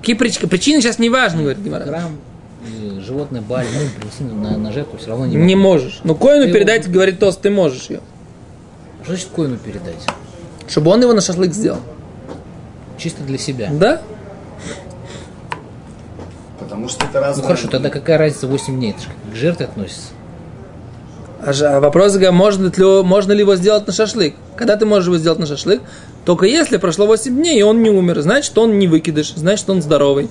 Какие 0.00 0.14
причины? 0.14 0.48
Причины 0.48 0.80
сейчас 0.80 1.00
не 1.00 1.10
важны, 1.10 1.42
говорит 1.42 1.60
Гимара. 1.60 1.82
Храм, 1.82 2.12
животное 3.00 3.40
баль, 3.40 3.66
ну, 3.66 3.80
принести 3.98 4.22
на, 4.22 4.56
на 4.56 4.72
жертву 4.72 4.96
все 4.98 5.08
равно 5.08 5.26
не, 5.26 5.34
Не 5.36 5.56
можешь. 5.56 6.00
Ну, 6.04 6.14
коину 6.14 6.46
Ты 6.46 6.52
передать, 6.52 6.84
его- 6.84 6.94
говорит 6.94 7.18
Тост, 7.18 7.40
ты 7.40 7.50
можешь 7.50 7.90
ее. 7.90 8.00
Что 9.06 9.14
значит 9.14 9.28
коину 9.36 9.56
передать? 9.56 10.04
Чтобы 10.66 10.90
он 10.90 11.00
его 11.00 11.12
на 11.12 11.20
шашлык 11.20 11.52
сделал. 11.54 11.78
Чисто 12.98 13.22
для 13.22 13.38
себя. 13.38 13.68
Да? 13.70 14.00
Потому 16.58 16.88
что 16.88 17.04
это 17.06 17.20
Ну 17.20 17.26
разные... 17.26 17.44
хорошо, 17.44 17.68
тогда 17.68 17.88
какая 17.88 18.18
разница 18.18 18.48
8 18.48 18.74
дней? 18.76 18.90
Это 18.90 19.02
же 19.02 19.08
к 19.32 19.36
жертве 19.36 19.66
относится. 19.66 20.08
А, 21.40 21.52
же- 21.52 21.68
а 21.68 21.78
вопрос, 21.78 22.14
говорит, 22.14 22.32
можно 22.32 22.66
ли, 22.66 23.02
можно 23.04 23.30
ли 23.30 23.38
его 23.40 23.54
сделать 23.54 23.86
на 23.86 23.92
шашлык? 23.92 24.34
Когда 24.56 24.76
ты 24.76 24.86
можешь 24.86 25.06
его 25.06 25.18
сделать 25.18 25.38
на 25.38 25.46
шашлык? 25.46 25.82
Только 26.24 26.46
если 26.46 26.76
прошло 26.78 27.06
8 27.06 27.32
дней, 27.32 27.60
и 27.60 27.62
он 27.62 27.84
не 27.84 27.90
умер, 27.90 28.22
значит, 28.22 28.58
он 28.58 28.76
не 28.80 28.88
выкидыш, 28.88 29.34
значит, 29.36 29.70
он 29.70 29.82
здоровый. 29.82 30.28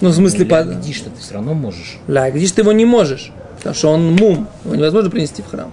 Ну, 0.00 0.08
в 0.08 0.14
смысле, 0.14 0.46
по... 0.46 0.62
Глядишь, 0.62 0.96
что 0.96 1.10
ты 1.10 1.20
все 1.20 1.34
равно 1.34 1.52
можешь. 1.52 1.98
Ля, 2.08 2.30
где 2.30 2.46
ты 2.48 2.62
его 2.62 2.72
не 2.72 2.86
можешь? 2.86 3.32
Потому 3.58 3.74
что 3.74 3.88
он 3.90 4.14
мум, 4.14 4.48
его 4.64 4.74
невозможно 4.76 5.10
принести 5.10 5.42
в 5.42 5.50
храм. 5.50 5.70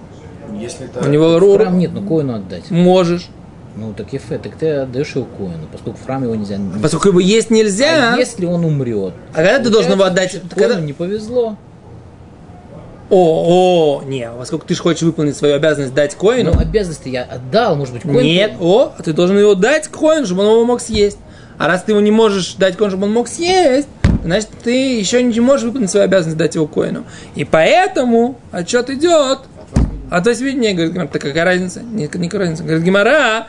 Если 0.62 0.86
это... 0.86 1.06
У 1.06 1.10
него 1.10 1.38
ру... 1.38 1.56
храм 1.56 1.76
нет, 1.76 1.92
но 1.92 2.02
коину 2.02 2.34
отдать. 2.34 2.70
Можешь. 2.70 3.28
Ну 3.74 3.94
так 3.96 4.12
ефе, 4.12 4.38
так 4.38 4.56
ты 4.56 4.68
отдаешь 4.70 5.14
его 5.14 5.24
коину, 5.24 5.66
поскольку 5.70 5.98
в 5.98 6.04
храм 6.04 6.22
его 6.22 6.34
нельзя. 6.34 6.58
Поскольку 6.80 7.08
его 7.08 7.20
есть 7.20 7.50
нельзя. 7.50 8.14
А 8.14 8.16
если 8.18 8.44
он 8.44 8.64
умрет? 8.64 9.14
А 9.32 9.36
когда 9.36 9.58
ты 9.58 9.70
должен 9.70 9.92
его 9.92 10.04
отдать? 10.04 10.40
Когда- 10.50 10.74
Коину 10.74 10.86
не 10.86 10.92
повезло. 10.92 11.56
О, 13.14 14.00
о, 14.00 14.02
не, 14.06 14.30
поскольку 14.38 14.66
ты 14.66 14.74
же 14.74 14.80
хочешь 14.80 15.02
выполнить 15.02 15.36
свою 15.36 15.56
обязанность 15.56 15.92
дать 15.92 16.14
коину. 16.14 16.52
Ну, 16.54 16.60
обязанности 16.60 17.10
я 17.10 17.24
отдал, 17.24 17.76
может 17.76 17.92
быть, 17.92 18.02
коин. 18.02 18.22
Нет, 18.22 18.52
о, 18.58 18.92
а 18.96 19.02
ты 19.02 19.12
должен 19.12 19.38
его 19.38 19.54
дать 19.54 19.88
коину, 19.88 20.24
чтобы 20.24 20.42
он 20.42 20.52
его 20.52 20.64
мог 20.64 20.80
съесть. 20.80 21.18
А 21.58 21.68
раз 21.68 21.82
ты 21.82 21.92
его 21.92 22.00
не 22.00 22.10
можешь 22.10 22.54
дать 22.54 22.76
коину, 22.76 22.90
чтобы 22.92 23.06
он 23.06 23.12
мог 23.12 23.28
съесть, 23.28 23.88
значит, 24.24 24.48
ты 24.62 24.98
еще 24.98 25.22
не 25.22 25.40
можешь 25.40 25.66
выполнить 25.66 25.90
свою 25.90 26.04
обязанность 26.04 26.38
дать 26.38 26.54
его 26.54 26.66
коину. 26.66 27.04
И 27.34 27.44
поэтому 27.44 28.36
отчет 28.50 28.88
идет 28.88 29.40
от 30.12 30.26
8 30.26 30.52
дней. 30.52 30.74
Говорит, 30.74 30.92
Гимара, 30.92 31.08
так 31.08 31.22
какая 31.22 31.44
разница? 31.44 31.82
Нет, 31.82 32.14
никакой 32.14 32.40
разницы. 32.40 32.62
Говорит, 32.62 32.84
Гимара, 32.84 33.46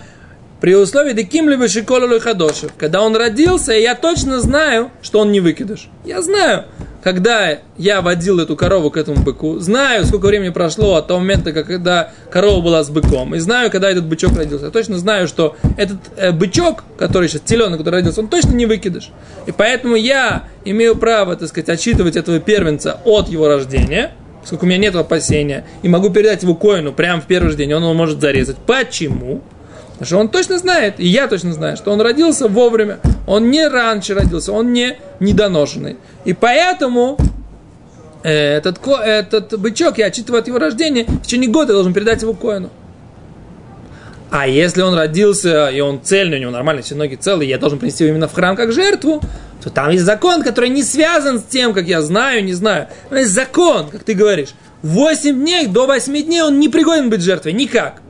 при 0.61 0.75
условии 0.75 1.11
деким 1.11 1.49
либо 1.49 1.67
шиколу 1.67 2.19
хадошев. 2.21 2.71
Когда 2.77 3.01
он 3.01 3.15
родился, 3.17 3.73
я 3.73 3.95
точно 3.95 4.39
знаю, 4.39 4.91
что 5.01 5.19
он 5.19 5.33
не 5.33 5.41
выкидыш. 5.41 5.89
Я 6.05 6.21
знаю, 6.21 6.63
когда 7.03 7.59
я 7.77 8.01
водил 8.01 8.39
эту 8.39 8.55
корову 8.55 8.89
к 8.89 8.95
этому 8.95 9.21
быку, 9.21 9.59
знаю, 9.59 10.05
сколько 10.05 10.27
времени 10.27 10.51
прошло 10.51 10.95
от 10.95 11.07
того 11.07 11.19
момента, 11.19 11.51
когда 11.51 12.13
корова 12.31 12.61
была 12.61 12.81
с 12.81 12.89
быком, 12.89 13.35
и 13.35 13.39
знаю, 13.39 13.71
когда 13.71 13.89
этот 13.89 14.05
бычок 14.05 14.37
родился. 14.37 14.67
Я 14.67 14.71
точно 14.71 14.97
знаю, 14.97 15.27
что 15.27 15.57
этот 15.75 15.97
э, 16.15 16.31
бычок, 16.31 16.85
который 16.97 17.27
сейчас 17.27 17.41
теленок, 17.41 17.79
который 17.79 17.95
родился, 17.95 18.21
он 18.21 18.29
точно 18.29 18.53
не 18.53 18.65
выкидыш. 18.65 19.09
И 19.47 19.51
поэтому 19.51 19.97
я 19.97 20.45
имею 20.63 20.95
право, 20.95 21.35
так 21.35 21.49
сказать, 21.49 21.67
отчитывать 21.67 22.15
этого 22.15 22.39
первенца 22.39 23.01
от 23.03 23.27
его 23.27 23.49
рождения, 23.49 24.13
поскольку 24.43 24.65
у 24.65 24.67
меня 24.67 24.77
нет 24.77 24.95
опасения, 24.95 25.63
и 25.83 25.87
могу 25.87 26.09
передать 26.09 26.43
его 26.43 26.53
коину 26.53 26.91
прямо 26.91 27.21
в 27.21 27.27
первый 27.27 27.49
же 27.49 27.55
день, 27.55 27.73
он 27.73 27.81
его 27.81 27.93
может 27.93 28.19
зарезать. 28.19 28.57
Почему? 28.57 29.41
Потому 29.93 30.05
что 30.05 30.17
он 30.17 30.27
точно 30.27 30.57
знает, 30.57 30.99
и 30.99 31.07
я 31.07 31.29
точно 31.29 31.53
знаю, 31.53 31.77
что 31.77 31.91
он 31.91 32.01
родился 32.01 32.49
вовремя. 32.49 32.99
Он 33.25 33.49
не 33.49 33.65
раньше 33.65 34.13
родился, 34.13 34.51
он 34.51 34.73
не 34.73 34.97
недоношенный. 35.21 35.95
И 36.25 36.33
поэтому 36.33 37.17
э, 38.23 38.57
этот, 38.57 38.85
этот 38.85 39.59
бычок, 39.61 39.99
я 39.99 40.07
отчитываю 40.07 40.41
от 40.41 40.47
его 40.47 40.59
рождения, 40.59 41.05
в 41.05 41.21
течение 41.21 41.49
года 41.49 41.71
я 41.71 41.75
должен 41.75 41.93
передать 41.93 42.21
его 42.21 42.33
коину. 42.33 42.69
А 44.35 44.47
если 44.47 44.81
он 44.81 44.95
родился, 44.95 45.67
и 45.67 45.79
он 45.79 46.01
цельный, 46.01 46.37
у 46.37 46.41
него 46.41 46.51
нормально, 46.51 46.81
все 46.81 46.95
ноги 46.95 47.13
целые, 47.13 47.47
я 47.47 47.59
должен 47.59 47.77
принести 47.77 48.03
его 48.03 48.15
именно 48.15 48.27
в 48.27 48.33
храм 48.33 48.55
как 48.55 48.71
жертву, 48.71 49.21
то 49.63 49.69
там 49.69 49.91
есть 49.91 50.05
закон, 50.05 50.41
который 50.41 50.69
не 50.69 50.81
связан 50.81 51.37
с 51.37 51.43
тем, 51.43 51.71
как 51.71 51.85
я 51.85 52.01
знаю, 52.01 52.43
не 52.43 52.53
знаю. 52.53 52.87
Там 53.09 53.19
есть 53.19 53.31
закон, 53.31 53.89
как 53.91 54.03
ты 54.03 54.15
говоришь. 54.15 54.55
8 54.81 55.39
дней, 55.39 55.67
до 55.67 55.85
8 55.85 56.23
дней 56.23 56.41
он 56.41 56.59
не 56.59 56.67
пригоден 56.67 57.11
быть 57.11 57.21
жертвой, 57.21 57.53
никак. 57.53 58.01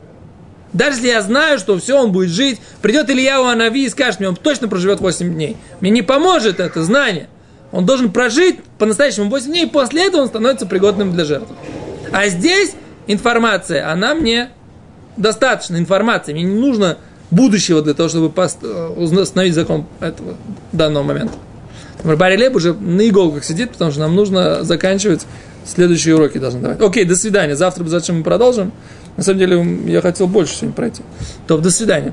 Даже 0.72 0.96
если 0.96 1.08
я 1.08 1.20
знаю, 1.20 1.58
что 1.58 1.78
все, 1.78 2.00
он 2.00 2.10
будет 2.10 2.30
жить, 2.30 2.58
придет 2.80 3.10
Илья 3.10 3.42
у 3.42 3.44
Анави 3.44 3.84
и 3.84 3.90
скажет 3.90 4.20
мне, 4.20 4.30
он 4.30 4.36
точно 4.36 4.66
проживет 4.66 5.00
8 5.00 5.30
дней. 5.30 5.58
Мне 5.80 5.90
не 5.90 6.00
поможет 6.00 6.58
это 6.58 6.82
знание. 6.84 7.28
Он 7.70 7.84
должен 7.84 8.10
прожить 8.10 8.60
по-настоящему 8.78 9.28
8 9.28 9.46
дней, 9.46 9.66
и 9.66 9.68
после 9.68 10.06
этого 10.06 10.22
он 10.22 10.28
становится 10.28 10.64
пригодным 10.64 11.12
для 11.12 11.26
жертвы. 11.26 11.54
А 12.12 12.28
здесь 12.28 12.72
информация, 13.08 13.92
она 13.92 14.14
мне 14.14 14.48
достаточно 15.16 15.76
информации. 15.76 16.32
Мне 16.32 16.42
не 16.42 16.60
нужно 16.60 16.98
будущего 17.30 17.82
для 17.82 17.94
того, 17.94 18.08
чтобы 18.08 18.32
э, 18.36 18.88
установить 18.96 19.54
закон 19.54 19.86
этого 20.00 20.34
данного 20.72 21.02
момента. 21.02 21.34
Барри 22.04 22.36
Леб 22.36 22.54
уже 22.54 22.74
на 22.74 23.08
иголках 23.08 23.44
сидит, 23.44 23.72
потому 23.72 23.90
что 23.90 24.00
нам 24.00 24.14
нужно 24.14 24.62
заканчивать 24.62 25.26
следующие 25.64 26.14
уроки 26.14 26.38
должны 26.38 26.60
давать. 26.60 26.80
Окей, 26.80 27.04
до 27.04 27.16
свидания. 27.16 27.56
Завтра 27.56 27.84
зачем 27.84 28.18
мы 28.18 28.22
продолжим. 28.24 28.72
На 29.16 29.22
самом 29.22 29.38
деле, 29.38 29.78
я 29.86 30.00
хотел 30.02 30.26
больше 30.26 30.54
сегодня 30.54 30.74
пройти. 30.74 31.02
То, 31.46 31.58
до 31.58 31.70
свидания. 31.70 32.12